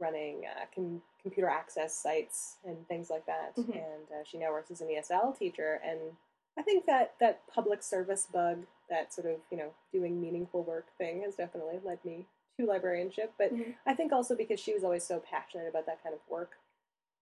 running 0.00 0.42
uh, 0.46 0.64
com- 0.74 1.02
computer 1.22 1.48
access 1.48 1.94
sites 1.96 2.56
and 2.64 2.86
things 2.88 3.10
like 3.10 3.26
that. 3.26 3.54
Mhm. 3.56 3.74
And 3.74 4.04
uh, 4.10 4.24
she 4.24 4.38
now 4.38 4.50
works 4.50 4.70
as 4.70 4.80
an 4.80 4.88
ESL 4.88 5.38
teacher. 5.38 5.80
And 5.84 5.98
I 6.58 6.62
think 6.62 6.86
that 6.86 7.14
that 7.20 7.42
public 7.52 7.82
service 7.82 8.26
bug, 8.32 8.64
that 8.88 9.12
sort 9.12 9.26
of, 9.26 9.36
you 9.50 9.58
know, 9.58 9.70
doing 9.92 10.20
meaningful 10.20 10.62
work 10.64 10.86
thing 10.98 11.22
has 11.22 11.34
definitely 11.36 11.78
led 11.84 12.04
me 12.04 12.26
to 12.58 12.66
librarianship. 12.66 13.32
But 13.38 13.52
Mhm. 13.54 13.74
I 13.86 13.94
think 13.94 14.12
also 14.12 14.34
because 14.34 14.58
she 14.60 14.74
was 14.74 14.82
always 14.84 15.04
so 15.04 15.20
passionate 15.20 15.68
about 15.68 15.86
that 15.86 16.02
kind 16.02 16.14
of 16.14 16.20
work 16.28 16.58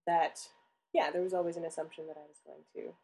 that 0.06 0.48
yeah, 0.94 1.10
there 1.10 1.20
was 1.22 1.34
always 1.34 1.56
an 1.58 1.64
assumption 1.66 2.06
that 2.06 2.16
I 2.16 2.26
was 2.26 2.40
going 2.46 2.64
to, 2.74 2.94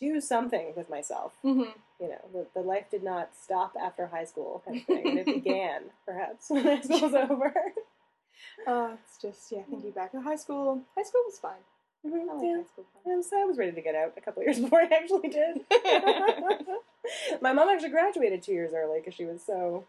do 0.00 0.20
something 0.20 0.72
with 0.76 0.88
myself. 0.90 1.36
mm-hmm. 1.44 1.70
You 2.00 2.08
know, 2.08 2.20
the, 2.32 2.46
the 2.54 2.60
life 2.66 2.90
did 2.90 3.02
not 3.04 3.30
stop 3.40 3.74
after 3.80 4.06
high 4.08 4.24
school 4.24 4.60
kind 4.64 4.78
of 4.80 4.86
thing. 4.86 5.06
and 5.08 5.18
it 5.20 5.26
began, 5.26 5.82
perhaps, 6.04 6.46
when 6.50 6.64
high 6.64 6.80
school 6.80 7.00
was 7.02 7.14
over. 7.14 7.54
uh, 8.66 8.90
it's 9.04 9.18
just 9.20 9.52
yeah, 9.52 9.62
thinking 9.68 9.90
back 9.90 10.12
to 10.12 10.20
high 10.20 10.36
school. 10.36 10.82
High 10.96 11.04
school 11.04 11.22
was 11.26 11.38
fine. 11.38 11.52
I 12.04 12.08
like 12.08 12.26
yeah. 12.42 12.56
high 12.56 12.64
school. 12.64 12.84
I 13.06 13.16
was, 13.16 13.30
I 13.32 13.44
was 13.44 13.58
ready 13.58 13.72
to 13.72 13.80
get 13.80 13.94
out 13.94 14.12
a 14.16 14.20
couple 14.20 14.42
of 14.42 14.46
years 14.46 14.60
before 14.60 14.82
I 14.82 14.88
actually 14.92 15.28
did. 15.28 15.60
My 17.40 17.52
mom 17.52 17.68
actually 17.68 17.90
graduated 17.90 18.42
two 18.42 18.52
years 18.52 18.72
early 18.74 19.00
because 19.00 19.14
she 19.14 19.24
was 19.24 19.42
so 19.42 19.84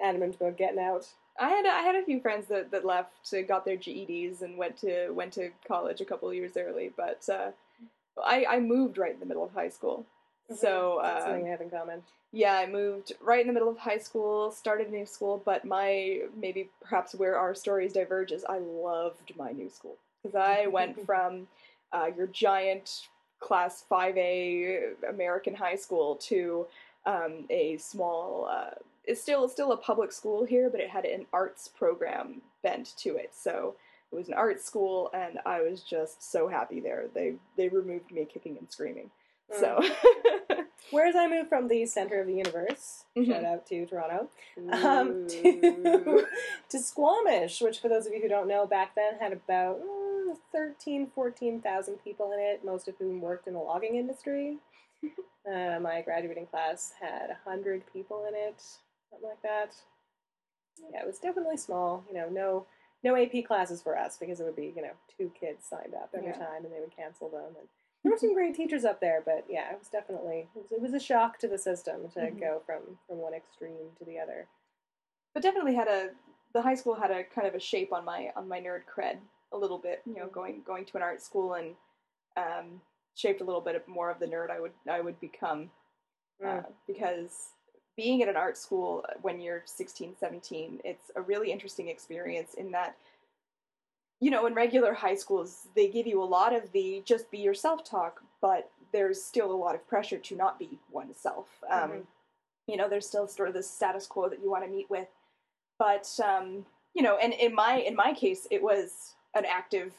adamant 0.00 0.36
about 0.36 0.56
getting 0.56 0.78
out. 0.78 1.06
I 1.38 1.48
had 1.50 1.66
I 1.66 1.82
had 1.82 1.94
a 1.94 2.04
few 2.04 2.20
friends 2.20 2.46
that, 2.48 2.70
that 2.72 2.84
left, 2.84 3.32
uh, 3.32 3.42
got 3.42 3.64
their 3.64 3.76
GEDs, 3.76 4.42
and 4.42 4.58
went 4.58 4.76
to 4.78 5.10
went 5.10 5.32
to 5.34 5.50
college 5.66 6.00
a 6.00 6.04
couple 6.04 6.28
of 6.28 6.34
years 6.34 6.56
early. 6.56 6.90
But 6.96 7.28
uh, 7.28 7.50
I 8.22 8.44
I 8.48 8.60
moved 8.60 8.98
right 8.98 9.14
in 9.14 9.20
the 9.20 9.26
middle 9.26 9.44
of 9.44 9.52
high 9.52 9.68
school, 9.68 10.04
so 10.54 10.98
uh, 11.02 11.20
something 11.20 11.44
we 11.44 11.50
have 11.50 11.60
in 11.60 11.70
common. 11.70 12.02
yeah, 12.32 12.54
I 12.54 12.66
moved 12.66 13.12
right 13.20 13.40
in 13.40 13.46
the 13.46 13.52
middle 13.52 13.68
of 13.68 13.78
high 13.78 13.98
school, 13.98 14.50
started 14.50 14.88
a 14.88 14.90
new 14.90 15.06
school. 15.06 15.42
But 15.44 15.64
my 15.64 16.20
maybe 16.36 16.70
perhaps 16.80 17.14
where 17.14 17.38
our 17.38 17.54
stories 17.54 17.92
diverge 17.92 18.32
is 18.32 18.44
I 18.48 18.58
loved 18.58 19.32
my 19.36 19.52
new 19.52 19.70
school 19.70 19.96
because 20.22 20.34
I 20.34 20.66
went 20.72 21.04
from 21.06 21.46
uh, 21.92 22.10
your 22.16 22.26
giant 22.26 23.08
class 23.40 23.84
five 23.88 24.16
A 24.16 24.90
American 25.08 25.54
high 25.54 25.76
school 25.76 26.16
to 26.16 26.66
um, 27.06 27.46
a 27.50 27.76
small. 27.78 28.48
Uh, 28.50 28.70
it's 29.04 29.22
still 29.22 29.48
still 29.48 29.72
a 29.72 29.76
public 29.76 30.12
school 30.12 30.44
here, 30.44 30.68
but 30.70 30.80
it 30.80 30.90
had 30.90 31.04
an 31.04 31.26
arts 31.32 31.68
program 31.68 32.42
bent 32.62 32.94
to 32.98 33.16
it. 33.16 33.30
So 33.34 33.74
it 34.12 34.16
was 34.16 34.28
an 34.28 34.34
art 34.34 34.60
school, 34.62 35.10
and 35.14 35.38
I 35.46 35.60
was 35.62 35.82
just 35.82 36.30
so 36.30 36.48
happy 36.48 36.80
there. 36.80 37.06
They 37.14 37.34
they 37.56 37.68
removed 37.68 38.10
me 38.12 38.26
kicking 38.30 38.58
and 38.58 38.70
screaming. 38.70 39.10
So 39.52 39.80
Whereas 40.90 41.16
I 41.16 41.28
moved 41.28 41.48
from 41.50 41.68
the 41.68 41.84
center 41.86 42.20
of 42.20 42.26
the 42.26 42.34
universe, 42.34 43.04
Mhm. 43.16 43.26
shout 43.26 43.44
out 43.44 43.66
to 43.66 43.84
Toronto, 43.86 44.30
um, 44.72 45.26
to, 45.28 46.26
to 46.70 46.78
Squamish, 46.78 47.60
which 47.60 47.78
for 47.80 47.88
those 47.88 48.06
of 48.06 48.12
you 48.14 48.22
who 48.22 48.28
don't 48.28 48.48
know, 48.48 48.66
back 48.66 48.94
then 48.94 49.18
had 49.18 49.32
about 49.34 49.80
mm, 49.82 50.36
13, 50.52 51.10
14,000 51.14 51.96
people 52.02 52.32
in 52.32 52.40
it, 52.40 52.64
most 52.64 52.88
of 52.88 52.96
whom 52.96 53.20
worked 53.20 53.46
in 53.46 53.52
the 53.52 53.60
logging 53.60 53.96
industry. 53.96 54.58
uh, 55.46 55.78
my 55.80 56.00
graduating 56.02 56.46
class 56.46 56.92
had 56.98 57.28
100 57.44 57.82
people 57.92 58.24
in 58.26 58.34
it, 58.34 58.60
something 59.10 59.28
like 59.28 59.42
that. 59.42 59.74
Yeah, 60.90 61.02
it 61.02 61.06
was 61.06 61.18
definitely 61.18 61.56
small. 61.58 62.04
You 62.08 62.14
know, 62.14 62.28
no 62.30 62.66
no 63.04 63.14
AP 63.14 63.44
classes 63.46 63.80
for 63.80 63.96
us 63.96 64.16
because 64.18 64.40
it 64.40 64.44
would 64.44 64.56
be, 64.56 64.72
you 64.74 64.82
know, 64.82 64.94
two 65.16 65.30
kids 65.38 65.64
signed 65.66 65.94
up 65.94 66.10
every 66.14 66.30
Yeah. 66.30 66.38
time 66.38 66.64
and 66.64 66.72
they 66.72 66.80
would 66.80 66.94
cancel 66.96 67.28
them. 67.28 67.54
And 67.58 67.68
there 68.02 68.12
were 68.12 68.18
some 68.18 68.34
great 68.34 68.54
teachers 68.54 68.84
up 68.84 69.00
there, 69.00 69.22
but 69.24 69.44
yeah, 69.48 69.72
it 69.72 69.78
was 69.78 69.88
definitely 69.88 70.48
it 70.54 70.62
was, 70.62 70.72
it 70.72 70.80
was 70.80 70.94
a 70.94 71.00
shock 71.00 71.38
to 71.40 71.48
the 71.48 71.58
system 71.58 72.08
to 72.10 72.20
Mhm. 72.20 72.40
go 72.40 72.60
from 72.64 72.98
from 73.06 73.18
one 73.18 73.34
extreme 73.34 73.90
to 73.98 74.04
the 74.04 74.18
other. 74.18 74.46
but 75.34 75.42
definitely 75.42 75.74
had 75.74 75.88
a 75.88 76.10
the 76.54 76.62
high 76.62 76.74
school 76.74 76.94
had 76.94 77.10
a 77.10 77.22
kind 77.22 77.46
of 77.46 77.54
a 77.54 77.60
shape 77.60 77.92
on 77.92 78.04
my 78.04 78.32
on 78.34 78.48
my 78.48 78.60
nerd 78.60 78.82
cred 78.86 79.18
a 79.52 79.56
little 79.58 79.78
bit 79.78 80.02
you 80.06 80.14
know 80.14 80.26
going 80.28 80.62
going 80.62 80.84
to 80.84 80.96
an 80.96 81.02
art 81.02 81.20
school 81.22 81.54
and 81.54 81.76
um, 82.36 82.80
shaped 83.14 83.40
a 83.40 83.44
little 83.44 83.60
bit 83.60 83.86
more 83.86 84.10
of 84.10 84.18
the 84.18 84.26
nerd 84.26 84.50
I 84.50 84.58
would 84.60 84.72
I 84.88 85.00
would 85.00 85.18
become 85.20 85.70
uh, 86.44 86.62
because 86.86 87.52
being 87.96 88.22
at 88.22 88.28
an 88.28 88.36
art 88.36 88.56
school 88.56 89.04
when 89.22 89.40
you're 89.40 89.62
16 89.66 90.16
17 90.18 90.80
it's 90.84 91.10
a 91.16 91.20
really 91.20 91.52
interesting 91.52 91.88
experience 91.88 92.54
in 92.54 92.70
that 92.72 92.96
you 94.20 94.30
know 94.30 94.46
in 94.46 94.54
regular 94.54 94.92
high 94.92 95.14
schools 95.14 95.68
they 95.76 95.88
give 95.88 96.06
you 96.06 96.22
a 96.22 96.24
lot 96.24 96.54
of 96.54 96.70
the 96.72 97.02
just 97.04 97.30
be 97.30 97.38
yourself 97.38 97.84
talk 97.84 98.22
but 98.40 98.70
there's 98.92 99.22
still 99.22 99.50
a 99.52 99.54
lot 99.54 99.74
of 99.74 99.86
pressure 99.86 100.16
to 100.18 100.34
not 100.34 100.58
be 100.58 100.78
oneself. 100.90 101.46
Um, 101.68 101.90
Mhm. 101.90 102.06
you 102.66 102.76
know 102.76 102.88
there's 102.88 103.06
still 103.06 103.26
sort 103.28 103.48
of 103.48 103.54
this 103.54 103.68
status 103.70 104.06
quo 104.06 104.28
that 104.28 104.40
you 104.40 104.50
want 104.50 104.64
to 104.64 104.70
meet 104.70 104.88
with. 104.88 105.08
But 105.78 106.08
um, 106.24 106.64
you 106.94 107.02
know 107.02 107.16
and 107.18 107.32
in 107.34 107.54
my 107.54 107.80
in 107.80 107.94
my 107.94 108.14
case 108.14 108.46
it 108.50 108.62
was 108.62 109.14
an 109.34 109.44
active 109.44 109.92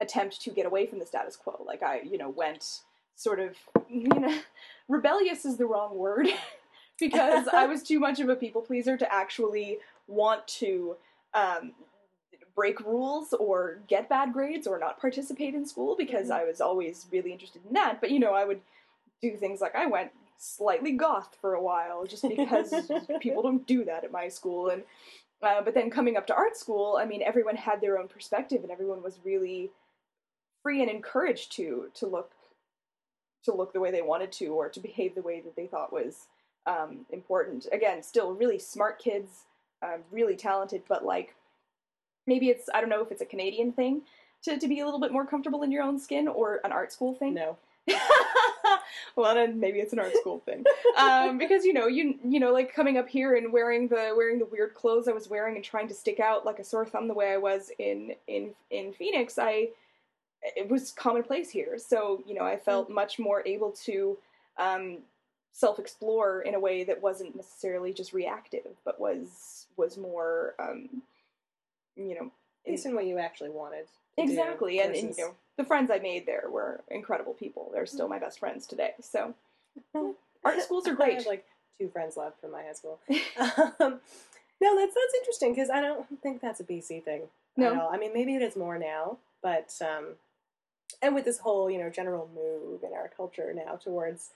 attempt 0.00 0.40
to 0.42 0.50
get 0.50 0.66
away 0.66 0.86
from 0.86 1.00
the 1.00 1.06
status 1.06 1.36
quo. 1.36 1.60
Like 1.66 1.82
i 1.82 2.00
you 2.00 2.16
know 2.18 2.28
went 2.30 2.82
sort 3.16 3.40
of 3.40 3.56
you 3.88 4.08
know 4.08 4.38
rebellious 4.88 5.44
is 5.44 5.56
the 5.56 5.66
wrong 5.66 5.96
word 5.98 6.28
because 7.00 7.48
i 7.48 7.66
was 7.66 7.82
too 7.82 7.98
much 7.98 8.20
of 8.20 8.28
a 8.28 8.36
people 8.36 8.62
pleaser 8.62 8.96
to 8.96 9.12
actually 9.12 9.78
want 10.06 10.46
to 10.46 10.96
um, 11.34 11.72
break 12.58 12.78
rules 12.80 13.28
or 13.46 13.78
get 13.86 14.08
bad 14.08 14.32
grades 14.32 14.66
or 14.66 14.78
not 14.78 15.00
participate 15.00 15.54
in 15.54 15.64
school 15.72 15.94
because 16.04 16.28
Mhm. 16.28 16.38
i 16.40 16.42
was 16.50 16.60
always 16.60 17.06
really 17.14 17.32
interested 17.32 17.62
in 17.66 17.72
that 17.80 18.00
but 18.00 18.10
you 18.10 18.18
know 18.18 18.34
i 18.42 18.44
would 18.44 18.60
do 19.22 19.30
things 19.36 19.60
like 19.64 19.76
i 19.76 19.86
went 19.86 20.10
slightly 20.38 20.92
goth 21.04 21.32
for 21.40 21.54
a 21.54 21.62
while 21.70 22.00
just 22.14 22.24
because 22.36 22.68
people 23.20 23.42
don't 23.42 23.66
do 23.74 23.84
that 23.90 24.02
at 24.04 24.10
my 24.20 24.26
school 24.38 24.62
and 24.72 24.82
Uh, 25.48 25.62
but 25.66 25.72
then 25.72 25.88
coming 25.88 26.16
up 26.18 26.26
to 26.26 26.34
art 26.34 26.56
school, 26.56 26.98
I 27.02 27.04
mean, 27.10 27.22
everyone 27.22 27.54
had 27.68 27.80
their 27.80 27.96
own 28.00 28.08
perspective, 28.08 28.60
and 28.64 28.72
everyone 28.72 29.02
was 29.08 29.20
really 29.30 29.60
free 30.64 30.80
and 30.82 30.90
encouraged 30.90 31.48
to 31.58 31.66
to 31.98 32.04
look 32.16 32.30
to 33.44 33.52
look 33.58 33.72
the 33.72 33.78
way 33.84 33.90
they 33.92 34.02
wanted 34.02 34.32
to, 34.40 34.46
or 34.58 34.68
to 34.68 34.80
behave 34.88 35.14
the 35.14 35.22
way 35.22 35.40
that 35.40 35.54
they 35.54 35.68
thought 35.68 35.92
was 35.92 36.26
um, 36.66 37.06
important. 37.10 37.68
Again, 37.78 38.02
still 38.02 38.30
really 38.42 38.58
smart 38.58 38.98
kids, 38.98 39.30
uh, 39.84 39.98
really 40.10 40.36
talented, 40.48 40.82
but 40.88 41.04
like 41.14 41.28
maybe 42.28 42.50
it's 42.50 42.68
I 42.72 42.80
don't 42.80 42.90
know 42.90 43.02
if 43.02 43.10
it's 43.10 43.22
a 43.22 43.26
Canadian 43.26 43.72
thing 43.72 44.02
to 44.44 44.58
to 44.58 44.68
be 44.68 44.80
a 44.80 44.84
little 44.84 45.00
bit 45.00 45.12
more 45.12 45.26
comfortable 45.26 45.62
in 45.62 45.72
your 45.72 45.82
own 45.82 45.98
skin, 45.98 46.28
or 46.28 46.60
an 46.64 46.70
art 46.70 46.92
school 46.92 47.14
thing. 47.14 47.34
No. 47.34 47.56
well, 49.16 49.34
then 49.34 49.58
maybe 49.58 49.80
it's 49.80 49.94
an 49.94 49.98
art 49.98 50.14
school 50.16 50.40
thing. 50.44 50.62
Um, 50.98 51.38
because 51.38 51.64
you 51.64 51.72
know, 51.72 51.86
you 51.86 52.18
you 52.24 52.38
know, 52.38 52.52
like 52.52 52.74
coming 52.74 52.98
up 52.98 53.08
here 53.08 53.36
and 53.36 53.52
wearing 53.52 53.88
the 53.88 54.12
wearing 54.16 54.38
the 54.38 54.44
weird 54.44 54.74
clothes 54.74 55.08
I 55.08 55.12
was 55.12 55.28
wearing 55.28 55.56
and 55.56 55.64
trying 55.64 55.88
to 55.88 55.94
stick 55.94 56.20
out 56.20 56.44
like 56.44 56.58
a 56.58 56.64
sore 56.64 56.86
thumb 56.86 57.08
the 57.08 57.14
way 57.14 57.32
I 57.32 57.38
was 57.38 57.70
in 57.78 58.14
in 58.26 58.50
in 58.70 58.92
Phoenix, 58.92 59.38
I 59.38 59.70
it 60.42 60.68
was 60.68 60.92
commonplace 60.92 61.50
here. 61.50 61.78
So 61.78 62.22
you 62.26 62.34
know, 62.34 62.44
I 62.44 62.56
felt 62.56 62.90
much 62.90 63.18
more 63.18 63.42
able 63.46 63.72
to 63.86 64.18
um, 64.58 64.98
self 65.52 65.78
explore 65.78 66.42
in 66.42 66.54
a 66.54 66.60
way 66.60 66.84
that 66.84 67.02
wasn't 67.02 67.34
necessarily 67.34 67.92
just 67.92 68.12
reactive, 68.12 68.76
but 68.84 69.00
was 69.00 69.66
was 69.76 69.96
more 69.96 70.54
um, 70.58 71.02
you 71.98 72.14
know 72.14 72.30
Based 72.66 72.86
on 72.86 72.94
what 72.94 73.06
you 73.06 73.18
actually 73.18 73.50
wanted. 73.50 73.86
do 74.16 74.22
Exactly, 74.24 74.80
and, 74.80 74.94
and 74.94 75.16
you 75.16 75.24
know 75.24 75.34
the 75.56 75.64
friends 75.64 75.90
I 75.90 75.98
made 75.98 76.26
there 76.26 76.44
were 76.50 76.80
incredible 76.90 77.32
people. 77.34 77.70
They're 77.72 77.86
still 77.86 78.08
my 78.08 78.18
best 78.18 78.38
friends 78.38 78.66
today. 78.66 78.92
So 79.00 79.34
art 80.44 80.60
schools 80.62 80.86
are 80.86 80.92
I 80.92 80.94
great. 80.94 81.14
have 81.18 81.26
like 81.26 81.46
two 81.80 81.88
friends 81.88 82.16
left 82.16 82.40
from 82.40 82.52
my 82.52 82.62
high 82.62 82.72
school. 82.74 82.98
um, 83.80 84.00
no, 84.60 84.76
that's 84.76 84.94
that's 84.94 85.14
interesting 85.20 85.54
because 85.54 85.70
I 85.70 85.80
don't 85.80 86.06
think 86.22 86.40
that's 86.42 86.60
a 86.60 86.64
BC 86.64 87.04
thing 87.04 87.22
No. 87.56 87.72
at 87.72 87.80
all. 87.80 87.90
I 87.92 87.96
mean, 87.96 88.12
maybe 88.12 88.34
it 88.34 88.42
is 88.42 88.56
more 88.56 88.78
now, 88.78 89.18
but 89.42 89.72
um, 89.80 90.14
and 91.00 91.14
with 91.14 91.24
this 91.24 91.38
whole 91.38 91.70
you 91.70 91.78
know 91.78 91.88
general 91.90 92.28
move 92.34 92.82
in 92.82 92.92
our 92.92 93.10
culture 93.16 93.52
now 93.54 93.76
towards 93.76 94.30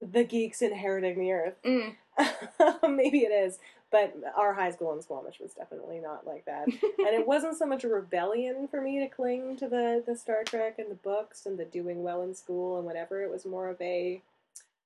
the 0.00 0.24
geeks 0.24 0.62
inheriting 0.62 1.18
the 1.18 1.32
earth, 1.32 1.54
Mm. 1.64 1.94
maybe 2.96 3.20
it 3.20 3.32
is. 3.32 3.58
But 3.92 4.16
our 4.36 4.54
high 4.54 4.70
school 4.72 4.92
in 4.94 5.02
Squamish 5.02 5.38
was 5.38 5.52
definitely 5.52 6.00
not 6.00 6.26
like 6.26 6.44
that, 6.46 6.66
and 6.66 6.74
it 6.98 7.26
wasn't 7.26 7.56
so 7.58 7.66
much 7.66 7.84
a 7.84 7.88
rebellion 7.88 8.66
for 8.68 8.80
me 8.80 8.98
to 9.00 9.06
cling 9.08 9.56
to 9.58 9.68
the 9.68 10.02
the 10.04 10.16
Star 10.16 10.42
Trek 10.44 10.78
and 10.78 10.90
the 10.90 10.94
books 10.96 11.44
and 11.46 11.58
the 11.58 11.64
doing 11.66 12.02
well 12.02 12.22
in 12.22 12.34
school 12.34 12.78
and 12.78 12.86
whatever. 12.86 13.22
It 13.22 13.30
was 13.30 13.44
more 13.44 13.68
of 13.68 13.80
a 13.80 14.22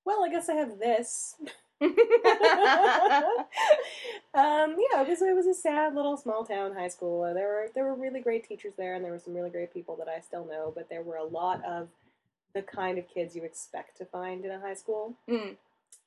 well, 0.04 0.24
I 0.24 0.28
guess 0.28 0.48
I 0.48 0.54
have 0.54 0.78
this. 0.78 1.36
um, 1.80 1.90
yeah, 4.34 5.02
it 5.02 5.08
was 5.08 5.22
it 5.22 5.34
was 5.36 5.46
a 5.46 5.54
sad 5.54 5.94
little 5.94 6.16
small 6.16 6.44
town 6.44 6.74
high 6.74 6.88
school. 6.88 7.22
There 7.34 7.46
were 7.48 7.68
there 7.74 7.84
were 7.84 7.94
really 7.94 8.20
great 8.20 8.46
teachers 8.48 8.74
there, 8.76 8.94
and 8.94 9.04
there 9.04 9.12
were 9.12 9.18
some 9.18 9.34
really 9.34 9.50
great 9.50 9.72
people 9.72 9.96
that 9.96 10.08
I 10.08 10.20
still 10.20 10.44
know. 10.44 10.72
But 10.74 10.88
there 10.88 11.02
were 11.02 11.16
a 11.16 11.24
lot 11.24 11.64
of 11.64 11.88
the 12.54 12.62
kind 12.62 12.98
of 12.98 13.08
kids 13.08 13.36
you 13.36 13.42
expect 13.42 13.96
to 13.98 14.04
find 14.04 14.44
in 14.44 14.50
a 14.50 14.60
high 14.60 14.74
school, 14.74 15.14
Mm. 15.28 15.56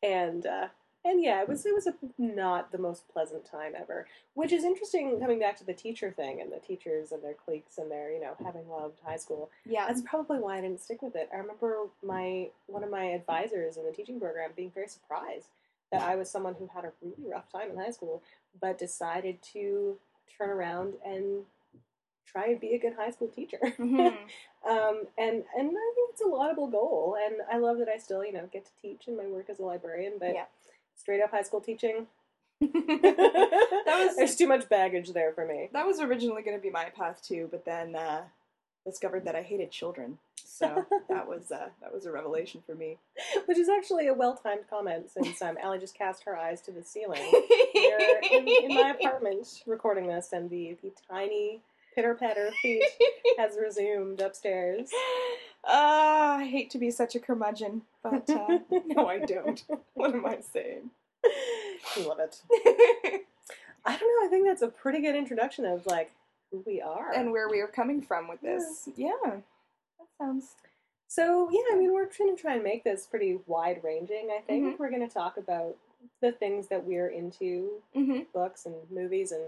and 0.02 0.46
uh, 0.46 0.68
and 1.06 1.24
yeah, 1.24 1.42
it 1.42 1.48
was 1.48 1.66
it 1.66 1.74
was 1.74 1.88
a, 1.88 1.94
not 2.18 2.72
the 2.72 2.78
most 2.78 3.08
pleasant 3.08 3.46
time 3.46 3.74
ever. 3.80 4.06
Which 4.34 4.52
is 4.52 4.64
interesting, 4.64 5.20
coming 5.20 5.40
back 5.40 5.58
to 5.58 5.66
the 5.66 5.74
teacher 5.74 6.12
thing 6.12 6.42
and 6.42 6.52
the 6.52 6.60
teachers 6.60 7.12
and 7.12 7.24
their 7.24 7.34
cliques 7.34 7.78
and 7.78 7.90
their 7.90 8.12
you 8.12 8.20
know 8.20 8.36
having 8.44 8.68
loved 8.70 9.00
high 9.06 9.18
school. 9.18 9.50
yeah. 9.66 9.88
That's 9.88 10.02
probably 10.02 10.40
why 10.40 10.58
I 10.58 10.62
didn't 10.62 10.82
stick 10.82 11.02
with 11.02 11.16
it. 11.16 11.30
I 11.34 11.38
remember 11.38 11.88
my 12.04 12.50
one 12.68 12.84
of 12.84 12.92
my 12.92 13.06
advisors 13.06 13.78
in 13.78 13.86
the 13.86 13.92
teaching 13.92 14.20
program 14.20 14.52
being 14.56 14.72
very 14.72 14.88
surprised 14.88 15.48
that 15.92 16.02
I 16.02 16.16
was 16.16 16.30
someone 16.30 16.56
who 16.60 16.68
had 16.74 16.86
a 16.86 16.92
really 17.02 17.32
rough 17.32 17.52
time 17.52 17.72
in 17.72 17.78
high 17.78 17.92
school, 17.92 18.22
but 18.62 18.78
decided 18.78 19.42
to 19.54 19.98
turn 20.38 20.50
around 20.50 20.94
and 21.06 21.46
try 22.28 22.46
and 22.50 22.60
be 22.60 22.76
a 22.76 22.80
good 22.80 22.94
high 22.94 23.10
school 23.12 23.28
teacher. 23.28 23.58
Mhm. 23.80 24.16
um, 24.70 25.08
and 25.18 25.44
and 25.58 25.70
I 25.70 25.92
think 25.96 26.10
it's 26.12 26.22
a 26.22 26.28
laudable 26.28 26.68
goal, 26.68 27.18
and 27.26 27.38
I 27.52 27.58
love 27.58 27.80
that 27.80 27.88
I 27.88 27.98
still 27.98 28.24
you 28.24 28.34
know 28.34 28.48
get 28.54 28.66
to 28.66 28.72
teach 28.82 29.08
in 29.08 29.18
my 29.18 29.26
work 29.26 29.50
as 29.50 29.60
a 29.60 29.64
librarian. 29.64 30.14
But 30.20 30.34
Yeah. 30.36 30.46
Straight 31.00 31.22
up 31.22 31.32
high 31.32 31.42
school 31.42 31.62
teaching, 31.62 32.08
that 32.62 33.86
was 33.88 34.18
there's 34.18 34.36
too 34.36 34.48
much 34.48 34.68
baggage 34.68 35.14
there 35.14 35.32
for 35.32 35.46
me. 35.46 35.70
that 35.72 35.88
was 35.88 36.02
originally 36.02 36.42
going 36.42 36.58
to 36.58 36.62
be 36.62 36.70
my 36.70 36.86
path 36.86 37.22
too, 37.26 37.48
but 37.50 37.64
then 37.64 37.96
uh, 37.96 38.24
discovered 38.86 39.26
that 39.26 39.36
I 39.36 39.42
hated 39.42 39.72
children. 39.72 40.18
So 40.36 40.86
that 41.10 41.28
was 41.28 41.52
uh, 41.52 41.70
that 41.82 41.94
was 41.94 42.06
a 42.06 42.12
revelation 42.12 42.62
for 42.66 42.76
me. 42.76 42.98
Which 43.46 43.58
is 43.58 43.70
actually 43.70 44.08
a 44.08 44.14
well 44.14 44.36
timed 44.36 44.70
comment 44.70 45.10
since 45.10 45.42
um, 45.42 45.58
Allie 45.62 45.80
just 45.80 45.98
cast 45.98 46.24
her 46.24 46.38
eyes 46.38 46.60
to 46.62 46.72
the 46.72 46.84
ceiling. 46.84 47.22
We're 47.76 48.20
in, 48.32 48.48
in 48.48 48.74
my 48.74 48.90
apartment 48.92 49.64
recording 49.66 50.08
this, 50.08 50.34
and 50.34 50.50
the, 50.50 50.76
the 50.84 50.92
tiny 51.10 51.62
pitter 52.00 52.16
patter 52.16 52.50
feet 52.62 52.82
has 53.38 53.58
resumed 53.62 54.22
upstairs. 54.22 54.90
Ah, 55.66 56.38
I 56.38 56.46
hate 56.46 56.70
to 56.72 56.78
be 56.78 56.92
such 56.92 57.14
a 57.16 57.20
curmudgeon, 57.20 57.82
but 58.02 58.30
uh, 58.30 58.60
no, 58.86 59.08
I 59.08 59.20
don't. 59.20 59.62
What 59.96 60.14
am 60.14 60.26
I 60.26 60.40
saying? 60.54 60.92
I 61.26 62.02
love 62.08 62.20
it. 62.20 62.42
I 63.86 63.98
don't 63.98 64.22
know. 64.22 64.26
I 64.26 64.28
think 64.30 64.48
that's 64.48 64.62
a 64.62 64.70
pretty 64.70 65.02
good 65.02 65.16
introduction 65.16 65.66
of 65.66 65.86
like 65.86 66.12
who 66.52 66.64
we 66.66 66.80
are. 66.82 67.12
and 67.14 67.32
where 67.34 67.50
we 67.50 67.60
are 67.60 67.68
coming 67.68 68.02
from 68.02 68.30
with 68.30 68.40
this. 68.42 68.88
Yeah, 68.96 69.12
that 69.26 70.08
sounds. 70.18 70.52
so 71.10 71.50
yeah, 71.52 71.74
I 71.74 71.76
mean, 71.78 71.94
we're 71.94 72.06
trying 72.06 72.34
to 72.34 72.42
try 72.42 72.54
and 72.56 72.64
make 72.64 72.86
this 72.86 73.06
pretty 73.06 73.40
wide 73.46 73.82
ranging. 73.84 74.30
I 74.32 74.40
think 74.48 74.64
Mhm. 74.76 74.80
we're 74.80 74.90
going 74.90 75.06
to 75.06 75.14
talk 75.14 75.36
about 75.38 75.76
the 76.22 76.32
things 76.32 76.68
that 76.68 76.86
we're 76.86 77.10
into, 77.10 77.82
hmm 77.94 78.20
books 78.34 78.66
and 78.66 78.76
movies 78.90 79.34
and 79.34 79.44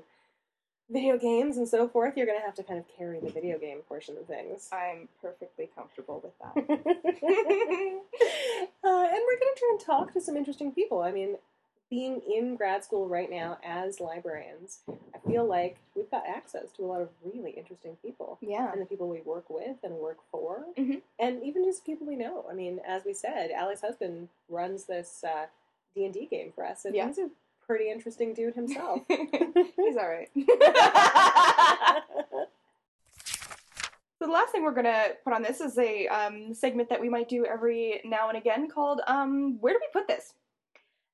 video 0.92 1.18
games 1.18 1.58
and 1.58 1.68
so 1.68 1.88
forth. 1.88 2.18
You're 2.18 2.26
going 2.26 2.40
to 2.40 2.46
have 2.46 2.56
to 2.56 2.64
kind 2.64 2.80
of 2.80 2.86
carry 2.98 3.20
the 3.20 3.30
video 3.30 3.58
game 3.58 3.80
portion 3.88 4.18
of 4.18 4.26
things. 4.26 4.70
I'm 4.72 5.08
perfectly 5.22 5.70
comfortable 5.76 6.22
with 6.24 6.38
that. 6.40 6.54
uh, 8.84 9.04
and 9.04 9.22
we're 9.24 9.40
going 9.40 9.54
to 9.54 9.60
try 9.60 9.68
and 9.72 9.80
talk 9.80 10.14
to 10.14 10.22
some 10.22 10.36
interesting 10.38 10.72
people. 10.72 11.02
I 11.02 11.12
mean, 11.12 11.38
being 11.90 12.22
in 12.22 12.56
grad 12.56 12.84
school 12.84 13.08
right 13.08 13.30
now 13.30 13.58
as 13.66 14.00
librarians, 14.00 14.80
I 14.90 15.30
feel 15.30 15.46
like 15.46 15.78
we've 15.96 16.10
got 16.10 16.24
access 16.28 16.72
to 16.78 16.84
a 16.84 16.88
lot 16.88 17.02
of 17.02 17.10
really 17.24 17.52
interesting 17.52 17.98
people. 18.02 18.38
yeah. 18.42 18.72
And 18.72 18.82
the 18.82 18.86
people 18.86 19.10
we 19.10 19.22
work 19.22 19.50
with 19.50 19.78
and 19.84 19.96
work 19.96 20.18
for, 20.32 20.66
Mhm. 20.78 21.02
and 21.20 21.44
even 21.44 21.64
just 21.66 21.86
people 21.86 22.08
we 22.08 22.16
know. 22.16 22.46
I 22.50 22.54
mean, 22.54 22.80
as 22.86 23.04
we 23.06 23.14
said, 23.14 23.52
Allie's 23.52 23.82
husband 23.82 24.30
runs 24.50 24.86
this 24.86 25.24
uh, 25.24 25.48
D 25.96 26.06
and 26.06 26.14
D 26.14 26.26
game 26.26 26.52
for 26.56 26.66
us, 26.66 26.86
and 26.86 26.96
Yeah. 26.96 27.08
he's 27.08 27.18
a 27.18 27.30
pretty 27.72 27.90
interesting 27.90 28.34
dude 28.34 28.54
himself. 28.54 29.00
He's 29.08 29.96
all 29.98 30.10
right. 30.10 30.30
So 34.20 34.28
the 34.28 34.34
last 34.34 34.52
thing 34.52 34.62
we're 34.64 34.76
gonna 34.76 35.08
put 35.24 35.34
on 35.34 35.42
this 35.42 35.62
is 35.62 35.76
a 35.80 36.06
um, 36.10 36.54
segment 36.54 36.90
that 36.90 37.02
we 37.02 37.10
might 37.10 37.28
do 37.28 37.44
every 37.44 38.02
now 38.06 38.30
and 38.30 38.38
again 38.38 38.70
called 38.70 39.02
um, 39.08 39.58
"Where 39.62 39.74
do 39.74 39.80
we 39.82 39.88
put 40.00 40.08
this?" 40.08 40.36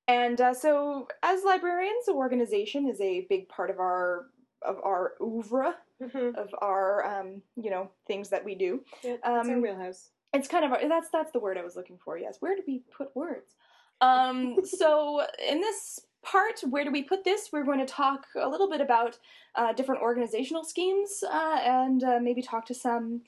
And 0.10 0.42
uh, 0.42 0.54
so, 0.54 1.08
as 1.24 1.46
librarians, 1.46 2.10
organization 2.10 2.86
is 2.86 3.00
a 3.00 3.26
big 3.30 3.48
part 3.48 3.70
of 3.70 3.80
our 3.80 4.26
of 4.62 4.76
our 4.84 5.14
oeuvre 5.22 5.74
Mhm. 6.02 6.36
of 6.36 6.54
our 6.62 7.06
um, 7.06 7.42
you 7.56 7.70
know 7.70 7.90
things 8.08 8.28
that 8.32 8.44
we 8.44 8.56
do. 8.56 8.82
Yeah, 9.02 9.16
that's 9.24 9.48
our 9.48 9.56
Um, 9.56 9.62
wheelhouse. 9.62 10.10
It's 10.34 10.50
kind 10.50 10.66
of 10.66 10.74
a, 10.74 10.88
that's 10.90 11.10
that's 11.10 11.32
the 11.32 11.40
word 11.40 11.58
I 11.58 11.64
was 11.64 11.78
looking 11.78 12.00
for. 12.04 12.18
Yes, 12.18 12.42
where 12.42 12.58
do 12.58 12.64
we 12.68 12.80
put 12.92 13.16
words? 13.16 13.56
Um, 14.02 14.66
so 14.66 15.26
in 15.48 15.62
this 15.62 16.02
part, 16.30 16.60
where 16.70 16.84
do 16.84 16.92
we 16.92 17.04
put 17.04 17.24
this? 17.24 17.50
We're 17.52 17.64
going 17.64 17.80
to 17.80 17.86
talk 17.86 18.26
a 18.36 18.48
little 18.48 18.70
bit 18.70 18.82
about 18.82 19.18
uh, 19.56 19.74
different 19.74 20.02
organizational 20.02 20.64
schemes 20.64 21.24
uh, 21.24 21.60
and 21.62 22.04
uh, 22.04 22.20
maybe 22.22 22.42
talk 22.42 22.66
to 22.68 22.74
some 22.74 23.22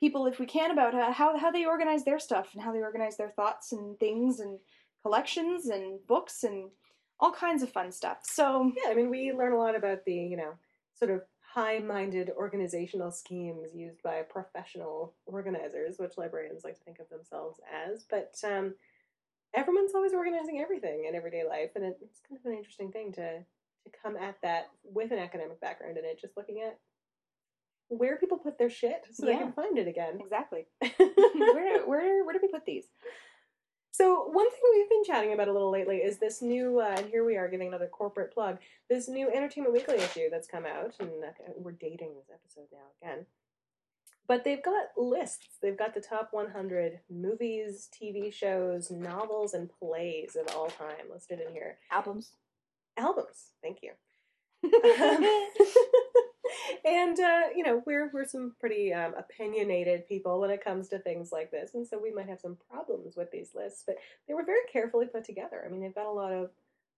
people, 0.00 0.26
if 0.26 0.38
we 0.38 0.46
can, 0.46 0.70
about 0.70 0.94
uh, 0.94 1.12
how 1.12 1.36
how 1.38 1.50
they 1.50 1.64
organize 1.64 2.04
their 2.04 2.18
stuff 2.18 2.48
and 2.52 2.62
how 2.62 2.72
they 2.72 2.80
organize 2.80 3.16
their 3.16 3.30
thoughts 3.30 3.72
and 3.72 3.98
things 3.98 4.40
and 4.40 4.58
collections 5.02 5.66
and 5.66 6.04
books 6.06 6.42
and 6.42 6.70
all 7.20 7.32
kinds 7.32 7.62
of 7.62 7.70
fun 7.70 7.92
stuff. 7.92 8.18
So 8.22 8.72
Yeah, 8.84 8.90
I 8.90 8.94
mean, 8.94 9.10
we 9.10 9.32
learn 9.32 9.52
a 9.52 9.58
lot 9.58 9.76
about 9.76 10.04
the, 10.04 10.14
you 10.14 10.36
know, 10.36 10.54
sort 10.94 11.10
of 11.10 11.22
high 11.40 11.78
minded 11.78 12.30
organizational 12.36 13.10
schemes 13.10 13.68
used 13.74 14.02
by 14.02 14.22
professional 14.22 15.14
organizers, 15.24 15.98
which 15.98 16.18
librarians 16.18 16.64
like 16.64 16.76
to 16.76 16.84
think 16.84 16.98
of 16.98 17.08
themselves 17.08 17.58
as. 17.88 18.04
But 18.10 18.34
um, 18.44 18.74
everyone's 19.56 19.94
always 19.94 20.12
organizing 20.12 20.60
everything 20.60 21.06
in 21.08 21.14
everyday 21.14 21.44
life, 21.44 21.70
and 21.74 21.84
it's 21.84 22.20
kind 22.28 22.38
of 22.38 22.50
an 22.50 22.56
interesting 22.56 22.92
thing 22.92 23.12
to, 23.12 23.38
to 23.38 23.98
come 24.02 24.16
at 24.16 24.36
that 24.42 24.68
with 24.84 25.10
an 25.10 25.18
academic 25.18 25.60
background 25.60 25.96
in 25.96 26.04
it, 26.04 26.20
just 26.20 26.36
looking 26.36 26.60
at 26.60 26.78
where 27.88 28.16
people 28.18 28.36
put 28.36 28.58
their 28.58 28.70
shit 28.70 29.06
so 29.12 29.26
they 29.26 29.36
can 29.36 29.52
find 29.52 29.78
it 29.78 29.88
again. 29.88 30.18
exactly, 30.20 30.66
where 30.98 31.86
where 31.86 32.24
where 32.24 32.34
do 32.34 32.40
we 32.42 32.48
put 32.48 32.66
these? 32.66 32.84
So 33.92 34.28
one 34.30 34.50
thing 34.50 34.60
we've 34.74 34.90
been 34.90 35.04
chatting 35.04 35.32
about 35.32 35.48
a 35.48 35.52
little 35.52 35.70
lately 35.70 35.98
is 35.98 36.18
this 36.18 36.42
new, 36.42 36.80
uh, 36.80 36.96
and 36.98 37.06
here 37.06 37.24
we 37.24 37.38
are 37.38 37.48
giving 37.48 37.68
another 37.68 37.86
corporate 37.86 38.34
plug, 38.34 38.58
this 38.90 39.08
new 39.08 39.30
Entertainment 39.30 39.72
Weekly 39.72 39.96
issue 39.96 40.28
that's 40.30 40.46
come 40.46 40.66
out, 40.66 40.94
and 41.00 41.08
uh, 41.08 41.52
we're 41.56 41.72
dating 41.72 42.12
this 42.14 42.28
episode 42.30 42.66
now 42.70 42.88
again. 43.00 43.24
But 44.28 44.44
they've 44.44 44.62
got 44.62 44.88
lists. 44.96 45.58
They've 45.62 45.76
got 45.76 45.94
the 45.94 46.00
top 46.00 46.28
100 46.32 47.00
movies, 47.10 47.88
TV 47.94 48.32
shows, 48.32 48.90
novels, 48.90 49.54
and 49.54 49.70
plays 49.70 50.36
of 50.36 50.54
all 50.54 50.68
time 50.68 51.10
listed 51.12 51.40
in 51.40 51.52
here. 51.52 51.78
Albums. 51.90 52.32
Albums, 52.96 53.52
thank 53.62 53.78
you. 53.82 53.92
and 56.84 57.18
uh, 57.20 57.42
you 57.54 57.62
know, 57.62 57.82
we're 57.86 58.10
we're 58.12 58.26
some 58.26 58.54
pretty 58.58 58.92
um, 58.92 59.14
opinionated 59.18 60.06
people 60.08 60.40
when 60.40 60.50
it 60.50 60.64
comes 60.64 60.88
to 60.88 60.98
things 60.98 61.30
like 61.32 61.50
this, 61.50 61.74
and 61.74 61.86
so 61.86 61.98
we 61.98 62.12
might 62.12 62.28
have 62.28 62.40
some 62.40 62.56
problems 62.70 63.16
with 63.16 63.30
these 63.30 63.50
lists. 63.54 63.84
But 63.86 63.96
they 64.26 64.34
were 64.34 64.44
very 64.44 64.60
carefully 64.72 65.06
put 65.06 65.24
together. 65.24 65.62
I 65.64 65.70
mean, 65.70 65.80
they've 65.80 65.94
got 65.94 66.06
a 66.06 66.10
lot 66.10 66.32
of 66.32 66.50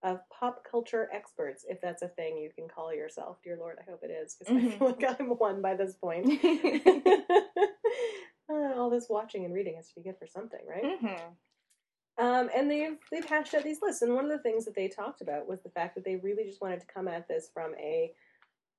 of 0.03 0.21
pop 0.31 0.63
culture 0.71 1.09
experts, 1.13 1.65
if 1.69 1.81
that's 1.81 2.03
a 2.03 2.09
thing 2.09 2.39
you 2.39 2.51
can 2.55 2.69
call 2.69 2.95
yourself. 2.95 3.39
Dear 3.43 3.57
Lord, 3.59 3.79
I 3.81 3.91
hope 3.91 4.01
it 4.05 4.11
is, 4.11 4.35
because 4.37 4.55
I 4.55 4.61
Mhm. 4.61 4.79
feel 4.79 4.89
like 4.89 5.21
I'm 5.21 5.29
one 5.39 5.61
by 5.63 5.75
this 5.75 5.95
point. 5.97 6.27
Uh, 8.51 8.73
all 8.81 8.89
this 8.89 9.11
watching 9.11 9.45
and 9.45 9.53
reading 9.53 9.77
has 9.77 9.89
to 9.91 9.95
be 9.97 10.01
good 10.03 10.17
for 10.19 10.27
something, 10.27 10.61
right? 10.67 10.83
Mhm. 11.03 11.37
Um, 12.17 12.49
and 12.57 12.71
they've 12.71 12.99
they've 13.11 13.25
hashed 13.27 13.53
out 13.55 13.63
these 13.63 13.83
lists, 13.83 14.01
and 14.01 14.15
one 14.15 14.25
of 14.25 14.31
the 14.31 14.39
things 14.43 14.65
that 14.65 14.75
they 14.75 14.89
talked 14.89 15.21
about 15.21 15.47
was 15.47 15.61
the 15.61 15.69
fact 15.69 15.95
that 15.95 16.03
they 16.05 16.17
really 16.17 16.45
just 16.45 16.63
wanted 16.63 16.81
to 16.81 16.87
come 16.87 17.09
at 17.09 17.29
this 17.29 17.51
from 17.51 17.75
a 17.77 18.15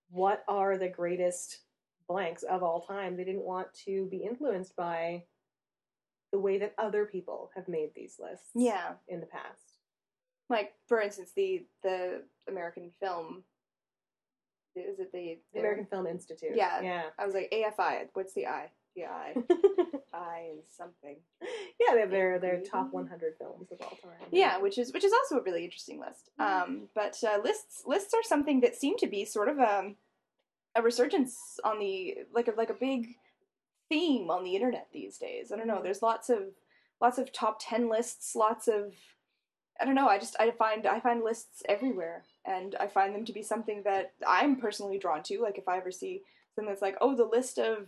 what 0.09 0.43
are 0.47 0.75
the 0.79 0.89
greatest 0.89 1.59
blanks 2.07 2.41
of 2.41 2.63
all 2.63 2.81
time. 2.81 3.15
They 3.15 3.23
didn't 3.23 3.43
want 3.45 3.71
to 3.85 4.07
be 4.07 4.17
influenced 4.23 4.75
by 4.75 5.23
the 6.31 6.39
way 6.39 6.57
that 6.57 6.73
other 6.79 7.05
people 7.05 7.51
have 7.55 7.67
made 7.67 7.93
these 7.93 8.17
lists 8.19 8.49
Yeah. 8.55 8.95
in 9.07 9.19
the 9.19 9.27
past. 9.27 9.68
Like 10.49 10.73
for 10.87 10.99
instance, 11.01 11.31
the 11.35 11.65
the 11.83 12.23
American 12.47 12.91
film. 12.99 13.43
Is 14.75 14.99
it 14.99 15.11
the 15.11 15.37
The 15.53 15.59
American 15.59 15.85
Film 15.87 16.07
Institute. 16.07 16.51
Yeah. 16.55 16.81
yeah, 16.81 17.03
I 17.17 17.25
was 17.25 17.33
like 17.33 17.51
AFI. 17.51 18.07
What's 18.13 18.33
the 18.33 18.47
I? 18.47 18.69
The 18.95 19.05
I. 19.05 19.33
I 20.13 20.51
is 20.57 20.65
something. 20.75 21.17
yeah. 21.41 21.93
They 21.95 21.99
have 21.99 22.11
their 22.11 22.39
their 22.39 22.61
top 22.61 22.93
100 22.93 23.33
films 23.37 23.71
of 23.71 23.81
all 23.81 23.97
time. 24.01 24.27
Yeah, 24.31 24.57
which 24.59 24.77
is 24.77 24.93
which 24.93 25.03
is 25.03 25.11
also 25.11 25.39
a 25.39 25.43
really 25.43 25.65
interesting 25.65 25.99
list. 25.99 26.29
Mhm. 26.39 26.45
Um, 26.63 26.89
but 26.95 27.17
uh, 27.23 27.39
lists 27.43 27.83
lists 27.85 28.13
are 28.13 28.23
something 28.23 28.61
that 28.61 28.75
seem 28.75 28.95
to 28.97 29.07
be 29.07 29.25
sort 29.25 29.49
of 29.49 29.59
um, 29.59 29.95
a 30.75 30.81
resurgence 30.81 31.59
on 31.63 31.79
the 31.79 32.19
like 32.33 32.47
a 32.47 32.51
like 32.51 32.69
a 32.69 32.73
big 32.75 33.15
theme 33.89 34.29
on 34.29 34.43
the 34.43 34.55
internet 34.55 34.87
these 34.93 35.17
days. 35.17 35.51
I 35.51 35.57
don't 35.57 35.67
know. 35.67 35.77
Mhm. 35.79 35.83
There's 35.83 36.01
lots 36.03 36.29
of 36.29 36.39
lots 37.01 37.17
of 37.17 37.33
top 37.33 37.57
ten 37.59 37.89
lists. 37.89 38.33
Lots 38.35 38.67
of 38.69 38.93
I 39.81 39.85
don't 39.85 39.95
know. 39.95 40.07
I 40.07 40.17
just 40.19 40.35
I 40.39 40.51
find 40.51 40.85
I 40.85 40.99
find 40.99 41.23
lists 41.23 41.63
everywhere, 41.69 42.23
and 42.45 42.75
I 42.79 42.87
find 42.87 43.13
them 43.15 43.25
to 43.25 43.33
be 43.33 43.41
something 43.43 43.83
that 43.83 44.13
I'm 44.27 44.57
personally 44.57 44.97
drawn 44.97 45.23
to. 45.23 45.41
Like 45.41 45.57
if 45.57 45.67
I 45.67 45.77
ever 45.77 45.91
see 45.91 46.21
something 46.55 46.69
that's 46.71 46.81
like, 46.81 46.97
oh, 47.01 47.15
the 47.15 47.23
list 47.25 47.57
of 47.57 47.87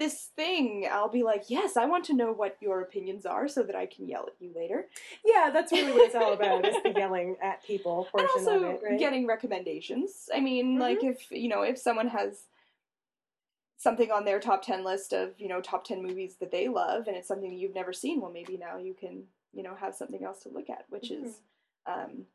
this 0.00 0.30
thing, 0.34 0.88
I'll 0.90 1.08
be 1.10 1.22
like, 1.22 1.44
yes, 1.48 1.76
I 1.76 1.84
want 1.84 2.04
to 2.06 2.14
know 2.14 2.32
what 2.32 2.56
your 2.60 2.80
opinions 2.80 3.24
are 3.24 3.46
so 3.46 3.62
that 3.62 3.76
I 3.76 3.86
can 3.86 4.08
yell 4.08 4.24
at 4.26 4.34
you 4.40 4.50
later. 4.56 4.86
yeah. 5.24 5.50
That's 5.52 5.70
really 5.70 5.92
what 5.92 6.06
it's 6.06 6.14
all 6.16 6.32
about. 6.38 6.66
is 6.66 6.74
the 6.82 6.90
yelling 6.90 7.36
at 7.40 7.62
people 7.62 8.08
and 8.14 8.26
also 8.34 8.56
of 8.56 8.62
it, 8.64 8.80
right? 8.82 8.98
getting 8.98 9.26
recommendations. 9.28 10.28
I 10.34 10.40
mean, 10.40 10.76
Mhm. 10.78 10.80
like 10.80 11.04
if 11.04 11.30
you 11.30 11.48
know 11.48 11.62
if 11.62 11.78
someone 11.78 12.08
has 12.08 12.46
something 13.76 14.10
on 14.10 14.24
their 14.24 14.40
top 14.40 14.62
ten 14.62 14.82
list 14.84 15.12
of 15.12 15.38
you 15.38 15.46
know 15.48 15.60
top 15.60 15.84
ten 15.84 16.02
movies 16.02 16.36
that 16.40 16.50
they 16.50 16.66
love, 16.68 17.06
and 17.06 17.16
it's 17.16 17.28
something 17.28 17.52
you've 17.52 17.74
never 17.74 17.92
seen, 17.92 18.20
well, 18.20 18.32
maybe 18.32 18.56
now 18.56 18.78
you 18.78 18.94
can 18.94 19.24
you 19.52 19.62
know 19.62 19.74
have 19.74 19.94
something 19.94 20.24
else 20.24 20.42
to 20.44 20.48
look 20.48 20.70
at, 20.70 20.84
which 20.88 21.10
is 21.10 21.40
um, 21.86 22.26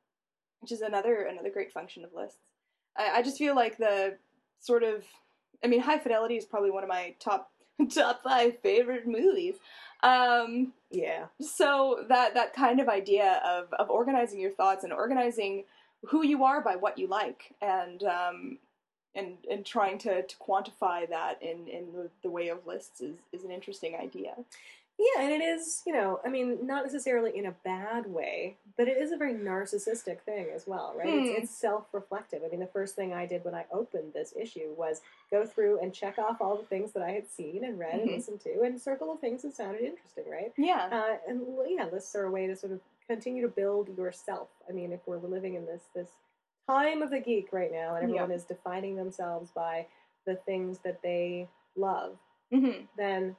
which 0.60 0.72
is 0.72 0.82
another 0.82 1.24
another 1.24 1.50
great 1.50 1.72
function 1.72 2.04
of 2.04 2.14
lists. 2.14 2.52
I, 2.98 3.18
I 3.18 3.22
just 3.22 3.38
feel 3.38 3.56
like 3.56 3.78
the 3.78 4.18
sort 4.60 4.84
of 4.84 5.04
I 5.64 5.68
mean, 5.68 5.82
High 5.82 6.00
Fidelity 6.00 6.36
is 6.36 6.46
probably 6.46 6.72
one 6.72 6.84
of 6.84 6.90
my 6.90 7.16
top 7.20 7.52
top 7.94 8.24
five 8.24 8.60
favorite 8.60 9.08
movies. 9.08 9.56
Um, 10.04 10.74
yeah. 10.92 11.26
so 11.42 12.06
that 12.08 12.36
that 12.36 12.54
kind 12.54 12.80
of 12.80 12.88
idea 12.88 13.42
of 13.46 13.74
of 13.74 13.90
organizing 13.90 14.40
your 14.40 14.52
thoughts 14.52 14.84
and 14.84 14.94
organizing 14.94 15.64
who 16.06 16.24
you 16.24 16.44
are 16.44 16.62
by 16.62 16.76
what 16.76 17.00
you 17.00 17.08
like 17.08 17.56
and 17.62 18.04
um 18.04 18.60
and 19.16 19.38
and 19.50 19.66
trying 19.66 19.98
to, 19.98 20.22
to 20.22 20.36
quantify 20.38 21.10
that 21.10 21.42
in 21.42 21.68
in 21.68 21.92
the, 21.94 22.10
the 22.22 22.30
way 22.30 22.50
of 22.50 22.66
lists 22.68 23.02
is 23.02 23.18
is 23.34 23.44
an 23.44 23.50
interesting 23.50 23.96
idea 23.96 24.36
Yeah, 25.00 25.22
and 25.22 25.32
it 25.32 25.44
is, 25.46 25.84
you 25.86 25.94
know, 25.94 26.20
I 26.26 26.30
mean, 26.30 26.66
not 26.66 26.84
necessarily 26.84 27.38
in 27.38 27.46
a 27.46 27.52
bad 27.64 28.08
way, 28.08 28.58
but 28.78 28.88
it 28.88 28.98
is 28.98 29.12
a 29.12 29.18
very 29.18 29.34
narcissistic 29.34 30.22
thing 30.22 30.48
as 30.56 30.66
well, 30.66 30.96
right? 30.98 31.08
Hmm. 31.08 31.20
It's, 31.20 31.30
it's 31.30 31.56
self 31.60 31.86
reflective. 31.94 32.42
I 32.44 32.50
mean, 32.50 32.60
the 32.60 32.66
first 32.68 32.96
thing 32.96 33.14
I 33.14 33.28
did 33.28 33.46
when 33.46 33.54
I 33.54 33.66
opened 33.72 34.14
this 34.14 34.34
issue 34.40 34.74
was 34.76 35.02
go 35.30 35.46
through 35.46 35.80
and 35.82 35.94
check 35.94 36.18
off 36.18 36.42
all 36.42 36.58
the 36.58 36.66
things 36.66 36.94
that 36.94 37.04
I 37.04 37.12
had 37.12 37.30
seen 37.30 37.64
and 37.64 37.78
read 37.78 38.00
and 38.00 38.10
Mhm. 38.10 38.16
listened 38.16 38.40
to 38.42 38.62
and 38.62 38.82
circle 38.82 39.14
the 39.14 39.22
things 39.22 39.44
that 39.44 39.54
sounded 39.54 39.82
interesting, 39.82 40.26
right? 40.30 40.52
yeah 40.58 40.88
Uh, 40.92 41.18
and 41.28 41.46
yeah, 41.68 41.86
lists 41.92 42.16
are 42.16 42.26
a 42.26 42.32
way 42.32 42.48
to 42.48 42.56
sort 42.56 42.72
of 42.74 42.82
continue 43.08 43.44
to 43.44 43.48
build 43.50 43.96
yourself. 43.98 44.50
I 44.68 44.72
mean, 44.72 44.92
if 44.92 45.02
we're 45.06 45.18
living 45.18 45.54
in 45.54 45.66
this 45.68 45.84
this 45.94 46.10
time 46.68 47.02
of 47.04 47.12
the 47.12 47.20
geek 47.20 47.54
right 47.54 47.72
now, 47.72 47.96
and 47.96 48.04
everyone 48.04 48.32
is 48.32 48.44
defining 48.46 48.96
themselves 48.96 49.52
by 49.52 49.86
the 50.26 50.36
things 50.36 50.80
that 50.80 51.02
they 51.04 51.48
love, 51.76 52.18
hmm 52.52 52.86
then 52.98 53.36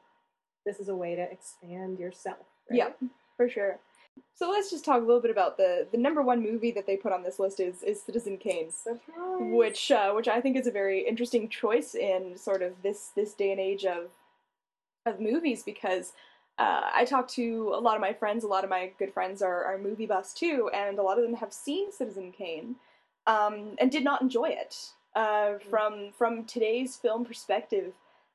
this 0.66 0.80
is 0.80 0.88
a 0.88 0.94
way 0.94 1.14
to 1.14 1.22
expand 1.22 1.98
yourself. 1.98 2.38
Right? 2.70 2.78
yeah 2.78 3.08
for 3.36 3.48
sure 3.48 3.78
so 4.34 4.50
let's 4.50 4.70
just 4.70 4.84
talk 4.84 5.00
a 5.00 5.04
little 5.04 5.22
bit 5.22 5.30
about 5.30 5.56
the 5.56 5.86
the 5.90 5.98
number 5.98 6.22
one 6.22 6.42
movie 6.42 6.72
that 6.72 6.86
they 6.86 6.96
put 6.96 7.12
on 7.12 7.22
this 7.22 7.38
list 7.38 7.60
is 7.60 7.82
is 7.82 8.02
citizen 8.02 8.36
kane 8.36 8.70
Surprise. 8.70 9.02
which 9.38 9.90
uh, 9.90 10.12
which 10.12 10.28
I 10.28 10.40
think 10.40 10.56
is 10.56 10.66
a 10.66 10.72
very 10.72 11.06
interesting 11.06 11.48
choice 11.48 11.94
in 11.94 12.36
sort 12.36 12.62
of 12.62 12.72
this 12.82 13.10
this 13.16 13.34
day 13.34 13.52
and 13.52 13.60
age 13.60 13.84
of 13.84 14.08
of 15.06 15.20
movies 15.20 15.62
because 15.62 16.12
uh, 16.58 16.90
I 16.92 17.04
talk 17.04 17.28
to 17.28 17.72
a 17.74 17.80
lot 17.80 17.94
of 17.94 18.00
my 18.00 18.12
friends. 18.12 18.42
A 18.42 18.48
lot 18.48 18.64
of 18.64 18.70
my 18.70 18.90
good 18.98 19.12
friends 19.12 19.42
are, 19.42 19.64
are 19.64 19.78
movie 19.78 20.06
buffs 20.06 20.34
too, 20.34 20.70
and 20.74 20.98
a 20.98 21.02
lot 21.02 21.16
of 21.16 21.24
them 21.24 21.34
have 21.34 21.52
seen 21.52 21.92
Citizen 21.92 22.32
Kane 22.32 22.76
um, 23.26 23.76
and 23.78 23.90
did 23.90 24.04
not 24.04 24.22
enjoy 24.22 24.48
it. 24.48 24.76
Uh, 25.14 25.58
from 25.70 26.10
from 26.16 26.44
today's 26.44 26.96
film 26.96 27.24
perspective, 27.24 27.92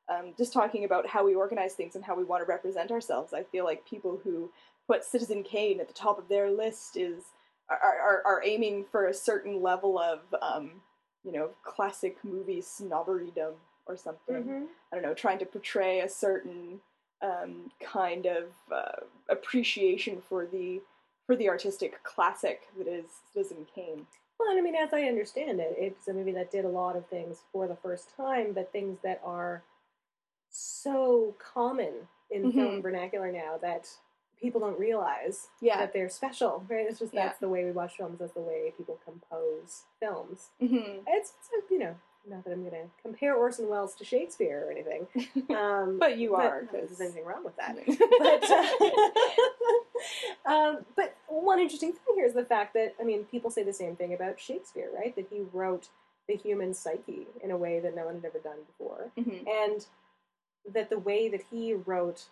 um, 0.10 0.34
just 0.38 0.54
talking 0.54 0.84
about 0.84 1.08
how 1.08 1.26
we 1.26 1.36
organize 1.36 1.74
things 1.74 1.96
and 1.96 2.04
how 2.04 2.16
we 2.16 2.24
want 2.24 2.42
to 2.42 2.50
represent 2.50 2.92
ourselves, 2.92 3.34
I 3.34 3.44
feel 3.44 3.64
like 3.66 3.88
people 3.88 4.20
who 4.24 4.52
put 4.88 5.04
Citizen 5.04 5.44
Kane 5.44 5.80
at 5.80 5.88
the 5.88 5.94
top 5.94 6.20
of 6.20 6.28
their 6.28 6.52
list 6.52 6.98
is 6.98 7.24
are, 7.70 7.78
are, 7.78 8.22
are 8.26 8.44
aiming 8.44 8.86
for 8.92 9.08
a 9.08 9.14
certain 9.14 9.62
level 9.62 9.98
of 9.98 10.20
um, 10.42 10.82
you 11.24 11.32
know 11.32 11.52
classic 11.64 12.18
movie 12.24 12.62
snobberydom 12.62 13.54
or 13.86 13.98
something. 13.98 14.44
Mhm. 14.44 14.68
I 14.92 14.96
don't 14.96 15.04
know, 15.04 15.14
trying 15.14 15.40
to 15.40 15.46
portray 15.46 16.02
a 16.02 16.10
certain 16.10 16.80
um, 17.22 17.72
kind 17.82 18.26
of 18.26 18.46
uh, 18.72 19.06
appreciation 19.30 20.22
for 20.28 20.46
the 20.46 20.82
for 21.26 21.36
the 21.38 21.48
artistic 21.48 22.04
classic 22.04 22.64
that 22.78 22.88
is 22.88 23.06
Citizen 23.34 23.66
Kane. 23.74 24.06
Well, 24.40 24.50
and 24.50 24.60
I 24.60 24.62
mean, 24.62 24.76
as 24.76 24.94
I 24.94 25.04
understand 25.04 25.62
it, 25.62 25.76
it's 25.78 26.08
a 26.10 26.14
movie 26.14 26.34
that 26.34 26.52
did 26.52 26.66
a 26.66 26.70
lot 26.70 26.98
of 26.98 27.08
things 27.08 27.38
for 27.54 27.68
the 27.68 27.78
first 27.78 28.14
time, 28.18 28.52
but 28.52 28.72
things 28.74 29.00
that 29.04 29.22
are 29.24 29.64
so 30.58 31.36
common 31.40 32.08
in 32.32 32.44
Mhm. 32.52 32.54
film 32.56 32.82
vernacular 32.82 33.32
now 33.32 33.58
that 33.58 33.90
people 34.40 34.60
don't 34.60 34.78
realize 34.80 35.48
Yeah. 35.62 35.78
that 35.80 35.94
they're 35.94 36.10
special. 36.10 36.64
Right? 36.70 36.86
It's 36.90 37.00
just 37.00 37.14
Yeah. 37.14 37.28
that's 37.28 37.40
the 37.40 37.50
way 37.50 37.64
we 37.66 37.72
watch 37.72 37.98
films. 37.98 38.20
That's 38.20 38.34
the 38.34 38.42
way 38.42 38.72
people 38.78 39.00
compose 39.06 39.84
films. 40.00 40.50
hmm 40.60 41.00
It's, 41.08 41.34
it's 41.54 41.72
you 41.72 41.80
know, 41.80 41.96
not 42.26 42.44
that 42.46 42.52
I'm 42.52 42.62
going 42.68 42.74
to 42.84 42.90
compare 43.02 43.36
Orson 43.36 43.68
Welles 43.68 43.96
to 43.96 44.06
Shakespeare 44.06 44.66
or 44.68 44.72
anything. 44.72 45.08
Um, 45.58 45.98
But 46.00 46.18
you 46.18 46.36
are, 46.36 46.62
because 46.62 46.90
there's 46.90 47.02
anything 47.02 47.26
wrong 47.26 47.44
with 47.44 47.56
that. 47.58 47.76
but 48.20 48.50
uh, 50.48 50.52
um, 50.54 50.86
but 50.96 51.16
one 51.28 51.60
interesting 51.60 51.94
thing 51.94 52.16
here 52.16 52.26
is 52.26 52.34
the 52.34 52.46
fact 52.46 52.74
that 52.74 52.96
I 53.00 53.04
mean 53.04 53.26
people 53.26 53.50
say 53.50 53.64
the 53.64 53.74
same 53.74 53.96
thing 53.96 54.14
about 54.14 54.40
Shakespeare, 54.40 54.90
right? 54.96 55.16
That 55.16 55.28
he 55.30 55.42
wrote 55.54 55.90
the 56.28 56.36
human 56.36 56.74
psyche 56.74 57.28
in 57.42 57.52
a 57.52 57.58
way 57.58 57.80
that 57.82 57.96
no 57.96 58.06
one 58.06 58.16
had 58.16 58.26
ever 58.26 58.40
done 58.40 58.58
before, 58.68 59.12
Mhm. 59.18 59.48
and 59.48 59.86
that 60.72 60.90
the 60.90 61.00
way 61.00 61.30
that 61.30 61.44
he 61.52 61.74
wrote 61.74 62.26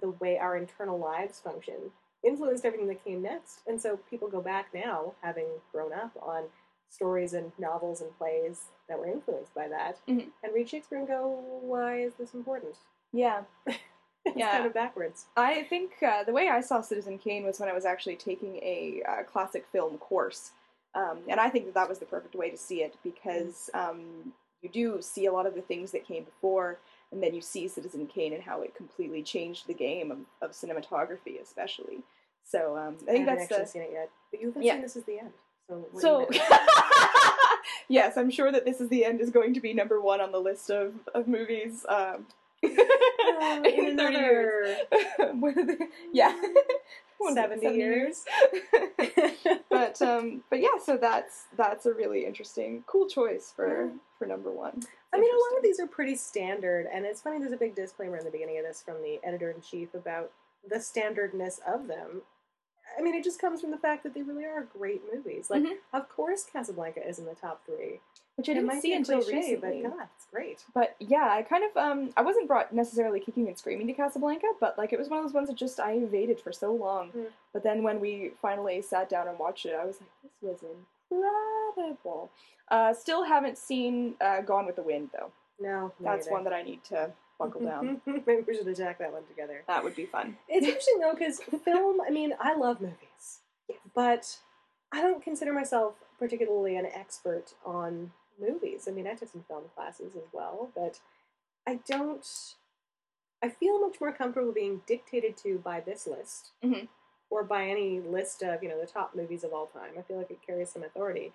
the 0.00 0.10
way 0.10 0.38
our 0.38 0.56
internal 0.56 0.98
lives 0.98 1.40
function 1.40 1.92
influenced 2.24 2.64
everything 2.64 2.88
that 2.88 3.02
came 3.04 3.22
next. 3.22 3.60
And 3.66 3.80
so 3.80 3.96
people 4.10 4.28
go 4.28 4.40
back 4.40 4.68
now, 4.74 5.14
having 5.22 5.46
grown 5.72 5.92
up 5.92 6.12
on 6.20 6.44
stories 6.90 7.32
and 7.32 7.52
novels 7.58 8.00
and 8.00 8.16
plays 8.18 8.64
that 8.88 8.98
were 8.98 9.06
influenced 9.06 9.54
by 9.54 9.68
that, 9.68 9.98
Mhm. 10.06 10.30
and 10.42 10.54
read 10.54 10.68
Shakespeare 10.68 10.98
and 10.98 11.06
go, 11.08 11.28
"Why 11.62 12.00
is 12.00 12.14
this 12.16 12.34
important?" 12.34 12.76
yeah. 13.12 13.44
It's 14.26 14.36
Yeah. 14.36 14.50
kind 14.50 14.66
of 14.66 14.74
backwards. 14.74 15.26
I 15.38 15.62
think 15.64 16.02
uh, 16.02 16.22
the 16.24 16.32
way 16.32 16.48
I 16.48 16.60
saw 16.60 16.82
Citizen 16.82 17.16
Kane 17.18 17.44
was 17.46 17.58
when 17.60 17.68
I 17.68 17.72
was 17.72 17.86
actually 17.86 18.16
taking 18.16 18.56
a 18.56 19.02
uh, 19.08 19.22
classic 19.22 19.64
film 19.72 19.96
course. 19.96 20.50
Um, 20.94 21.22
and 21.28 21.40
I 21.40 21.48
think 21.48 21.64
that 21.64 21.74
that 21.74 21.88
was 21.88 21.98
the 21.98 22.04
perfect 22.04 22.34
way 22.34 22.50
to 22.50 22.56
see 22.58 22.82
it 22.82 22.96
because 23.02 23.70
um, 23.72 24.34
you 24.62 24.68
do 24.68 25.00
see 25.02 25.26
a 25.26 25.32
lot 25.32 25.46
of 25.46 25.54
the 25.54 25.62
things 25.62 25.92
that 25.92 26.06
came 26.06 26.24
before, 26.24 26.78
and 27.12 27.22
then 27.22 27.34
you 27.34 27.40
see 27.40 27.68
Citizen 27.68 28.06
Kane 28.06 28.32
and 28.32 28.42
how 28.42 28.62
it 28.62 28.74
completely 28.74 29.22
changed 29.22 29.66
the 29.66 29.74
game 29.74 30.10
of, 30.10 30.18
of 30.42 30.52
cinematography, 30.52 31.40
especially. 31.42 32.02
So 32.44 32.76
um, 32.76 32.96
I 33.02 33.12
think 33.12 33.28
I 33.28 33.30
haven't 33.30 33.38
that's 33.38 33.42
actually 33.52 33.64
the. 33.64 33.70
seen 33.70 33.82
it 33.82 33.90
yet, 33.92 34.10
but 34.30 34.40
you've 34.40 34.54
Yeah. 34.60 34.72
saying 34.72 34.82
this 34.82 34.96
is 34.96 35.04
the 35.04 35.18
end. 35.20 35.32
So 35.68 35.84
So, 35.98 36.28
yes, 37.88 38.16
I'm 38.16 38.30
sure 38.30 38.50
that 38.52 38.64
This 38.64 38.80
Is 38.80 38.88
the 38.88 39.04
End 39.04 39.20
is 39.20 39.30
going 39.30 39.54
to 39.54 39.60
be 39.60 39.74
number 39.74 40.00
one 40.00 40.20
on 40.20 40.32
the 40.32 40.40
list 40.40 40.70
of, 40.70 40.94
of 41.14 41.28
movies. 41.28 41.84
Um, 41.88 42.26
Uh, 42.64 43.62
in 43.64 43.96
30 43.96 44.14
years. 44.16 44.76
Yeah. 46.12 46.34
Is 47.20 47.32
it, 47.32 47.34
70 47.34 47.66
years. 47.74 48.24
but 49.70 50.00
um 50.02 50.44
but 50.50 50.60
yeah, 50.60 50.78
so 50.82 50.96
that's 50.96 51.46
that's 51.56 51.84
a 51.86 51.92
really 51.92 52.24
interesting, 52.24 52.84
cool 52.86 53.08
choice 53.08 53.52
for 53.54 53.90
for 54.18 54.26
number 54.26 54.52
one. 54.52 54.72
It's 54.76 54.86
I 55.12 55.18
mean, 55.18 55.28
a 55.30 55.36
lot 55.52 55.56
of 55.58 55.62
these 55.64 55.80
are 55.80 55.86
pretty 55.88 56.14
standard, 56.14 56.86
and 56.92 57.04
it's 57.04 57.20
funny. 57.20 57.40
There's 57.40 57.52
a 57.52 57.56
big 57.56 57.74
disclaimer 57.74 58.18
in 58.18 58.24
the 58.24 58.30
beginning 58.30 58.58
of 58.58 58.64
this 58.64 58.82
from 58.82 59.02
the 59.02 59.18
editor 59.24 59.50
in 59.50 59.60
chief 59.60 59.94
about 59.94 60.30
the 60.68 60.78
standardness 60.80 61.60
of 61.66 61.88
them. 61.88 62.22
I 62.96 63.02
mean, 63.02 63.14
it 63.16 63.24
just 63.24 63.40
comes 63.40 63.60
from 63.60 63.72
the 63.72 63.78
fact 63.78 64.04
that 64.04 64.14
they 64.14 64.22
really 64.22 64.44
are 64.44 64.62
great 64.72 65.02
movies. 65.12 65.50
Like, 65.50 65.62
Mhm. 65.62 65.76
of 65.92 66.08
course, 66.08 66.44
Casablanca 66.44 67.06
is 67.06 67.18
in 67.18 67.26
the 67.26 67.34
top 67.34 67.64
three. 67.66 68.00
Which 68.38 68.48
I 68.48 68.54
didn't 68.54 68.80
see 68.80 68.94
until 68.94 69.20
cliche, 69.20 69.36
recently. 69.36 69.82
but 69.82 69.96
God, 69.96 70.08
it's 70.16 70.26
great. 70.32 70.64
But 70.72 70.94
yeah, 71.00 71.28
I 71.32 71.42
kind 71.42 71.64
of 71.64 71.76
um 71.76 72.10
I 72.16 72.22
wasn't 72.22 72.46
brought 72.46 72.72
necessarily 72.72 73.18
kicking 73.18 73.48
and 73.48 73.58
screaming 73.58 73.88
to 73.88 73.92
Casablanca, 73.92 74.46
but 74.60 74.78
like 74.78 74.92
it 74.92 74.98
was 74.98 75.08
one 75.08 75.18
of 75.18 75.24
those 75.24 75.34
ones 75.34 75.48
that 75.48 75.56
just 75.56 75.80
I 75.80 75.94
evaded 75.94 76.40
for 76.40 76.52
so 76.52 76.72
long. 76.72 77.10
Mm. 77.10 77.26
But 77.52 77.64
then 77.64 77.82
when 77.82 77.98
we 77.98 78.30
finally 78.40 78.80
sat 78.80 79.08
down 79.08 79.26
and 79.26 79.38
watched 79.40 79.66
it, 79.66 79.74
I 79.74 79.84
was 79.84 79.96
like, 80.00 80.10
this 80.22 80.62
was 80.62 80.64
incredible. 81.10 82.30
Uh, 82.70 82.94
still 82.94 83.24
haven't 83.24 83.58
seen 83.58 84.14
uh, 84.20 84.40
Gone 84.42 84.66
with 84.66 84.76
the 84.76 84.82
Wind 84.82 85.10
though. 85.12 85.32
No, 85.60 85.92
That's 86.00 86.28
one 86.30 86.44
that 86.44 86.52
I 86.52 86.62
need 86.62 86.84
to 86.84 87.10
buckle 87.40 87.62
down. 87.62 88.00
Maybe 88.06 88.42
we 88.46 88.54
should 88.56 88.68
attack 88.68 88.98
that 89.00 89.12
one 89.12 89.24
together. 89.26 89.64
that 89.66 89.82
would 89.82 89.96
be 89.96 90.06
fun. 90.06 90.36
It's 90.48 90.64
interesting 90.64 91.00
though 91.00 91.14
because 91.14 91.40
film. 91.64 92.00
I 92.00 92.10
mean, 92.10 92.34
I 92.40 92.54
love 92.54 92.80
movies, 92.80 93.40
but 93.94 94.38
I 94.92 95.02
don't 95.02 95.22
consider 95.22 95.52
myself 95.52 95.94
particularly 96.18 96.76
an 96.76 96.86
expert 96.86 97.54
on 97.64 98.12
movies. 98.40 98.86
I 98.88 98.92
mean, 98.92 99.06
I 99.06 99.14
took 99.14 99.30
some 99.30 99.44
film 99.48 99.64
classes 99.74 100.14
as 100.16 100.24
well, 100.32 100.70
but 100.74 101.00
I 101.66 101.76
don't. 101.86 102.26
I 103.42 103.48
feel 103.48 103.80
much 103.80 104.00
more 104.00 104.12
comfortable 104.12 104.52
being 104.52 104.82
dictated 104.86 105.36
to 105.38 105.58
by 105.58 105.80
this 105.80 106.06
list 106.08 106.50
Mhm. 106.64 106.88
or 107.30 107.44
by 107.44 107.68
any 107.68 108.00
list 108.00 108.42
of 108.42 108.62
you 108.62 108.68
know 108.68 108.80
the 108.80 108.86
top 108.86 109.14
movies 109.14 109.44
of 109.44 109.52
all 109.52 109.66
time. 109.66 109.92
I 109.98 110.02
feel 110.02 110.16
like 110.18 110.30
it 110.30 110.42
carries 110.42 110.70
some 110.70 110.82
authority. 110.82 111.32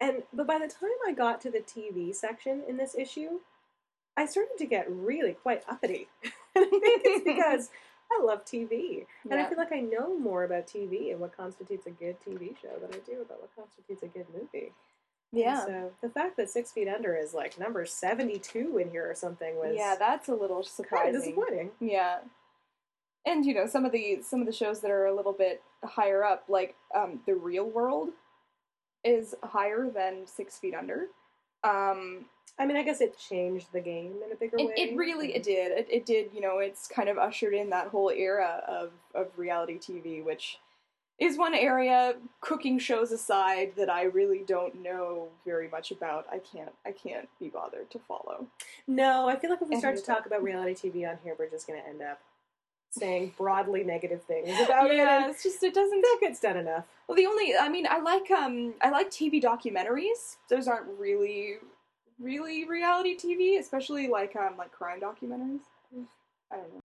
And 0.00 0.22
but 0.32 0.46
by 0.46 0.58
the 0.58 0.68
time 0.68 0.90
I 1.06 1.12
got 1.12 1.40
to 1.42 1.50
the 1.50 1.60
TV 1.60 2.12
section 2.14 2.62
in 2.68 2.76
this 2.76 2.94
issue, 2.96 3.40
I 4.16 4.26
started 4.26 4.58
to 4.58 4.66
get 4.66 4.90
really 4.90 5.32
quite 5.32 5.64
uppity. 5.68 6.08
and 6.22 6.32
I 6.56 6.78
think 6.78 7.02
it's 7.04 7.24
because 7.24 7.70
I 8.12 8.22
love 8.22 8.44
TV. 8.44 9.06
And 9.30 9.34
I 9.40 9.48
feel 9.48 9.58
like 9.58 9.72
I 9.72 9.80
know 9.80 10.18
more 10.18 10.44
about 10.44 10.66
TV 10.66 11.10
and 11.10 11.20
what 11.20 11.36
constitutes 11.36 11.86
a 11.86 11.90
good 11.90 12.16
TV 12.20 12.56
show 12.60 12.76
than 12.80 12.92
I 12.92 12.98
do 12.98 13.22
about 13.22 13.40
what 13.40 13.54
constitutes 13.56 14.02
a 14.02 14.08
good 14.08 14.26
movie. 14.34 14.72
Yeah. 15.32 15.64
so 15.64 15.92
the 16.02 16.08
fact 16.08 16.36
that 16.38 16.50
Six 16.50 16.72
Feet 16.72 16.88
Under 16.88 17.14
is 17.16 17.32
like 17.32 17.58
number 17.58 17.86
72 17.86 18.78
in 18.78 18.90
here 18.90 19.08
or 19.08 19.14
something 19.14 19.56
was 19.56 19.74
Yeah, 19.76 19.94
that's 19.98 20.28
a 20.28 20.32
little 20.34 20.56
kind 20.56 20.66
of 20.66 20.66
surprising. 20.66 21.20
disappointing. 21.20 21.70
Yeah. 21.80 22.18
And 23.26 23.44
you 23.44 23.54
know, 23.54 23.66
some 23.66 23.84
of 23.84 23.92
the 23.92 24.20
some 24.22 24.40
of 24.40 24.46
the 24.46 24.52
shows 24.52 24.80
that 24.80 24.90
are 24.90 25.06
a 25.06 25.14
little 25.14 25.32
bit 25.34 25.62
higher 25.84 26.24
up, 26.24 26.44
like 26.48 26.74
um, 26.94 27.20
The 27.26 27.34
Real 27.34 27.64
World 27.68 28.10
is 29.04 29.34
higher 29.42 29.90
than 29.90 30.26
Six 30.26 30.58
Feet 30.58 30.74
Under. 30.74 31.06
Um, 31.62 32.26
I 32.58 32.66
mean, 32.66 32.76
I 32.76 32.82
guess 32.82 33.00
it 33.00 33.18
changed 33.18 33.68
the 33.72 33.80
game 33.80 34.14
in 34.24 34.32
a 34.32 34.36
bigger 34.36 34.56
it, 34.58 34.66
way. 34.66 34.74
it 34.76 34.96
really 34.96 35.34
it 35.34 35.42
did. 35.42 35.72
It, 35.72 35.86
it 35.90 36.06
did, 36.06 36.30
you 36.34 36.40
know, 36.40 36.58
it's 36.58 36.86
kind 36.88 37.08
of 37.08 37.16
ushered 37.18 37.54
in 37.54 37.70
that 37.70 37.88
whole 37.88 38.10
era 38.10 38.62
of, 38.66 38.90
of 39.14 39.28
reality 39.38 39.78
TV, 39.78 40.22
which 40.24 40.58
is 41.20 41.36
one 41.36 41.54
area, 41.54 42.14
cooking 42.40 42.78
shows 42.78 43.12
aside, 43.12 43.72
that 43.76 43.90
I 43.90 44.04
really 44.04 44.42
don't 44.46 44.82
know 44.82 45.28
very 45.44 45.68
much 45.68 45.90
about. 45.90 46.26
I 46.32 46.38
can't 46.38 46.72
I 46.84 46.92
can't 46.92 47.28
be 47.38 47.48
bothered 47.48 47.90
to 47.90 47.98
follow. 47.98 48.46
No, 48.88 49.28
I 49.28 49.36
feel 49.36 49.50
like 49.50 49.62
if 49.62 49.68
we 49.68 49.78
start 49.78 49.96
to 49.96 50.02
talk 50.02 50.26
about 50.26 50.42
reality 50.42 50.74
TV 50.74 51.08
on 51.08 51.18
here, 51.22 51.36
we're 51.38 51.50
just 51.50 51.66
going 51.66 51.80
to 51.80 51.86
end 51.86 52.00
up 52.02 52.20
saying 52.92 53.34
broadly 53.36 53.84
negative 53.84 54.22
things 54.24 54.48
about 54.60 54.90
it. 54.90 54.96
yeah, 54.96 55.24
And 55.24 55.30
it's 55.30 55.42
just 55.42 55.62
it 55.62 55.74
doesn't 55.74 56.00
that 56.00 56.18
gets 56.20 56.40
done 56.40 56.56
enough. 56.56 56.86
Well, 57.06 57.16
the 57.16 57.26
only 57.26 57.54
I 57.56 57.68
mean, 57.68 57.86
I 57.88 58.00
like 58.00 58.30
um 58.30 58.74
I 58.80 58.90
like 58.90 59.10
TV 59.10 59.42
documentaries. 59.42 60.36
Those 60.48 60.66
aren't 60.66 60.86
really 60.98 61.58
really 62.18 62.66
reality 62.66 63.16
TV, 63.16 63.58
especially 63.60 64.08
like 64.08 64.34
um 64.36 64.56
like 64.56 64.72
crime 64.72 65.00
documentaries. 65.00 65.60
I 66.52 66.56
don't 66.56 66.74
know. 66.74 66.80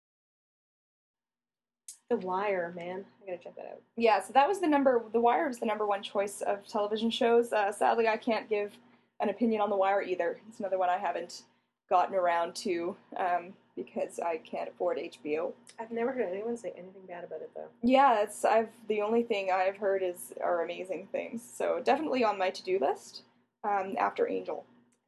The 2.10 2.16
Wire, 2.16 2.72
man. 2.76 3.04
I 3.22 3.30
got 3.30 3.38
to 3.38 3.44
check 3.44 3.56
that 3.56 3.66
out. 3.66 3.82
Yeah, 3.96 4.22
so 4.22 4.32
that 4.34 4.46
was 4.48 4.60
the 4.60 4.66
number. 4.68 5.02
The 5.12 5.20
Wire 5.20 5.48
was 5.48 5.58
the 5.58 5.66
number 5.66 5.86
one 5.86 6.02
choice 6.02 6.42
of 6.42 6.66
television 6.66 7.10
shows. 7.10 7.52
Uh, 7.52 7.72
sadly, 7.72 8.08
I 8.08 8.16
can't 8.16 8.48
give 8.48 8.72
an 9.20 9.30
opinion 9.30 9.60
on 9.60 9.70
The 9.70 9.76
Wire 9.76 10.02
either. 10.02 10.38
It's 10.48 10.60
another 10.60 10.78
one 10.78 10.90
I 10.90 10.98
haven't 10.98 11.42
gotten 11.88 12.14
around 12.14 12.54
to 12.56 12.96
um, 13.16 13.52
because 13.76 14.20
I 14.20 14.38
can't 14.38 14.68
afford 14.68 14.98
HBO. 14.98 15.52
I've 15.78 15.90
never 15.90 16.12
heard 16.12 16.28
anyone 16.30 16.56
say 16.56 16.72
anything 16.76 17.02
bad 17.08 17.24
about 17.24 17.40
it, 17.40 17.50
though. 17.54 17.68
Yeah, 17.82 18.22
it's 18.22 18.44
I've 18.44 18.68
the 18.88 19.00
only 19.00 19.22
thing 19.22 19.50
I've 19.50 19.76
heard 19.76 20.02
is 20.02 20.32
are 20.42 20.62
amazing 20.62 21.08
things. 21.10 21.42
So 21.56 21.80
definitely 21.82 22.22
on 22.24 22.38
my 22.38 22.50
to 22.50 22.62
do 22.62 22.78
list. 22.78 23.22
Um, 23.64 23.94
after 23.98 24.28
Angel. 24.28 24.64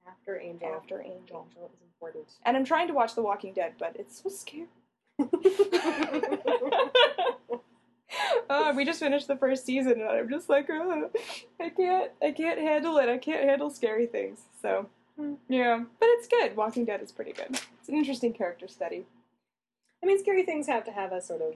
After 0.09 0.41
Angel. 0.41 0.73
After 0.75 1.01
Angel. 1.03 1.47
Angel 1.51 1.71
is 1.75 1.81
important. 1.83 2.27
And 2.45 2.57
I'm 2.57 2.65
trying 2.65 2.89
to 2.89 2.95
watch 2.95 3.15
The 3.15 3.23
Walking 3.23 3.53
Dead, 3.53 3.75
but 3.79 3.97
it's 3.97 4.23
so 4.23 4.31
scary. 4.31 4.69
Uh, 8.49 8.73
we 8.77 8.85
just 8.85 9.01
finished 9.01 9.29
the 9.29 9.37
first 9.37 9.65
season, 9.65 9.93
and 9.93 10.11
I'm 10.11 10.29
just 10.29 10.49
like, 10.49 10.69
uh, 10.71 11.09
I 11.61 11.71
can't, 11.71 12.11
I 12.23 12.33
can't 12.33 12.59
handle 12.59 12.99
it. 12.99 13.09
I 13.09 13.19
can't 13.19 13.45
handle 13.45 13.71
scary 13.71 14.07
things. 14.07 14.41
So, 14.61 14.89
yeah, 15.49 15.83
but 15.99 16.09
it's 16.11 16.29
good. 16.29 16.57
Walking 16.57 16.85
Dead 16.85 17.01
is 17.03 17.13
pretty 17.13 17.33
good. 17.33 17.61
It's 17.81 17.89
an 17.89 17.97
interesting 17.97 18.33
character 18.33 18.69
study. 18.69 19.07
I 20.03 20.07
mean, 20.07 20.19
scary 20.19 20.45
things 20.45 20.67
have 20.67 20.85
to 20.85 20.93
have 20.93 21.13
a 21.13 21.21
sort 21.21 21.41
of 21.41 21.55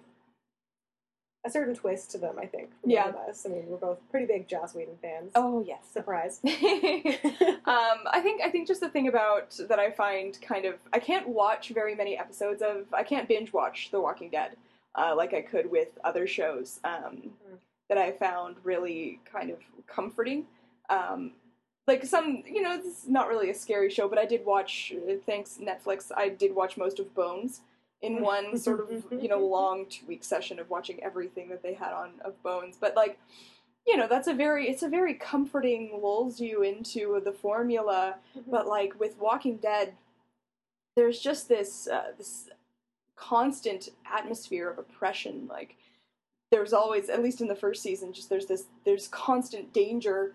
a 1.45 1.51
certain 1.51 1.75
twist 1.75 2.11
to 2.13 2.19
them. 2.19 2.37
I 2.41 2.47
think. 2.47 2.71
Yeah. 2.85 3.13
Us. 3.29 3.47
I 3.47 3.49
mean, 3.49 3.67
we're 3.67 3.79
both 3.79 3.99
pretty 4.11 4.27
big 4.27 4.49
Joss 4.49 4.75
Whedon 4.75 4.97
fans. 5.01 5.33
Oh 5.35 5.65
yes. 5.67 5.81
surprise! 5.93 6.41
um, 6.45 7.99
I 8.11 8.21
think 8.23 8.43
I 8.43 8.51
think 8.51 8.69
just 8.69 8.81
the 8.81 8.89
thing 8.89 9.09
about 9.09 9.59
that 9.69 9.79
I 9.79 9.91
find 9.91 10.41
kind 10.43 10.65
of 10.65 10.75
I 10.93 10.99
can't 10.99 11.29
watch 11.29 11.71
very 11.71 11.95
many 11.95 12.19
episodes 12.19 12.63
of 12.63 12.87
I 12.93 13.03
can't 13.03 13.29
binge 13.29 13.53
watch 13.53 13.91
The 13.91 14.01
Walking 14.01 14.31
Dead 14.31 14.57
uh, 14.95 15.15
like 15.17 15.35
I 15.35 15.43
could 15.43 15.71
with 15.71 15.99
other 16.05 16.27
shows 16.27 16.81
um, 16.85 17.31
that 17.89 17.99
I 17.99 18.13
found 18.13 18.57
really 18.63 19.21
kind 19.31 19.51
of 19.51 19.59
comforting. 19.87 20.47
Um, 20.89 21.33
like 21.87 22.05
some, 22.05 22.43
you 22.47 22.63
know, 22.63 22.77
this 22.77 23.05
is 23.05 23.09
not 23.09 23.29
really 23.29 23.51
a 23.51 23.55
scary 23.55 23.91
show, 23.91 24.09
but 24.09 24.19
I 24.19 24.27
did 24.27 24.45
watch. 24.45 24.93
uh, 24.95 25.15
Thanks 25.27 25.59
Netflix, 25.61 26.11
I 26.17 26.29
did 26.29 26.55
watch 26.55 26.77
most 26.77 26.99
of 27.01 27.15
Bones 27.15 27.63
in 28.03 28.23
one 28.23 28.59
sort 28.59 28.81
of 28.81 29.05
you 29.11 29.29
know 29.29 29.39
long 29.47 29.87
two 29.87 30.07
week 30.07 30.25
session 30.25 30.59
of 30.59 30.71
watching 30.71 31.03
everything 31.03 31.49
that 31.49 31.63
they 31.63 31.75
had 31.75 31.93
on 31.93 32.13
of 32.25 32.41
Bones. 32.43 32.77
But 32.81 32.97
like 32.97 33.19
you 33.87 33.97
know 33.97 34.07
that's 34.09 34.29
a 34.29 34.35
very 34.35 34.69
it's 34.69 34.83
a 34.83 34.89
very 34.89 35.15
comforting 35.15 36.01
lulls 36.03 36.41
you 36.41 36.63
into 36.63 37.21
the 37.25 37.33
formula. 37.33 38.17
But 38.49 38.67
like 38.67 38.99
with 38.99 39.19
walking 39.19 39.57
dead 39.57 39.95
there's 40.97 41.21
just 41.21 41.49
this 41.49 41.89
uh, 41.89 42.13
this 42.19 42.49
constant 43.17 43.91
atmosphere 44.11 44.69
of 44.69 44.79
oppression. 44.79 45.47
Like 45.49 45.77
there's 46.51 46.73
always 46.73 47.09
at 47.09 47.23
least 47.23 47.41
in 47.41 47.49
the 47.49 47.55
first 47.55 47.83
season 47.83 48.13
just 48.13 48.29
there's 48.29 48.47
this 48.47 48.65
there's 48.85 49.09
constant 49.09 49.73
danger. 49.73 50.35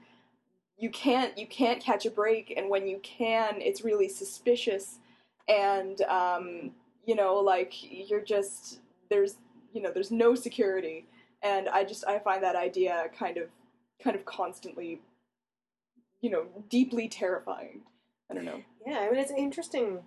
You 0.77 0.89
can't 0.89 1.37
you 1.37 1.47
can't 1.47 1.81
catch 1.81 2.05
a 2.05 2.11
break. 2.11 2.53
And 2.55 2.69
when 2.69 2.87
you 2.87 2.99
can 3.03 3.55
it's 3.59 3.83
really 3.83 4.09
suspicious. 4.09 4.99
And 5.47 6.01
um 6.03 6.71
you 7.05 7.15
know 7.15 7.35
like 7.35 7.73
you're 8.09 8.21
just 8.21 8.79
there's 9.09 9.35
you 9.73 9.81
know 9.81 9.91
there's 9.91 10.11
no 10.11 10.35
security 10.35 11.05
and 11.43 11.69
i 11.69 11.83
just 11.83 12.05
i 12.07 12.17
find 12.19 12.43
that 12.43 12.55
idea 12.55 13.05
kind 13.17 13.37
of 13.37 13.49
kind 14.03 14.15
of 14.15 14.25
constantly 14.25 15.01
you 16.21 16.29
know 16.29 16.45
deeply 16.69 17.07
terrifying 17.07 17.81
i 18.31 18.33
don't 18.33 18.45
know 18.45 18.61
Yeah, 18.85 18.99
I 18.99 19.09
mean, 19.09 19.19
it's 19.19 19.31
an 19.31 19.37
interesting 19.37 19.99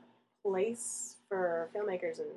place 0.45 1.17
for 1.29 1.69
filmmakers 1.75 2.21
and 2.21 2.29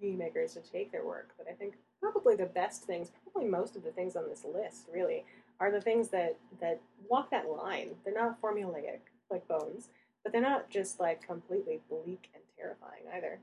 TV 0.00 0.16
makers 0.16 0.54
to 0.54 0.60
take 0.60 0.92
their 0.92 1.04
work. 1.04 1.30
But 1.38 1.46
I 1.48 1.54
think 1.54 1.74
probably 2.00 2.36
the 2.36 2.46
best 2.46 2.84
things, 2.84 3.10
probably 3.22 3.50
most 3.50 3.74
of 3.74 3.82
the 3.82 3.90
things 3.90 4.14
on 4.14 4.28
this 4.28 4.44
list, 4.44 4.86
really, 4.92 5.24
are 5.60 5.70
the 5.70 5.80
things 5.80 6.08
that 6.08 6.36
that 6.60 6.80
walk 7.08 7.30
that 7.30 7.48
line. 7.48 7.90
They're 8.04 8.14
not 8.14 8.40
formulaic 8.40 9.00
like 9.30 9.48
Bones, 9.48 9.88
but 10.22 10.32
they're 10.32 10.42
not 10.42 10.68
just 10.68 11.00
like 11.00 11.26
completely 11.26 11.80
bleak 11.88 12.28
and 12.34 12.42
terrifying 12.56 13.04
either. 13.16 13.40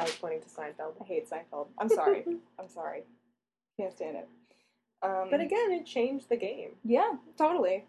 Alex 0.00 0.16
pointing 0.20 0.40
to 0.40 0.48
Seinfeld. 0.48 0.94
i 1.00 1.04
hate 1.04 1.28
seinfeld 1.30 1.66
i'm 1.78 1.88
sorry 1.88 2.24
i'm 2.58 2.68
sorry 2.68 3.02
can't 3.78 3.92
stand 3.92 4.16
it 4.16 4.28
um, 5.02 5.28
But 5.30 5.40
again, 5.40 5.72
it 5.72 5.86
changed 5.86 6.28
the 6.28 6.36
game. 6.36 6.72
Yeah, 6.84 7.12
totally. 7.38 7.86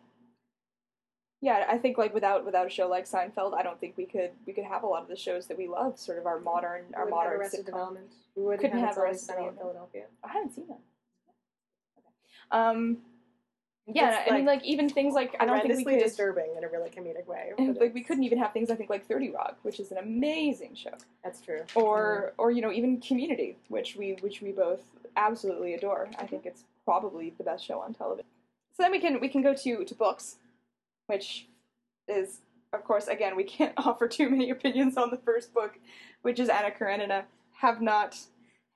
Yeah, 1.42 1.66
I 1.68 1.78
think 1.78 1.98
like 1.98 2.14
without 2.14 2.46
without 2.46 2.68
a 2.68 2.70
show 2.70 2.88
like 2.88 3.06
Seinfeld, 3.06 3.54
I 3.54 3.64
don't 3.64 3.80
think 3.80 3.98
we 3.98 4.06
could 4.06 4.32
we 4.46 4.54
could 4.54 4.64
have 4.64 4.84
a 4.84 4.88
lot 4.88 5.02
of 5.02 5.10
the 5.10 5.16
shows 5.16 5.48
that 5.48 5.58
we 5.58 5.68
love, 5.68 6.00
sort 6.00 6.20
of 6.20 6.26
our 6.26 6.40
modern 6.40 6.86
our 6.96 7.06
We 7.06 7.12
wouldn't 7.12 7.18
have 7.18 7.26
modern 7.26 7.40
Arrested 7.42 7.62
sitcom. 7.62 7.66
Development. 7.66 8.14
We 8.36 8.44
wouldn't 8.44 8.62
Couldn't 8.62 8.80
have, 8.80 8.90
have 8.96 8.98
Arrested 9.00 9.26
Sunny 9.28 9.48
in 9.48 9.56
Philadelphia. 9.56 10.04
I 10.24 10.32
haven't 10.32 10.54
seen 10.54 10.68
that. 10.68 10.80
Okay. 11.98 12.10
Um, 12.52 12.98
Yeah, 13.88 14.22
It's, 14.22 14.32
I 14.32 14.36
mean, 14.38 14.46
like 14.46 14.64
even 14.64 14.88
things 14.90 15.14
like 15.14 15.36
I 15.40 15.46
don't 15.46 15.62
think 15.62 15.86
we 15.86 15.96
could. 15.96 16.04
disturbing 16.04 16.54
in 16.58 16.64
a 16.64 16.70
really 16.70 16.90
comedic 16.90 17.26
way. 17.26 17.52
like 17.80 17.94
we 17.94 18.04
couldn't 18.04 18.24
even 18.24 18.38
have 18.38 18.54
things 18.54 18.70
I 18.70 18.76
think 18.76 18.90
like 18.90 19.08
Thirty 19.08 19.32
Rock, 19.32 19.58
which 19.64 19.80
is 19.80 19.92
an 19.92 19.98
amazing 19.98 20.76
show, 20.76 20.92
That's 21.24 21.42
true. 21.42 21.62
or 21.76 22.34
or 22.38 22.52
you 22.52 22.62
know 22.62 22.72
even 22.72 23.02
Community, 23.02 23.58
which 23.70 23.96
we 23.96 24.18
which 24.22 24.42
we 24.42 24.52
both 24.52 24.82
absolutely 25.18 25.74
adore. 25.74 26.10
I 26.20 26.26
think 26.28 26.46
it's 26.46 26.64
probably 26.86 27.34
the 27.38 27.44
best 27.44 27.66
show 27.66 27.80
on 27.80 27.94
television. 27.94 28.26
So 28.78 28.84
then 28.84 28.92
we 28.92 29.00
can 29.00 29.20
we 29.20 29.28
can 29.28 29.42
go 29.42 29.54
to 29.56 29.84
to 29.84 29.96
books, 29.96 30.38
which 31.08 31.48
is 32.08 32.42
of 32.74 32.84
course 32.84 33.08
again 33.08 33.36
we 33.36 33.44
can't 33.44 33.74
offer 33.78 34.08
too 34.08 34.30
many 34.30 34.52
opinions 34.52 34.96
on 34.96 35.10
the 35.10 35.18
first 35.18 35.54
book, 35.54 35.80
which 36.22 36.40
is 36.40 36.50
Anna 36.50 36.70
Karenina. 36.72 37.24
Have 37.58 37.82
not 37.82 38.18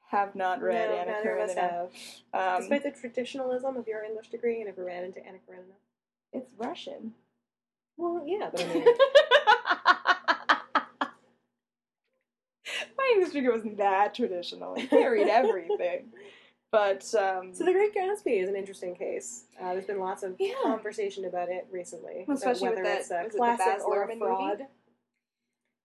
have 0.10 0.36
not 0.36 0.62
read 0.62 0.90
no, 0.90 0.96
Anna 0.96 1.12
neither 1.12 1.36
of 1.38 1.50
us 1.50 1.56
Karenina. 1.56 1.90
Um, 2.34 2.60
Despite 2.62 2.84
the 2.84 2.92
traditionalism 2.92 3.76
of 3.78 3.88
your 3.88 4.04
English 4.04 4.30
degree, 4.30 4.62
I 4.62 4.66
never 4.66 4.84
ran 4.86 5.04
into 5.04 5.26
Anna 5.26 5.40
Karenina. 5.48 5.74
it's 6.34 6.52
Russian. 6.58 7.14
Well, 7.98 8.24
yeah, 8.26 8.50
but 8.52 8.62
I 8.64 8.74
mean, 8.74 8.86
My 12.98 13.12
English 13.16 13.34
degree 13.34 13.52
wasn't 13.54 13.78
that 13.78 14.16
traditional. 14.16 14.76
It 14.76 14.90
carried 14.90 15.28
everything. 15.28 16.08
But 16.72 17.06
um, 17.16 17.54
so 17.54 17.64
The 17.64 17.72
Great 17.72 17.96
Gatsby 17.96 18.42
is 18.42 18.50
an 18.50 18.56
interesting 18.58 18.96
case. 18.96 19.46
Uh, 19.62 19.72
there's 19.74 19.86
been 19.86 20.00
lots 20.00 20.24
of 20.24 20.36
Yeah. 20.40 20.56
conversation 20.64 21.24
about 21.24 21.48
it 21.48 21.66
recently, 21.72 22.26
Well, 22.28 22.36
especially 22.36 22.68
whether 22.70 22.84
that- 22.84 23.00
it's 23.02 23.12
a 23.12 23.18
was 23.24 23.28
it 23.28 23.32
the 23.32 23.38
classic 23.38 23.88
or 23.88 24.04
a 24.04 24.18
fraud. 24.18 24.58
movie? 24.60 24.70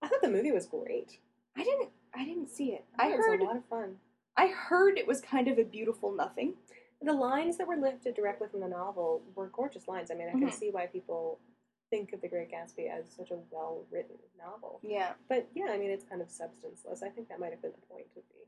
I 0.03 0.09
thought 0.09 0.21
the 0.21 0.31
movie 0.31 0.51
was 0.51 0.67
great. 0.67 1.19
I 1.57 1.63
didn't. 1.63 1.91
I 2.13 2.25
didn't 2.25 2.49
see 2.51 2.73
it. 2.73 2.85
I 2.99 3.05
I 3.07 3.11
thought 3.11 3.15
it 3.15 3.19
was 3.19 3.41
a 3.41 3.45
lot 3.45 3.57
of 3.57 3.65
fun. 3.67 3.97
I 4.37 4.47
heard 4.49 4.99
it 4.99 5.07
was 5.07 5.21
kind 5.21 5.49
of 5.49 5.59
a 5.59 5.65
beautiful 5.65 6.13
nothing. 6.13 6.55
The 7.03 7.13
lines 7.13 7.57
that 7.59 7.67
were 7.67 7.77
lifted 7.77 8.15
directly 8.15 8.49
from 8.49 8.61
the 8.61 8.69
novel 8.69 9.23
were 9.35 9.49
gorgeous 9.49 9.89
lines. 9.89 10.11
I 10.11 10.15
mean, 10.15 10.29
I 10.29 10.33
can 10.33 10.49
Mhm. 10.49 10.53
see 10.53 10.71
why 10.71 10.87
people 10.87 11.41
think 11.89 12.13
of 12.13 12.21
The 12.21 12.29
Great 12.29 12.51
Gatsby 12.51 12.89
as 12.89 13.11
such 13.11 13.31
a 13.31 13.37
well-written 13.51 14.19
novel. 14.39 14.81
Yeah. 14.83 15.15
But 15.29 15.49
yeah, 15.55 15.67
I 15.67 15.79
mean, 15.79 15.91
it's 15.91 16.05
kind 16.05 16.23
of 16.23 16.31
substanceless. 16.31 17.03
I 17.03 17.09
think 17.09 17.29
that 17.29 17.41
might 17.41 17.51
have 17.53 17.63
been 17.63 17.73
the 17.73 17.87
point 17.87 18.07
of 18.17 18.23
the. 18.29 18.47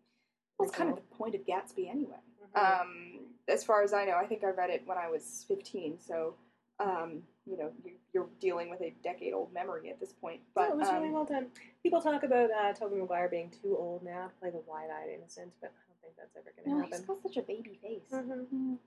Well, 0.59 0.69
it's 0.69 0.77
kind 0.77 0.91
of 0.91 0.97
the 0.97 1.17
point 1.17 1.35
of 1.35 1.41
Gatsby 1.45 1.89
anyway. 1.89 2.21
Mhm. 2.55 2.81
Um, 2.81 3.35
as 3.49 3.65
far 3.65 3.83
as 3.83 3.93
I 3.93 4.05
know, 4.05 4.17
I 4.17 4.27
think 4.27 4.45
I 4.45 4.51
read 4.51 4.71
it 4.71 4.87
when 4.87 4.99
I 4.99 5.09
was 5.09 5.45
15. 5.45 5.99
So, 5.99 6.37
um, 6.81 7.23
you 7.47 7.57
know, 7.57 7.71
you, 7.85 7.93
you're 8.13 8.29
dealing 8.41 8.71
with 8.71 8.81
a 8.81 8.93
decade-old 9.03 9.53
memory 9.53 9.91
at 9.91 9.99
this 10.01 10.13
point. 10.13 10.41
But 10.55 10.69
no, 10.69 10.75
it 10.75 10.79
was 10.79 10.89
um, 10.89 10.95
really 10.97 11.11
well 11.11 11.25
done. 11.25 11.47
People 11.83 12.01
talk 12.01 12.23
about 12.23 12.51
uh, 12.51 12.73
Tobey 12.73 12.97
Maguire 12.97 13.29
being 13.29 13.51
too 13.51 13.77
old 13.79 14.03
now 14.05 14.27
to 14.29 14.33
play 14.41 14.51
the 14.51 14.63
wide-eyed 14.67 15.09
innocent, 15.15 15.53
but 15.61 15.73
I 15.73 15.83
don't 15.89 16.01
think 16.03 16.15
that's 16.17 16.37
ever 16.37 16.53
going 16.57 16.65
to 16.65 16.71
no, 16.77 16.83
he's 16.85 16.93
happen. 16.93 17.07
got 17.07 17.23
such 17.23 17.37
a 17.37 17.43
baby 17.43 17.79
face. 17.83 18.11
Mhm. 18.13 18.79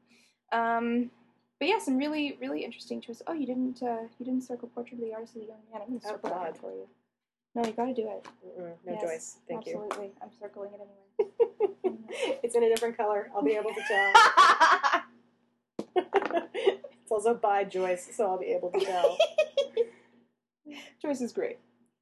Um, 0.52 1.12
but 1.60 1.68
yeah, 1.68 1.80
some 1.80 1.98
really, 1.98 2.38
really 2.42 2.64
interesting 2.66 3.02
twists. 3.02 3.24
Oh, 3.28 3.34
you 3.34 3.46
didn't, 3.46 3.82
uh, 3.82 4.04
you 4.20 4.26
didn't 4.26 4.42
circle 4.44 4.70
portrait 4.74 5.00
of 5.00 5.06
the 5.08 5.14
artist 5.14 5.36
of 5.36 5.42
the 5.42 5.48
young 5.48 5.60
man. 5.72 5.82
I'm 5.82 5.88
gonna 5.88 6.00
Oh, 6.06 6.10
circle 6.12 6.30
that 6.30 6.54
God. 6.54 6.58
for 6.58 6.72
you. 6.72 6.88
No, 7.56 7.64
you 7.66 7.72
got 7.72 7.86
to 7.86 7.94
do 7.94 8.10
it. 8.10 8.28
Mm-mm, 8.46 8.74
no 8.86 8.92
Yes, 8.92 9.02
choice. 9.02 9.38
Thank 9.48 9.66
you. 9.66 9.82
Absolutely, 9.82 10.12
I'm 10.22 10.30
circling 10.40 10.72
it 10.74 10.82
anyway. 10.82 12.40
it's 12.44 12.54
in 12.56 12.64
a 12.64 12.68
different 12.70 12.98
color. 12.98 13.32
I'll 13.34 13.44
be 13.44 13.54
able 13.56 13.72
to 13.74 13.82
tell. 13.88 14.14
also 17.16 17.34
by 17.34 17.64
Joyce, 17.64 18.10
so 18.12 18.28
I'll 18.28 18.38
be 18.38 18.48
able 18.48 18.70
to 18.72 18.80
tell. 18.80 19.18
Joyce 21.02 21.22
is 21.22 21.32
great. 21.32 21.60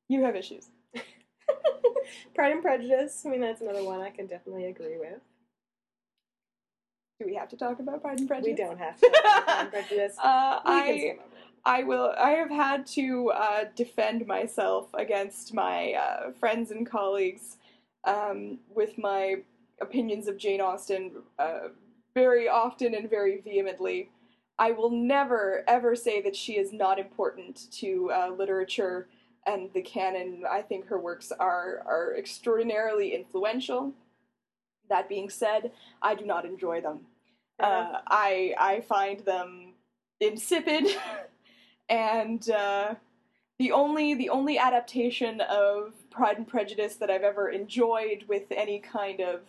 You 0.10 0.24
have 0.24 0.36
issues. 0.36 0.70
Pride 2.36 2.52
and 2.52 2.64
Prejudice. 2.64 3.24
I 3.26 3.30
mean, 3.30 3.42
that's 3.42 3.62
another 3.62 3.84
one 3.84 4.02
I 4.02 4.10
can 4.10 4.26
definitely 4.26 4.66
agree 4.66 4.98
with. 4.98 5.20
Do 7.20 7.28
we 7.28 7.36
have 7.36 7.48
to 7.50 7.58
talk 7.58 7.80
about 7.80 8.02
Pride 8.02 8.20
and 8.20 8.28
Prejudice? 8.28 8.58
We 8.58 8.66
don't 8.66 8.80
have 8.80 9.00
to. 9.00 9.10
talk 9.10 9.24
about 9.24 9.46
Pride 9.46 9.62
and 9.62 9.72
Prejudice. 9.72 10.16
Uh, 10.18 10.60
I. 10.66 11.18
I 11.66 11.84
will. 11.84 12.14
I 12.20 12.32
have 12.32 12.50
had 12.50 12.86
to 12.88 13.30
uh, 13.30 13.66
defend 13.74 14.28
myself 14.28 14.90
against 14.96 15.54
my 15.54 15.94
uh, 15.94 16.32
friends 16.32 16.72
and 16.72 16.90
colleagues 16.90 17.56
um, 18.04 18.60
with 18.76 18.98
my 18.98 19.36
opinions 19.80 20.28
of 20.28 20.38
Jane 20.38 20.60
Austen 20.60 21.12
uh, 21.40 21.70
very 22.14 22.50
often 22.50 22.96
and 22.96 23.10
very 23.10 23.40
vehemently. 23.40 24.10
I 24.60 24.72
will 24.72 24.92
never 24.92 25.64
ever 25.68 25.96
say 25.96 26.22
that 26.22 26.36
she 26.36 26.54
is 26.54 26.72
not 26.72 27.00
important 27.00 27.72
to 27.80 28.12
uh, 28.12 28.30
literature 28.38 29.08
and 29.46 29.70
the 29.74 29.82
canon. 29.82 30.44
I 30.50 30.62
think 30.62 30.88
her 30.88 31.00
works 31.00 31.32
are 31.32 31.82
are 31.86 32.16
extraordinarily 32.16 33.14
influential. 33.14 33.94
That 34.90 35.10
being 35.10 35.30
said, 35.30 35.72
I 36.02 36.16
do 36.16 36.26
not 36.26 36.46
enjoy 36.46 36.82
them. 36.82 37.02
Uh, 37.60 38.00
I 38.08 38.54
I 38.60 38.82
find 38.82 39.20
them 39.22 39.74
insipid, 40.20 40.88
and 41.90 42.48
uh, 42.50 42.96
the 43.60 43.72
only 43.72 44.14
the 44.14 44.30
only 44.30 44.58
adaptation 44.58 45.42
of 45.42 45.94
Pride 46.10 46.38
and 46.38 46.48
Prejudice 46.48 46.96
that 46.96 47.10
I've 47.10 47.24
ever 47.24 47.50
enjoyed 47.50 48.26
with 48.28 48.44
any 48.52 48.80
kind 48.80 49.22
of 49.22 49.42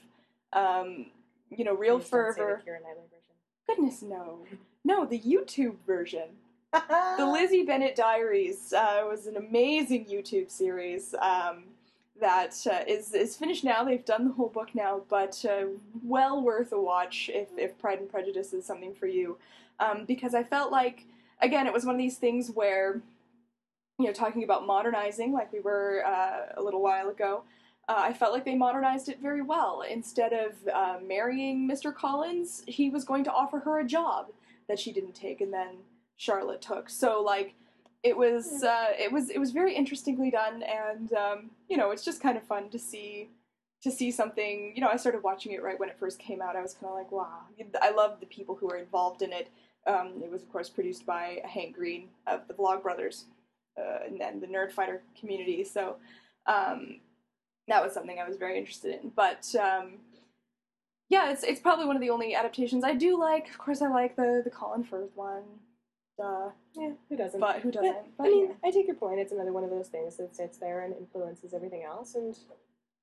um, 0.53 1.07
you 1.51 1.65
know 1.65 1.75
real 1.75 1.99
Please 1.99 2.11
don't 2.11 2.23
say 2.23 2.29
the 2.29 2.35
fervor. 2.35 2.63
Keira 2.67 2.83
Knightley 2.83 3.09
version. 3.11 3.35
Goodness 3.67 4.03
no, 4.03 4.47
no 4.85 5.05
the 5.05 5.21
YouTube 5.21 5.77
version. 5.87 6.29
The 7.17 7.25
Lizzie 7.25 7.63
Bennet 7.63 7.95
Diaries 7.95 8.73
uh, 8.73 9.03
was 9.09 9.29
an 9.29 9.37
amazing 9.37 10.07
YouTube 10.07 10.51
series 10.51 11.15
um, 11.23 11.67
that 12.21 12.57
uh, 12.69 12.81
is 12.89 13.15
is 13.15 13.37
finished 13.37 13.63
now. 13.63 13.85
They've 13.85 14.05
done 14.05 14.27
the 14.27 14.35
whole 14.35 14.49
book 14.49 14.75
now, 14.75 15.03
but 15.09 15.45
uh, 15.49 15.67
well 16.03 16.43
worth 16.43 16.73
a 16.73 16.81
watch 16.81 17.31
if, 17.33 17.49
if 17.57 17.79
Pride 17.79 18.01
and 18.01 18.09
Prejudice 18.11 18.53
is 18.53 18.67
something 18.67 18.93
for 18.93 19.07
you. 19.07 19.39
Um, 19.79 20.05
because 20.05 20.35
I 20.35 20.43
felt 20.43 20.73
like, 20.73 21.07
again, 21.41 21.69
it 21.69 21.73
was 21.73 21.85
one 21.85 21.95
of 21.95 22.01
these 22.01 22.17
things 22.17 22.51
where, 22.51 23.01
you 24.01 24.07
know, 24.07 24.13
talking 24.13 24.43
about 24.43 24.67
modernizing, 24.67 25.33
like 25.33 25.53
we 25.53 25.61
were 25.61 26.03
uh, 26.05 26.55
a 26.57 26.63
little 26.63 26.83
while 26.83 27.09
ago, 27.09 27.45
uh, 27.89 27.97
I 27.99 28.13
felt 28.13 28.33
like 28.33 28.45
they 28.45 28.57
modernized 28.57 29.09
it 29.09 29.21
very 29.21 29.43
well. 29.43 29.85
Instead 29.89 30.33
of 30.33 30.53
uh, 30.73 30.99
marrying 31.07 31.69
Mr. 31.69 31.95
Collins, 31.95 32.65
he 32.67 32.91
was 32.91 33.05
going 33.05 33.23
to 33.25 33.33
offer 33.33 33.61
her 33.61 33.79
a 33.79 33.85
job 33.85 34.27
that 34.69 34.79
she 34.79 34.93
didn't 34.93 35.15
take, 35.15 35.41
and 35.41 35.53
then 35.53 35.69
Charlotte 36.17 36.63
took. 36.63 36.89
So 36.89 37.23
like 37.23 37.55
it 38.03 38.17
was 38.17 38.63
uh, 38.63 38.91
it 38.99 39.11
was 39.11 39.31
it 39.31 39.39
was 39.39 39.51
very 39.51 39.75
interestingly 39.75 40.31
done, 40.31 40.63
and 40.63 41.13
um, 41.15 41.51
you 41.69 41.77
know 41.77 41.91
it's 41.91 42.05
just 42.05 42.23
kind 42.23 42.37
of 42.37 42.45
fun 42.45 42.69
to 42.71 42.79
see 42.79 43.31
to 43.83 43.91
see 43.91 44.11
something. 44.11 44.73
You 44.75 44.83
know, 44.83 44.89
I 44.89 44.97
started 44.97 45.23
watching 45.23 45.53
it 45.53 45.63
right 45.63 45.79
when 45.79 45.89
it 45.89 45.99
first 45.99 46.19
came 46.19 46.41
out. 46.43 46.57
I 46.57 46.63
was 46.63 46.75
kind 46.75 46.91
of 46.91 46.95
like, 46.95 47.11
wow, 47.13 47.41
I 47.81 47.91
love 47.91 48.21
the 48.21 48.27
people 48.27 48.55
who 48.55 48.71
are 48.71 48.77
involved 48.77 49.23
in 49.23 49.33
it. 49.33 49.49
Um, 49.87 50.23
it 50.23 50.31
was 50.31 50.43
of 50.43 50.53
course 50.53 50.69
produced 50.69 51.07
by 51.07 51.41
Hank 51.45 51.75
Green 51.75 52.09
of 52.27 52.47
the 52.47 52.55
Vlogbrothers, 52.55 53.25
uh, 53.79 54.05
and 54.07 54.21
then 54.21 54.41
the 54.41 54.47
Nerdfighter 54.47 55.01
community. 55.19 55.65
So. 55.65 55.97
Um, 56.47 57.01
that 57.69 57.83
was 57.83 57.95
something 57.95 58.19
I 58.19 58.29
was 58.29 58.37
very 58.37 58.59
interested 58.59 59.01
in, 59.03 59.11
but 59.17 59.55
um, 59.55 59.95
yeah, 61.09 61.31
it's 61.31 61.43
it's 61.43 61.61
probably 61.61 61.87
one 61.87 61.97
of 61.97 62.03
the 62.03 62.11
only 62.11 62.35
adaptations 62.35 62.85
I 62.85 62.95
do 62.95 63.19
like. 63.19 63.49
Of 63.49 63.59
course, 63.59 63.83
I 63.83 63.89
like 63.89 64.17
the 64.17 64.41
the 64.45 64.51
Colin 64.51 64.85
Firth 64.85 65.11
one. 65.15 65.43
Duh. 66.19 66.51
Yeah, 66.75 66.91
who 67.09 67.17
doesn't? 67.17 67.41
But 67.41 67.61
who 67.61 67.73
doesn't? 67.73 67.93
But, 67.93 68.07
But, 68.19 68.27
I 68.27 68.31
mean, 68.31 68.47
yeah. 68.47 68.55
I 68.65 68.71
take 68.71 68.87
your 68.87 68.95
point. 68.97 69.19
It's 69.19 69.33
another 69.33 69.53
one 69.53 69.65
of 69.65 69.71
those 69.71 69.89
things 69.89 70.17
that 70.19 70.35
sits 70.37 70.59
there 70.59 70.83
and 70.83 70.95
influences 70.95 71.53
everything 71.53 71.83
else. 71.83 72.15
And 72.15 72.37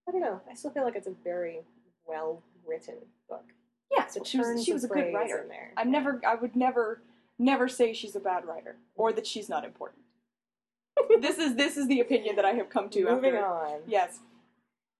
I 0.07 0.11
don't 0.11 0.21
know. 0.21 0.39
I 0.49 0.55
still 0.55 0.71
feel 0.71 0.83
like 0.83 0.95
it's 0.95 1.07
a 1.07 1.13
very 1.23 1.61
well 2.07 2.41
written 2.65 2.95
book. 3.29 3.43
yeah, 3.91 4.05
but 4.13 4.25
she 4.25 4.37
was 4.37 4.63
she 4.63 4.73
was 4.73 4.83
a 4.83 4.87
good 4.87 5.13
writer. 5.13 5.39
in 5.39 5.49
there. 5.49 5.71
I'm 5.77 5.91
never 5.91 6.21
I 6.25 6.35
would 6.35 6.55
never 6.55 7.01
never 7.37 7.67
say 7.67 7.93
she's 7.93 8.15
a 8.15 8.19
bad 8.19 8.45
writer 8.45 8.77
or 8.95 9.11
that 9.13 9.27
she's 9.27 9.49
not 9.49 9.65
important. 9.65 10.03
this 11.21 11.37
is 11.37 11.55
this 11.55 11.75
is 11.77 11.87
the 11.87 11.99
opinion 11.99 12.35
that 12.37 12.45
I 12.45 12.51
have 12.51 12.69
come 12.69 12.89
to. 12.89 13.03
Moving 13.05 13.35
after, 13.35 13.45
on. 13.45 13.79
Yes. 13.87 14.19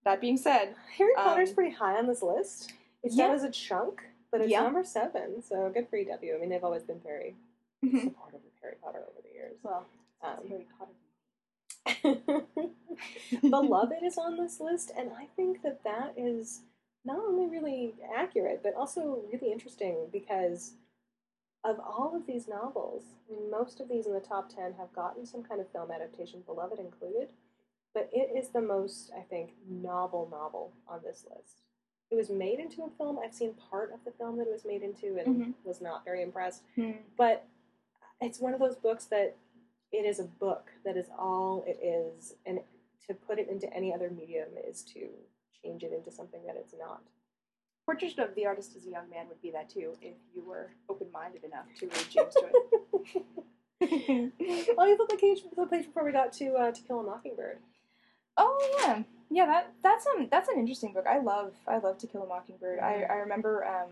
That 0.04 0.20
being 0.20 0.38
said, 0.38 0.76
Harry 0.98 1.14
Um, 1.16 1.24
Potter's 1.24 1.52
pretty 1.54 1.72
high 1.76 1.96
on 1.98 2.08
this 2.08 2.22
list. 2.24 2.74
It's 3.04 3.16
yeah. 3.16 3.28
not 3.28 3.36
as 3.36 3.44
a 3.44 3.50
chunk, 3.52 4.02
but 4.32 4.42
it's 4.42 4.52
Yeah. 4.52 4.62
number 4.64 4.84
seven. 4.84 5.42
So 5.42 5.70
good 5.74 5.88
for 5.90 5.98
EW. 5.98 6.36
I 6.36 6.38
mean, 6.40 6.50
they've 6.50 6.64
always 6.64 6.84
been 6.84 7.00
very 7.00 7.36
mhm, 7.84 8.04
supportive 8.04 8.42
of 8.46 8.52
Harry 8.62 8.76
Potter 8.82 9.00
over 9.10 9.22
the 9.24 9.34
years. 9.34 9.58
well, 9.64 9.86
Um, 10.22 10.48
Harry 10.48 10.68
Potter. 10.78 10.94
Beloved 13.42 13.98
is 14.04 14.18
on 14.18 14.38
this 14.38 14.60
list, 14.60 14.92
and 14.96 15.12
I 15.18 15.26
think 15.36 15.62
that 15.64 15.84
that 15.84 16.14
is 16.18 16.62
not 17.04 17.18
only 17.18 17.48
really 17.48 17.96
accurate, 18.16 18.62
but 18.62 18.76
also 18.76 19.24
really 19.32 19.52
interesting 19.52 20.08
because 20.12 20.74
of 21.64 21.80
all 21.80 22.16
of 22.16 22.26
these 22.28 22.48
novels, 22.48 23.04
most 23.50 23.80
of 23.80 23.90
these 23.90 24.06
in 24.06 24.14
the 24.14 24.20
top 24.20 24.50
10 24.50 24.74
have 24.74 24.94
gotten 24.94 25.26
some 25.26 25.44
kind 25.44 25.60
of 25.62 25.72
film 25.72 25.90
adaptation, 25.92 26.42
Beloved 26.46 26.80
included, 26.80 27.30
but 27.94 28.10
it 28.14 28.30
is 28.38 28.50
the 28.50 28.62
most, 28.62 29.12
I 29.18 29.22
think, 29.22 29.52
novel 29.68 30.28
novel 30.32 30.74
on 30.88 31.02
this 31.04 31.26
list. 31.36 31.62
It 32.12 32.16
was 32.16 32.30
made 32.30 32.60
into 32.60 32.84
a 32.84 32.90
film. 32.98 33.18
I've 33.24 33.34
seen 33.34 33.54
part 33.54 33.94
of 33.94 34.04
the 34.04 34.12
film 34.12 34.38
that 34.38 34.48
it 34.48 34.52
was 34.52 34.66
made 34.66 34.84
into 34.84 35.18
and 35.18 35.28
Mhm. 35.28 35.54
was 35.64 35.80
not 35.82 36.04
very 36.04 36.22
impressed. 36.22 36.64
Hmm. 36.76 36.92
But 37.16 37.46
it's 38.20 38.40
one 38.40 38.54
of 38.54 38.60
those 38.60 38.76
books 38.76 39.06
that 39.06 39.38
it 39.94 40.06
is 40.06 40.20
a 40.20 40.26
book. 40.26 40.72
That 40.84 40.98
is 40.98 41.10
all 41.18 41.64
it 41.64 41.80
is. 41.82 42.36
And 42.46 42.60
to 43.08 43.14
put 43.14 43.40
it 43.40 43.48
into 43.48 43.72
any 43.74 43.94
other 43.94 44.10
medium 44.10 44.50
is 44.58 44.84
to 44.94 45.10
change 45.64 45.84
it 45.84 45.94
into 45.94 46.12
something 46.12 46.46
that 46.46 46.58
it's 46.58 46.74
not. 46.74 47.02
Portrait 47.86 48.20
of 48.20 48.36
the 48.36 48.46
Artist 48.46 48.76
as 48.76 48.86
a 48.86 48.90
Young 48.90 49.10
Man 49.10 49.28
would 49.30 49.42
be 49.42 49.52
that 49.52 49.70
too, 49.70 49.98
if 50.02 50.16
you 50.34 50.44
were 50.44 50.72
open-minded 50.90 51.44
enough 51.44 51.66
to 51.78 51.88
read 51.88 52.10
James 52.10 52.36
Joyce. 52.36 53.24
oh, 53.82 54.86
you 54.86 54.98
look 54.98 55.10
like 55.10 55.10
the 55.10 55.18
page 55.18 55.44
before 55.86 56.04
we 56.06 56.12
got 56.12 56.32
to 56.34 56.54
uh, 56.56 56.72
To 56.72 56.82
Kill 56.84 57.00
a 57.00 57.04
Mockingbird. 57.04 57.60
Oh 58.38 58.76
yeah, 58.80 59.04
yeah. 59.32 59.46
That 59.46 59.74
that's 59.82 60.06
um 60.08 60.28
that's 60.30 60.50
an 60.50 60.58
interesting 60.60 60.94
book. 60.94 61.06
I 61.08 61.20
love 61.20 61.54
I 61.68 61.78
love 61.78 61.98
To 62.00 62.08
Kill 62.08 62.24
a 62.24 62.28
Mockingbird. 62.28 62.80
I 62.80 63.04
I 63.10 63.14
remember 63.16 63.66
um 63.66 63.92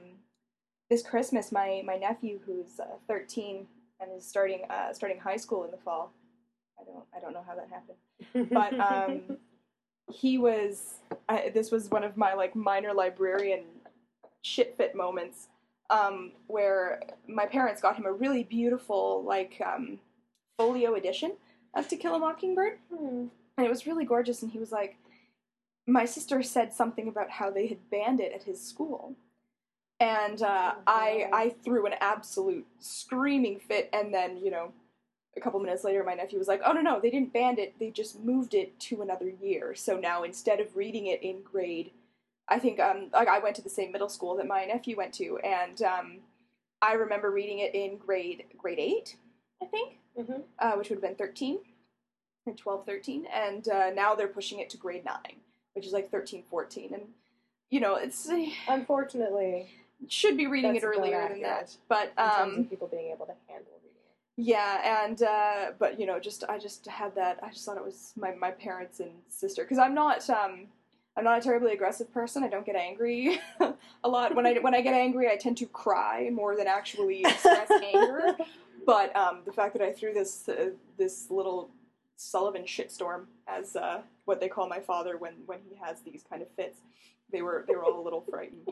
this 0.89 1.01
Christmas 1.01 1.51
my 1.51 1.81
my 1.85 1.95
nephew 1.97 2.39
who's 2.45 2.79
uh, 2.79 2.85
thirteen 3.07 3.67
and 3.99 4.11
is 4.17 4.25
starting 4.25 4.63
uh 4.69 4.93
starting 4.93 5.19
high 5.19 5.37
school 5.37 5.63
in 5.63 5.71
the 5.71 5.77
fall. 5.77 6.11
I 6.79 6.83
don't 6.83 7.05
I 7.15 7.19
don't 7.19 7.33
know 7.33 7.43
how 7.47 7.55
that 7.55 7.69
happened. 7.69 8.49
But 8.51 8.79
um 8.79 9.37
he 10.11 10.37
was 10.37 10.95
I, 11.27 11.51
this 11.53 11.71
was 11.71 11.89
one 11.89 12.03
of 12.03 12.17
my 12.17 12.33
like 12.33 12.55
minor 12.55 12.93
librarian 12.93 13.63
shit 14.41 14.75
fit 14.77 14.95
moments 14.95 15.47
um 15.89 16.31
where 16.47 17.01
my 17.27 17.45
parents 17.45 17.81
got 17.81 17.95
him 17.95 18.05
a 18.05 18.11
really 18.11 18.43
beautiful 18.43 19.23
like 19.23 19.61
um 19.65 19.99
folio 20.57 20.95
edition 20.95 21.33
of 21.75 21.87
To 21.89 21.95
Kill 21.95 22.15
a 22.15 22.19
Mockingbird 22.19 22.79
Hmm. 22.93 23.25
and 23.57 23.67
it 23.67 23.69
was 23.69 23.85
really 23.85 24.05
gorgeous 24.05 24.41
and 24.41 24.51
he 24.51 24.57
was 24.59 24.71
like 24.71 24.97
my 25.87 26.05
sister 26.05 26.41
said 26.43 26.73
something 26.73 27.07
about 27.07 27.29
how 27.31 27.49
they 27.49 27.67
had 27.67 27.89
banned 27.89 28.19
it 28.19 28.31
at 28.33 28.43
his 28.43 28.61
school. 28.61 29.15
And 29.99 30.41
uh, 30.41 30.73
Oh, 30.77 30.81
I, 30.87 31.29
I 31.33 31.49
threw 31.49 31.85
an 31.85 31.95
absolute 31.99 32.65
screaming 32.79 33.59
fit 33.59 33.89
and 33.93 34.13
then 34.13 34.37
you 34.37 34.49
know 34.51 34.71
a 35.37 35.41
couple 35.41 35.59
minutes 35.59 35.83
later 35.83 36.03
my 36.03 36.13
nephew 36.13 36.39
was 36.39 36.47
like 36.47 36.61
oh 36.65 36.71
no 36.71 36.81
no 36.81 36.99
they 36.99 37.09
didn't 37.11 37.33
ban 37.33 37.59
it. 37.59 37.75
They 37.79 37.91
just 37.91 38.19
moved 38.19 38.53
it 38.53 38.79
to 38.81 39.01
another 39.01 39.29
year. 39.29 39.75
So 39.75 39.97
now 39.99 40.23
instead 40.23 40.59
of 40.59 40.75
reading 40.75 41.07
it 41.07 41.21
in 41.23 41.41
grade 41.43 41.91
I 42.47 42.59
think 42.59 42.79
um 42.79 43.09
like 43.13 43.27
I 43.27 43.39
went 43.39 43.55
to 43.57 43.61
the 43.61 43.69
same 43.69 43.91
middle 43.91 44.09
school 44.09 44.35
that 44.37 44.47
my 44.47 44.65
nephew 44.65 44.97
went 44.97 45.13
to 45.15 45.37
and 45.39 45.81
um 45.81 46.19
I 46.81 46.93
remember 46.93 47.29
reading 47.31 47.59
it 47.59 47.75
in 47.75 47.97
grade 47.97 48.45
grade 48.57 48.79
8 48.79 49.15
I 49.61 49.65
think 49.65 49.97
Mhm. 50.17 50.43
uh, 50.59 50.73
which 50.73 50.89
would 50.89 50.95
have 50.97 51.03
been 51.03 51.15
13 51.15 51.59
and 52.45 52.57
12 52.57 52.85
13 52.85 53.25
and 53.27 53.67
uh, 53.69 53.89
now 53.91 54.15
they're 54.15 54.27
pushing 54.27 54.59
it 54.59 54.69
to 54.71 54.77
grade 54.77 55.05
9 55.05 55.15
which 55.73 55.85
is 55.85 55.93
like 55.93 56.09
13 56.11 56.43
14 56.49 56.93
and 56.93 57.03
you 57.69 57.79
know 57.79 57.95
it's 57.95 58.27
Unfortunately, 58.67 59.67
should 60.07 60.37
be 60.37 60.47
reading 60.47 60.75
it 60.75 60.83
earlier 60.83 61.27
than 61.29 61.41
that 61.41 61.75
but 61.87 62.11
in 62.17 62.25
terms 62.25 62.53
um 62.55 62.59
of 62.61 62.69
people 62.69 62.87
being 62.87 63.11
able 63.11 63.25
to 63.25 63.33
handle 63.47 63.71
reading 63.83 63.97
it. 64.05 64.41
yeah 64.49 65.03
and 65.03 65.23
uh 65.23 65.71
but 65.77 65.99
you 65.99 66.05
know 66.05 66.19
just 66.19 66.43
i 66.49 66.57
just 66.57 66.87
had 66.87 67.13
that 67.15 67.39
i 67.43 67.49
just 67.49 67.65
thought 67.65 67.77
it 67.77 67.83
was 67.83 68.13
my 68.17 68.33
my 68.33 68.51
parents 68.51 68.99
and 68.99 69.11
sister 69.27 69.63
because 69.63 69.77
i'm 69.77 69.93
not 69.93 70.27
um 70.29 70.67
i'm 71.17 71.23
not 71.23 71.37
a 71.37 71.41
terribly 71.41 71.73
aggressive 71.73 72.11
person 72.13 72.43
i 72.43 72.47
don't 72.47 72.65
get 72.65 72.75
angry 72.75 73.39
a 74.03 74.09
lot 74.09 74.33
when 74.35 74.45
i 74.45 74.53
when 74.59 74.73
i 74.73 74.81
get 74.81 74.93
angry 74.93 75.29
i 75.29 75.35
tend 75.35 75.57
to 75.57 75.65
cry 75.67 76.29
more 76.31 76.55
than 76.55 76.65
actually 76.67 77.21
express 77.21 77.69
anger 77.93 78.35
but 78.85 79.15
um, 79.15 79.41
the 79.45 79.51
fact 79.51 79.73
that 79.73 79.83
I 79.83 79.91
threw 79.91 80.13
this 80.13 80.47
uh, 80.49 80.69
this 80.97 81.29
little 81.29 81.69
Sullivan 82.23 82.63
shitstorm, 82.63 83.27
as 83.47 83.77
uh, 83.77 84.01
what 84.25 84.41
they 84.41 84.49
call 84.49 84.67
my 84.67 84.81
father 84.81 85.17
when 85.17 85.33
when 85.45 85.59
he 85.69 85.77
has 85.81 86.01
these 86.01 86.21
kind 86.29 86.41
of 86.41 86.49
fits, 86.57 86.79
they 87.31 87.41
were 87.41 87.63
they 87.67 87.75
were 87.75 87.85
all 87.85 87.99
a 87.99 88.03
little 88.03 88.25
frightened. 88.29 88.67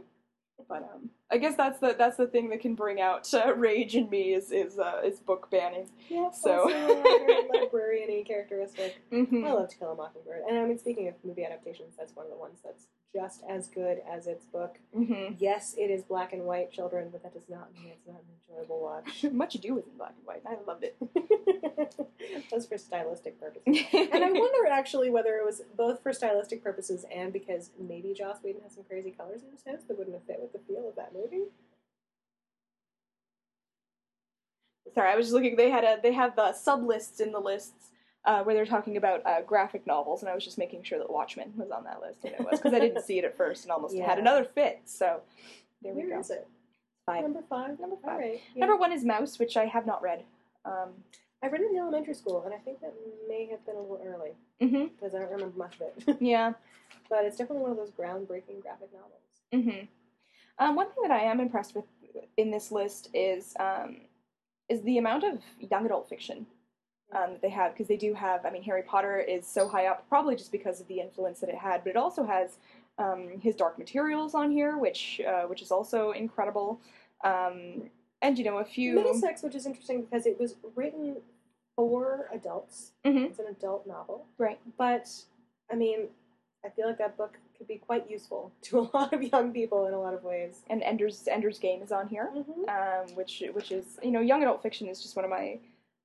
But 0.68 0.84
um, 0.84 1.12
I 1.32 1.38
guess 1.38 1.56
that's 1.56 1.80
the 1.80 1.96
that's 1.98 2.18
the 2.18 2.28
thing 2.28 2.50
that 2.50 2.60
can 2.60 2.76
bring 2.76 3.00
out 3.00 3.34
uh, 3.34 3.56
rage 3.56 3.96
in 3.96 4.10
me 4.10 4.34
is 4.34 4.52
is 4.52 4.78
uh, 4.78 5.00
is 5.06 5.22
book 5.22 5.50
banning. 5.50 5.90
Yeah, 6.10 6.30
So- 6.32 6.64
also 6.70 7.04
librarian-y 7.54 8.24
characteristic. 8.28 8.98
Mm-hmm. 9.14 9.46
I 9.46 9.54
love 9.54 9.70
To 9.70 9.78
Kill 9.78 9.92
a 9.94 9.96
Mockingbird, 9.96 10.42
and 10.50 10.58
I 10.60 10.66
mean, 10.66 10.78
speaking 10.78 11.08
of 11.08 11.14
movie 11.24 11.46
adaptations, 11.46 11.96
that's 11.98 12.14
one 12.18 12.26
of 12.26 12.32
the 12.32 12.38
ones 12.38 12.60
that's 12.66 12.88
just 13.14 13.42
as 13.50 13.68
good 13.68 14.00
as 14.10 14.28
its 14.28 14.46
book. 14.46 14.78
Mm-hmm. 14.96 15.36
Yes, 15.40 15.76
it 15.78 15.90
is 15.90 16.04
black 16.04 16.34
and 16.34 16.44
white, 16.44 16.72
children, 16.72 17.10
but 17.12 17.24
that 17.24 17.34
does 17.34 17.50
not 17.50 17.74
mean 17.74 17.92
it's 17.92 18.08
not 18.08 18.18
an 18.18 18.56
enjoyable 18.56 18.82
watch. 18.82 19.26
Much 19.32 19.56
Ado 19.56 19.76
was 19.76 19.86
in 19.86 19.98
black 19.98 20.14
and 20.18 20.26
white. 20.26 20.44
I 20.46 20.58
loved 20.68 20.84
it. 20.84 20.96
That's 22.52 22.66
for 22.66 22.78
stylistic 22.78 23.40
purposes. 23.40 23.86
And 23.94 24.24
I 24.24 24.32
wonder 24.32 24.68
actually 24.72 25.10
whether 25.10 25.36
it 25.36 25.46
was 25.46 25.62
both 25.76 26.02
for 26.04 26.14
stylistic 26.14 26.64
purposes 26.64 27.06
and 27.14 27.32
because 27.32 27.72
maybe 27.80 28.14
Joss 28.14 28.38
Whedon 28.44 28.62
has 28.64 28.76
some 28.76 28.84
crazy 28.84 29.12
colors 29.12 29.42
in 29.44 29.52
his 29.52 29.64
house 29.66 29.86
that 29.88 29.98
wouldn't 29.98 30.16
have 30.16 30.26
fit 30.26 30.40
with 30.42 30.54
the 30.54 30.60
feel 30.60 30.88
of 30.88 30.96
that 30.96 31.14
movie. 31.14 31.46
Sorry, 34.94 35.12
I 35.12 35.16
was 35.16 35.28
just 35.28 35.34
looking. 35.34 35.56
They 35.56 35.70
had 35.70 35.84
a 35.84 36.00
they 36.02 36.14
have 36.14 36.36
the 36.36 36.54
sub 36.54 36.84
lists 36.84 37.20
in 37.20 37.32
the 37.32 37.40
lists 37.40 37.92
uh, 38.28 38.44
where 38.44 38.54
they're 38.54 38.66
talking 38.66 38.98
about 38.98 39.26
uh, 39.26 39.42
graphic 39.42 39.88
novels, 39.88 40.22
and 40.22 40.30
I 40.30 40.36
was 40.36 40.44
just 40.44 40.58
making 40.60 40.84
sure 40.84 41.00
that 41.00 41.10
Watchmen 41.10 41.52
was 41.56 41.72
on 41.72 41.84
that 41.86 42.02
list, 42.02 42.20
and 42.26 42.34
it 42.34 42.42
was 42.42 42.60
because 42.60 42.74
I 42.74 42.80
didn't 42.80 43.02
see 43.06 43.18
it 43.18 43.26
at 43.26 43.36
first, 43.36 43.64
and 43.64 43.72
almost 43.72 43.96
Yeah. 43.96 44.06
had 44.06 44.20
another 44.20 44.44
fit. 44.44 44.82
So 44.86 45.22
there 45.82 45.94
we 45.94 46.04
go. 46.04 46.20
is 46.20 46.30
it? 46.30 46.48
Five. 47.06 47.24
Number 47.24 47.42
five. 47.50 47.80
Number 47.80 47.96
five. 48.04 48.20
Right. 48.20 48.42
Yeah. 48.54 48.60
Number 48.66 48.76
one 48.78 48.92
is 48.92 49.04
Maus, 49.04 49.40
which 49.40 49.58
I 49.58 49.66
have 49.66 49.86
not 49.88 50.02
read. 50.04 50.24
Um, 50.66 50.90
I 51.42 51.48
read 51.48 51.62
it 51.62 51.72
in 51.72 51.78
elementary 51.78 52.14
school, 52.16 52.44
and 52.46 52.54
I 52.54 52.58
think 52.58 52.82
that 52.82 52.94
may 53.30 53.48
have 53.50 53.66
been 53.66 53.76
a 53.76 53.80
little 53.82 54.02
early 54.06 54.32
because 54.60 55.16
I 55.16 55.20
don't 55.20 55.32
remember 55.32 55.58
much 55.58 55.76
of 55.80 55.88
it. 56.08 56.18
Yeah. 56.22 56.54
but 57.10 57.24
it's 57.26 57.38
definitely 57.38 57.62
one 57.64 57.72
of 57.72 57.78
those 57.78 57.92
groundbreaking 57.92 58.62
graphic 58.62 58.90
novels. 58.94 59.22
hmm 59.54 59.86
Um, 60.60 60.76
one 60.76 60.88
thing 60.88 61.04
that 61.04 61.12
I 61.12 61.22
am 61.24 61.40
impressed 61.40 61.76
with 61.76 61.86
in 62.36 62.52
this 62.52 62.72
list 62.72 63.10
is 63.14 63.54
um, 63.60 63.98
is 64.68 64.82
the 64.82 64.98
amount 64.98 65.24
of 65.24 65.40
young 65.60 65.86
adult 65.86 66.10
fiction 66.10 66.46
um, 67.14 67.32
that 67.34 67.42
they 67.42 67.50
have 67.50 67.74
because 67.74 67.88
they 67.88 67.98
do 67.98 68.14
have. 68.14 68.46
I 68.46 68.50
mean, 68.50 68.64
Harry 68.64 68.84
Potter 68.84 69.20
is 69.20 69.48
so 69.48 69.68
high 69.68 69.88
up, 69.88 70.08
probably 70.10 70.36
just 70.36 70.52
because 70.52 70.82
of 70.82 70.88
the 70.88 71.00
influence 71.00 71.40
that 71.40 71.50
it 71.50 71.56
had, 71.56 71.84
but 71.84 71.92
it 71.92 71.98
also 71.98 72.26
has 72.26 72.58
um, 72.98 73.40
his 73.42 73.56
Dark 73.56 73.78
Materials 73.78 74.36
on 74.36 74.52
here, 74.52 74.78
which 74.78 75.22
uh, 75.28 75.44
which 75.44 75.62
is 75.62 75.72
also 75.72 76.12
incredible. 76.12 76.82
Um, 77.24 77.90
and 78.22 78.38
you 78.38 78.44
know, 78.46 78.58
a 78.58 78.66
few. 78.66 78.96
Middlesex, 78.96 79.44
which 79.44 79.56
is 79.56 79.66
interesting 79.66 80.02
because 80.02 80.26
it 80.26 80.40
was 80.40 80.56
written 80.76 81.18
for 81.76 82.30
adults. 82.34 82.92
Mhm. 83.06 83.26
It's 83.28 83.40
an 83.40 83.46
adult 83.48 83.86
novel. 83.88 84.26
Right. 84.38 84.60
But, 84.78 85.10
I 85.72 85.76
mean, 85.76 86.08
I 86.66 86.70
feel 86.70 86.88
like 86.88 86.98
that 86.98 87.16
book 87.16 87.38
could 87.58 87.68
be 87.68 87.78
quite 87.78 88.10
useful 88.10 88.52
to 88.64 88.80
a 88.80 88.90
lot 88.94 89.14
of 89.14 89.22
young 89.22 89.54
people 89.54 89.86
in 89.86 89.94
a 89.94 90.00
lot 90.00 90.14
of 90.14 90.24
ways. 90.24 90.64
And 90.70 90.82
Ender's 90.84 91.28
Ender's 91.28 91.60
Game 91.60 91.82
is 91.82 91.92
on 91.92 92.08
here. 92.08 92.32
Mm-hmm. 92.36 92.68
um, 92.68 93.16
which 93.16 93.44
which 93.54 93.72
is 93.72 94.00
you 94.04 94.12
know 94.12 94.20
young 94.20 94.42
adult 94.42 94.62
fiction 94.62 94.88
is 94.88 95.02
just 95.02 95.16
one 95.16 95.24
of 95.24 95.32
my 95.32 95.60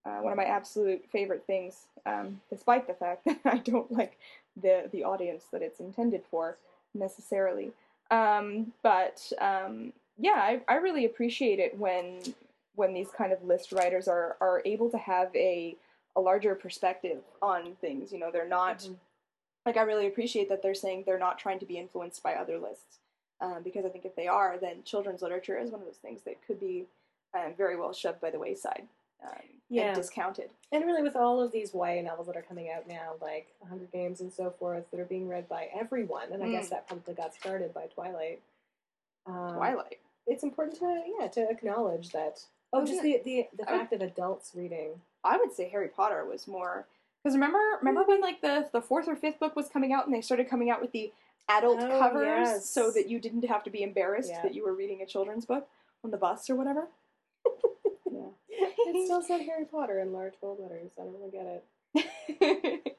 uh, 0.05 0.19
one 0.19 0.33
of 0.33 0.37
my 0.37 0.45
absolute 0.45 1.05
favorite 1.11 1.45
things, 1.47 1.87
um, 2.07 2.41
despite 2.51 2.87
the 2.87 2.95
fact 2.95 3.25
that 3.27 3.41
I 3.45 3.59
don't 3.59 3.91
like 3.93 4.19
the 4.61 4.89
the 4.93 5.05
audience 5.05 5.45
that 5.53 5.63
it's 5.63 5.81
intended 5.81 6.23
for 6.31 6.57
necessarily. 6.95 7.73
Um, 8.11 8.73
but 8.83 9.33
um, 9.41 9.93
yeah, 10.19 10.35
I, 10.37 10.61
I 10.69 10.75
really 10.77 11.05
appreciate 11.05 11.59
it 11.59 11.79
when 11.79 12.21
when 12.75 12.95
these 12.95 13.11
kind 13.17 13.33
of 13.33 13.43
list 13.45 13.73
writers 13.73 14.09
are 14.09 14.37
are 14.41 14.63
able 14.65 14.91
to 14.91 14.99
have 14.99 15.35
a 15.35 15.77
a 16.17 16.21
larger 16.21 16.55
perspective 16.55 17.19
on 17.41 17.75
things. 17.81 18.13
You 18.13 18.19
know, 18.19 18.31
they're 18.31 18.49
not 18.49 18.81
Mhm. 18.81 18.97
like 19.65 19.77
I 19.77 19.83
really 19.83 20.07
appreciate 20.07 20.49
that 20.49 20.63
they're 20.63 20.75
saying 20.75 21.05
they're 21.07 21.19
not 21.19 21.39
trying 21.39 21.61
to 21.61 21.67
be 21.67 21.79
influenced 21.79 22.23
by 22.23 22.35
other 22.35 22.59
lists. 22.59 22.99
Um, 23.41 23.63
because 23.65 23.85
I 23.85 23.89
think 23.89 24.05
if 24.05 24.15
they 24.15 24.29
are, 24.29 24.57
then 24.57 24.85
children's 24.85 25.21
literature 25.23 25.59
is 25.59 25.71
one 25.73 25.81
of 25.81 25.87
those 25.87 25.97
things 25.97 26.23
that 26.23 26.47
could 26.47 26.61
be 26.61 26.87
um, 27.35 27.55
very 27.57 27.77
well 27.77 27.93
shoved 27.93 28.21
by 28.21 28.31
the 28.31 28.39
wayside 28.39 28.87
um, 29.25 29.31
Yeah. 29.69 29.89
and 29.89 29.97
discounted. 29.97 30.51
And 30.73 30.85
really, 30.85 31.03
with 31.03 31.17
all 31.17 31.41
of 31.41 31.53
these 31.53 31.73
YA 31.75 32.03
novels 32.03 32.27
that 32.27 32.37
are 32.37 32.43
coming 32.43 32.71
out 32.71 32.87
now, 32.87 33.15
like 33.21 33.53
A 33.63 33.67
Hunger 33.67 33.87
Games 33.93 34.21
and 34.21 34.33
so 34.33 34.51
forth, 34.51 34.91
that 34.91 35.01
are 35.01 35.05
being 35.05 35.29
read 35.29 35.49
by 35.49 35.69
everyone, 35.75 36.33
and 36.33 36.43
I 36.43 36.47
Mm. 36.47 36.53
guess 36.53 36.69
that 36.71 36.87
probably 36.87 37.15
got 37.15 37.35
started 37.35 37.73
by 37.75 37.87
Twilight. 37.87 38.41
Um, 39.27 39.55
Twilight. 39.55 40.01
It's 40.27 40.43
important 40.43 40.79
to 40.79 41.03
yeah 41.19 41.29
to 41.29 41.49
acknowledge 41.49 42.11
that. 42.11 42.45
Oh, 42.73 42.81
Oh, 42.81 42.85
just 42.87 43.03
the 43.03 43.21
the, 43.25 43.49
the 43.57 43.63
Oh. 43.65 43.79
fact 43.79 43.93
of 43.93 44.01
adults 44.01 44.55
reading. 44.55 45.01
I 45.25 45.37
would 45.37 45.53
say 45.53 45.69
Harry 45.69 45.89
Potter 45.89 46.25
was 46.25 46.49
more 46.49 46.87
because 47.23 47.35
remember 47.37 47.59
remember 47.79 48.03
when 48.05 48.21
like 48.21 48.41
the 48.41 48.69
the 48.73 48.81
fourth 48.83 49.09
or 49.09 49.15
fifth 49.17 49.39
book 49.39 49.55
was 49.55 49.69
coming 49.69 49.93
out 49.93 50.07
and 50.07 50.15
they 50.15 50.21
started 50.21 50.49
coming 50.49 50.71
out 50.71 50.81
with 50.81 50.93
the 50.93 51.13
adult 51.49 51.81
Oh, 51.81 51.99
covers 52.01 52.49
yes. 52.49 52.69
so 52.71 52.91
that 52.93 53.09
you 53.09 53.19
didn't 53.21 53.45
have 53.45 53.63
to 53.65 53.71
be 53.71 53.83
embarrassed 53.83 54.31
Yeah. 54.31 54.43
that 54.43 54.55
you 54.55 54.65
were 54.65 54.73
reading 54.75 55.03
a 55.03 55.07
children's 55.07 55.45
book 55.45 55.69
on 56.03 56.11
the 56.11 56.17
bus 56.17 56.49
or 56.49 56.55
whatever. 56.57 56.89
It 58.63 59.05
still 59.07 59.23
said 59.23 59.43
Harry 59.43 59.65
Potter 59.65 60.01
in 60.01 60.13
large 60.13 60.35
bold 60.41 60.61
letters. 60.61 60.93
I 60.99 61.05
don't 61.05 61.15
really 61.15 61.31
get 61.31 61.63
it. 61.97 62.99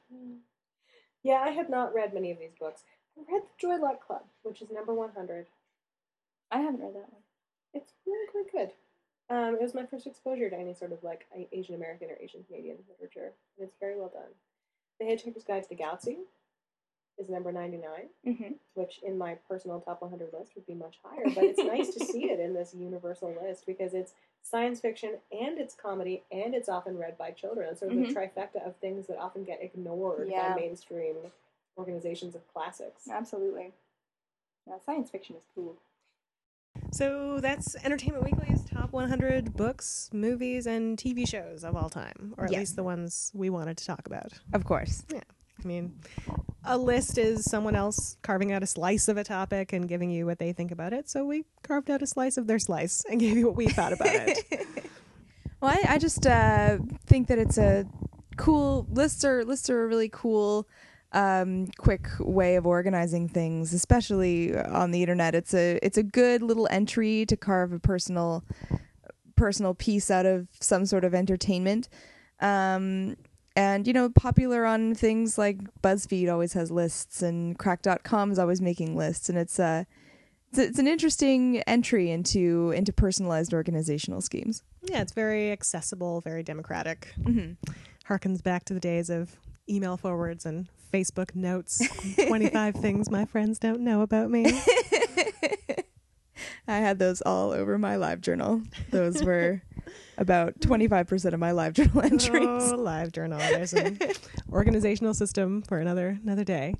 Yeah, 1.24 1.40
I 1.42 1.50
have 1.50 1.70
not 1.70 1.94
read 1.94 2.12
many 2.12 2.30
of 2.30 2.38
these 2.38 2.54
books. 2.60 2.82
I 3.16 3.22
read 3.32 3.42
The 3.42 3.48
Joy 3.58 3.76
Luck 3.78 4.06
Club, 4.06 4.24
which 4.42 4.60
is 4.60 4.70
number 4.70 4.92
100. 4.92 5.46
I 6.52 6.58
haven't 6.58 6.80
read 6.80 6.94
that 6.94 7.10
one. 7.10 7.22
It's 7.72 7.94
really 8.06 8.28
quite 8.30 8.52
good. 8.52 8.72
Um, 9.34 9.54
it 9.54 9.62
was 9.62 9.74
my 9.74 9.86
first 9.86 10.06
exposure 10.06 10.50
to 10.50 10.56
any 10.56 10.74
sort 10.74 10.92
of 10.92 11.02
like 11.02 11.24
Asian 11.50 11.74
American 11.74 12.10
or 12.10 12.18
Asian 12.20 12.44
Canadian 12.44 12.76
literature, 12.90 13.32
and 13.56 13.66
it's 13.66 13.74
very 13.80 13.96
well 13.98 14.12
done. 14.12 14.30
The 15.00 15.06
Hitchhiker's 15.06 15.44
Guide 15.44 15.62
to 15.62 15.68
the 15.70 15.74
Galaxy 15.74 16.18
is 17.18 17.30
number 17.30 17.50
99, 17.50 17.90
hmm 18.24 18.52
which 18.74 19.00
in 19.02 19.16
my 19.16 19.36
personal 19.48 19.80
top 19.80 20.02
100 20.02 20.30
list 20.38 20.52
would 20.56 20.66
be 20.66 20.74
much 20.74 20.98
higher, 21.02 21.24
but 21.34 21.44
it's 21.44 21.62
nice 21.62 21.94
to 21.94 22.04
see 22.04 22.24
it 22.30 22.38
in 22.38 22.52
this 22.52 22.74
universal 22.74 23.34
list 23.42 23.64
because 23.66 23.94
it's 23.94 24.12
science 24.44 24.78
fiction 24.80 25.14
and 25.32 25.58
it's 25.58 25.74
comedy 25.74 26.22
and 26.30 26.54
it's 26.54 26.68
often 26.68 26.96
read 26.98 27.16
by 27.18 27.30
children. 27.30 27.68
It's 27.70 27.80
sort 27.80 27.92
of 27.92 27.98
Mhm. 27.98 28.08
the 28.08 28.14
trifecta 28.14 28.64
of 28.66 28.76
things 28.76 29.06
that 29.08 29.16
often 29.18 29.42
get 29.42 29.60
ignored 29.62 30.28
Yeah. 30.28 30.54
by 30.54 30.60
mainstream 30.60 31.16
organizations 31.78 32.34
of 32.34 32.46
classics. 32.52 33.08
Absolutely. 33.08 33.72
Yeah, 34.66 34.78
science 34.84 35.10
fiction 35.10 35.36
is 35.36 35.42
cool. 35.54 35.76
So 36.92 37.40
that's 37.40 37.74
Entertainment 37.84 38.24
Weekly's 38.24 38.64
top 38.64 38.92
100 38.92 39.56
books, 39.56 40.10
movies, 40.12 40.66
and 40.66 40.98
TV 40.98 41.26
shows 41.26 41.64
of 41.64 41.74
all 41.74 41.88
time, 41.88 42.34
or 42.36 42.44
at 42.44 42.50
Yes. 42.52 42.58
least 42.60 42.76
the 42.76 42.84
ones 42.84 43.32
we 43.34 43.48
wanted 43.50 43.78
to 43.78 43.84
talk 43.84 44.06
about. 44.06 44.40
Of 44.52 44.64
course. 44.64 45.02
I 45.62 45.66
mean, 45.66 45.94
a 46.64 46.76
list 46.76 47.18
is 47.18 47.44
someone 47.44 47.76
else 47.76 48.16
carving 48.22 48.52
out 48.52 48.62
a 48.62 48.66
slice 48.66 49.08
of 49.08 49.16
a 49.16 49.24
topic 49.24 49.72
and 49.72 49.88
giving 49.88 50.10
you 50.10 50.26
what 50.26 50.38
they 50.38 50.52
think 50.52 50.70
about 50.70 50.92
it. 50.92 51.08
So 51.08 51.24
we 51.24 51.44
carved 51.62 51.90
out 51.90 52.02
a 52.02 52.06
slice 52.06 52.36
of 52.36 52.46
their 52.46 52.58
slice 52.58 53.04
and 53.10 53.20
gave 53.20 53.36
you 53.36 53.46
what 53.46 53.56
we 53.56 53.68
thought 53.68 53.92
about 53.92 54.08
it. 54.08 54.66
Well, 55.64 55.72
I, 55.72 55.94
I 55.94 55.98
just 55.98 56.26
uh, 56.26 56.76
think 57.06 57.28
that 57.28 57.38
it's 57.38 57.56
a 57.56 57.86
cool 58.36 58.86
lists 58.90 59.24
are 59.24 59.46
lists 59.46 59.70
are 59.70 59.84
a 59.84 59.86
really 59.86 60.10
cool, 60.10 60.68
um, 61.12 61.68
quick 61.78 62.06
way 62.18 62.56
of 62.56 62.66
organizing 62.66 63.30
things, 63.30 63.72
especially 63.72 64.54
on 64.54 64.90
the 64.90 65.00
internet. 65.00 65.34
It's 65.34 65.54
a 65.54 65.78
it's 65.82 65.96
a 65.96 66.02
good 66.02 66.42
little 66.42 66.68
entry 66.70 67.24
to 67.24 67.36
carve 67.38 67.72
a 67.72 67.78
personal 67.78 68.44
personal 69.36 69.72
piece 69.72 70.10
out 70.10 70.26
of 70.26 70.48
some 70.60 70.84
sort 70.84 71.02
of 71.02 71.14
entertainment. 71.14 71.88
Um, 72.40 73.16
and 73.56 73.86
you 73.86 73.92
know, 73.92 74.08
popular 74.08 74.64
on 74.64 74.94
things 74.94 75.38
like 75.38 75.58
BuzzFeed 75.82 76.32
always 76.32 76.52
has 76.54 76.70
lists, 76.70 77.22
and 77.22 77.58
Cracked.com 77.58 78.32
is 78.32 78.38
always 78.38 78.60
making 78.60 78.96
lists, 78.96 79.28
and 79.28 79.38
it's 79.38 79.58
uh, 79.60 79.84
it's, 80.50 80.58
it's 80.58 80.78
an 80.78 80.86
interesting 80.86 81.58
entry 81.62 82.10
into 82.10 82.72
into 82.72 82.92
personalized 82.92 83.54
organizational 83.54 84.20
schemes. 84.20 84.62
yeah, 84.82 85.00
it's 85.00 85.12
very 85.12 85.52
accessible, 85.52 86.20
very 86.20 86.42
democratic. 86.42 87.12
Mm-hmm. 87.20 87.52
Harkens 88.12 88.42
back 88.42 88.64
to 88.66 88.74
the 88.74 88.80
days 88.80 89.08
of 89.10 89.36
email 89.68 89.96
forwards 89.96 90.44
and 90.44 90.68
Facebook 90.92 91.34
notes 91.34 91.82
25 92.28 92.74
things 92.76 93.10
my 93.10 93.24
friends 93.24 93.58
don't 93.58 93.80
know 93.80 94.02
about 94.02 94.30
me. 94.30 94.44
I 96.68 96.78
had 96.78 96.98
those 96.98 97.20
all 97.22 97.52
over 97.52 97.78
my 97.78 97.96
live 97.96 98.20
journal. 98.20 98.62
Those 98.90 99.22
were 99.22 99.62
about 100.18 100.58
25% 100.60 101.32
of 101.32 101.40
my 101.40 101.52
live 101.52 101.74
journal 101.74 102.02
entries. 102.02 102.72
Oh, 102.72 102.76
live 102.76 103.12
journal. 103.12 103.38
There's 103.50 103.72
an 103.72 103.98
organizational 104.52 105.14
system 105.14 105.62
for 105.62 105.78
another 105.78 106.18
another 106.22 106.44
day. 106.44 106.74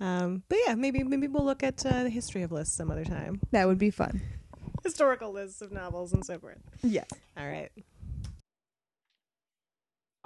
Um, 0.00 0.42
but 0.48 0.58
yeah, 0.66 0.74
maybe 0.74 1.02
maybe 1.02 1.26
we'll 1.26 1.44
look 1.44 1.62
at 1.62 1.84
uh, 1.86 2.02
the 2.02 2.10
history 2.10 2.42
of 2.42 2.52
lists 2.52 2.76
some 2.76 2.90
other 2.90 3.04
time. 3.04 3.40
That 3.52 3.66
would 3.66 3.78
be 3.78 3.90
fun. 3.90 4.20
Historical 4.84 5.32
lists 5.32 5.62
of 5.62 5.72
novels 5.72 6.12
and 6.12 6.24
so 6.24 6.38
forth. 6.38 6.58
Yeah. 6.82 7.04
All 7.36 7.48
right. 7.48 7.70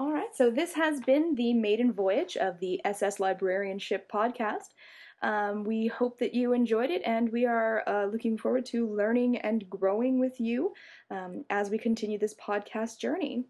All 0.01 0.13
right, 0.13 0.35
so 0.35 0.51
this 0.51 0.73
has 0.77 0.99
been 1.03 1.35
the 1.35 1.53
maiden 1.53 1.93
voyage 1.93 2.35
of 2.39 2.59
the 2.59 2.81
SS 2.87 3.21
Librarianship 3.21 4.11
podcast. 4.11 4.69
Um, 5.23 5.65
we 5.65 5.87
hope 5.87 6.19
that 6.21 6.35
you 6.35 6.53
enjoyed 6.53 6.91
it, 6.91 7.03
and 7.05 7.31
we 7.31 7.47
are 7.47 7.83
uh, 7.87 8.07
looking 8.07 8.39
forward 8.39 8.67
to 8.67 8.89
learning 8.89 9.39
and 9.39 9.69
growing 9.69 10.19
with 10.19 10.41
you 10.41 10.73
um, 11.11 11.45
as 11.51 11.71
we 11.71 11.79
continue 11.79 12.19
this 12.19 12.35
podcast 12.35 12.99
journey. 12.99 13.45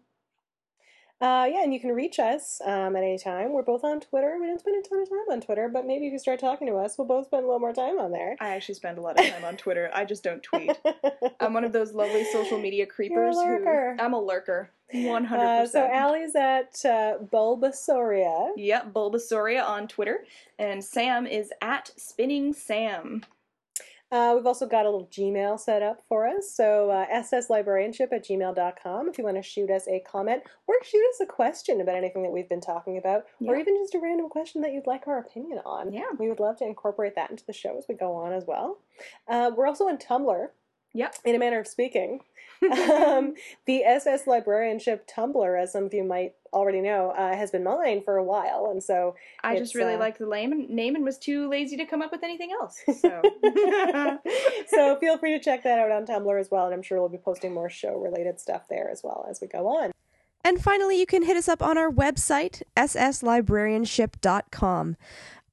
Uh, 1.21 1.45
yeah, 1.53 1.61
and 1.61 1.71
you 1.71 1.79
can 1.79 1.91
reach 1.91 2.17
us 2.17 2.59
um, 2.65 2.95
at 2.95 3.03
any 3.03 3.15
time. 3.15 3.53
We're 3.53 3.61
both 3.61 3.83
on 3.83 3.99
Twitter. 3.99 4.37
We 4.41 4.47
don't 4.47 4.59
spend 4.59 4.83
a 4.83 4.89
ton 4.89 5.01
of 5.03 5.07
time 5.07 5.25
on 5.29 5.39
Twitter, 5.39 5.69
but 5.71 5.85
maybe 5.85 6.07
if 6.07 6.13
you 6.13 6.17
start 6.17 6.39
talking 6.39 6.67
to 6.67 6.77
us, 6.77 6.97
we'll 6.97 7.07
both 7.07 7.27
spend 7.27 7.43
a 7.43 7.45
little 7.45 7.59
more 7.59 7.73
time 7.73 7.99
on 7.99 8.11
there. 8.11 8.35
I 8.39 8.55
actually 8.55 8.73
spend 8.73 8.97
a 8.97 9.01
lot 9.01 9.19
of 9.19 9.27
time 9.27 9.45
on 9.45 9.55
Twitter. 9.55 9.91
I 9.93 10.03
just 10.03 10.23
don't 10.23 10.41
tweet. 10.41 10.75
I'm 11.39 11.53
one 11.53 11.63
of 11.63 11.73
those 11.73 11.93
lovely 11.93 12.23
social 12.25 12.57
media 12.59 12.87
creepers 12.87 13.35
You're 13.35 13.53
a 13.53 13.59
lurker. 13.59 13.95
who 13.99 14.03
I'm 14.03 14.13
a 14.13 14.19
lurker, 14.19 14.71
100%. 14.93 15.31
Uh, 15.31 15.65
so 15.67 15.87
Allie's 15.91 16.35
at 16.35 16.79
uh, 16.85 17.17
Bulbasauria. 17.31 18.51
Yep, 18.55 18.93
Bulbasauria 18.93 19.67
on 19.67 19.87
Twitter, 19.87 20.25
and 20.59 20.83
Sam 20.83 21.25
is 21.25 21.51
at 21.61 21.91
Spinning 21.97 22.53
Sam. 22.53 23.23
Uh, 24.11 24.33
we've 24.35 24.45
also 24.45 24.67
got 24.67 24.85
a 24.85 24.89
little 24.89 25.07
Gmail 25.07 25.57
set 25.57 25.81
up 25.81 26.03
for 26.09 26.27
us. 26.27 26.51
So 26.53 26.89
uh, 26.89 27.05
sslibrarianship 27.23 28.11
at 28.11 28.25
gmail.com 28.25 29.07
if 29.07 29.17
you 29.17 29.23
want 29.23 29.37
to 29.37 29.41
shoot 29.41 29.71
us 29.71 29.87
a 29.87 30.01
comment 30.01 30.43
or 30.67 30.75
shoot 30.83 31.01
us 31.13 31.21
a 31.21 31.25
question 31.25 31.79
about 31.79 31.95
anything 31.95 32.21
that 32.23 32.31
we've 32.31 32.49
been 32.49 32.59
talking 32.59 32.97
about 32.97 33.25
or 33.39 33.55
even 33.55 33.77
just 33.77 33.95
a 33.95 33.99
random 33.99 34.27
question 34.27 34.61
that 34.63 34.73
you'd 34.73 34.85
like 34.85 35.07
our 35.07 35.19
opinion 35.19 35.61
on. 35.65 35.93
Yeah. 35.93 36.09
We 36.19 36.27
would 36.27 36.41
love 36.41 36.57
to 36.57 36.65
incorporate 36.65 37.15
that 37.15 37.31
into 37.31 37.45
the 37.45 37.53
show 37.53 37.77
as 37.77 37.85
we 37.87 37.95
go 37.95 38.13
on 38.13 38.33
as 38.33 38.43
well. 38.45 38.79
Uh, 39.29 39.51
we're 39.55 39.67
also 39.67 39.87
on 39.87 39.97
Tumblr. 39.97 40.47
Yep. 40.93 41.15
In 41.25 41.35
a 41.35 41.39
manner 41.39 41.59
of 41.59 41.67
speaking. 41.67 42.21
um, 42.71 43.33
the 43.65 43.83
SS 43.83 44.27
Librarianship 44.27 45.07
Tumblr, 45.07 45.61
as 45.61 45.71
some 45.71 45.85
of 45.85 45.93
you 45.93 46.03
might 46.03 46.33
already 46.53 46.79
know, 46.79 47.09
uh, 47.11 47.35
has 47.35 47.49
been 47.49 47.63
mine 47.63 48.03
for 48.03 48.17
a 48.17 48.23
while. 48.23 48.69
And 48.71 48.83
so 48.83 49.15
I 49.43 49.57
just 49.57 49.73
really 49.73 49.95
uh, 49.95 49.99
liked 49.99 50.19
the 50.19 50.27
name, 50.27 50.67
name 50.69 50.93
and 50.95 51.03
was 51.03 51.17
too 51.17 51.49
lazy 51.49 51.75
to 51.77 51.85
come 51.85 52.03
up 52.03 52.11
with 52.11 52.23
anything 52.23 52.51
else. 52.51 52.79
So, 53.01 53.21
so 54.67 54.97
feel 54.99 55.17
free 55.17 55.31
to 55.31 55.39
check 55.39 55.63
that 55.63 55.79
out 55.79 55.89
on 55.91 56.05
Tumblr 56.05 56.39
as 56.39 56.51
well, 56.51 56.65
and 56.65 56.73
I'm 56.73 56.83
sure 56.83 56.99
we'll 56.99 57.09
be 57.09 57.17
posting 57.17 57.51
more 57.53 57.69
show 57.69 57.97
related 57.97 58.39
stuff 58.39 58.67
there 58.69 58.91
as 58.91 59.01
well 59.03 59.25
as 59.29 59.41
we 59.41 59.47
go 59.47 59.67
on. 59.67 59.91
And 60.43 60.61
finally, 60.61 60.99
you 60.99 61.05
can 61.05 61.23
hit 61.23 61.37
us 61.37 61.47
up 61.47 61.63
on 61.63 61.77
our 61.77 61.89
website, 61.89 62.63
sslibrarianship.com. 62.75 64.97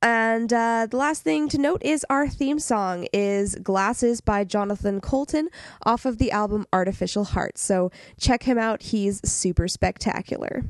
And 0.01 0.53
uh, 0.53 0.87
the 0.89 0.97
last 0.97 1.23
thing 1.23 1.49
to 1.49 1.59
note 1.59 1.83
is 1.83 2.07
our 2.09 2.29
theme 2.29 2.61
song 2.61 3.09
is 3.13 3.57
Glasses 3.57 4.21
by 4.21 4.45
Jonathan 4.45 5.01
Coulton 5.01 5.49
off 5.85 6.05
of 6.05 6.19
the 6.19 6.31
album 6.31 6.67
Artificial 6.73 7.25
Heart. 7.25 7.59
So 7.59 7.91
check 8.19 8.45
him 8.45 8.59
out. 8.59 8.83
He's 8.83 9.21
super 9.29 9.67
spectacular. 9.67 10.65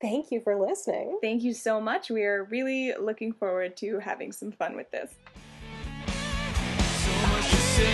Thank 0.00 0.30
you 0.30 0.40
for 0.40 0.58
listening. 0.60 1.18
Thank 1.20 1.42
you 1.42 1.54
so 1.54 1.80
much. 1.80 2.10
We 2.10 2.22
are 2.22 2.44
really 2.44 2.92
looking 3.00 3.32
forward 3.32 3.76
to 3.78 3.98
having 3.98 4.32
some 4.32 4.52
fun 4.52 4.76
with 4.76 4.90
this. 4.90 5.14
So 7.04 7.92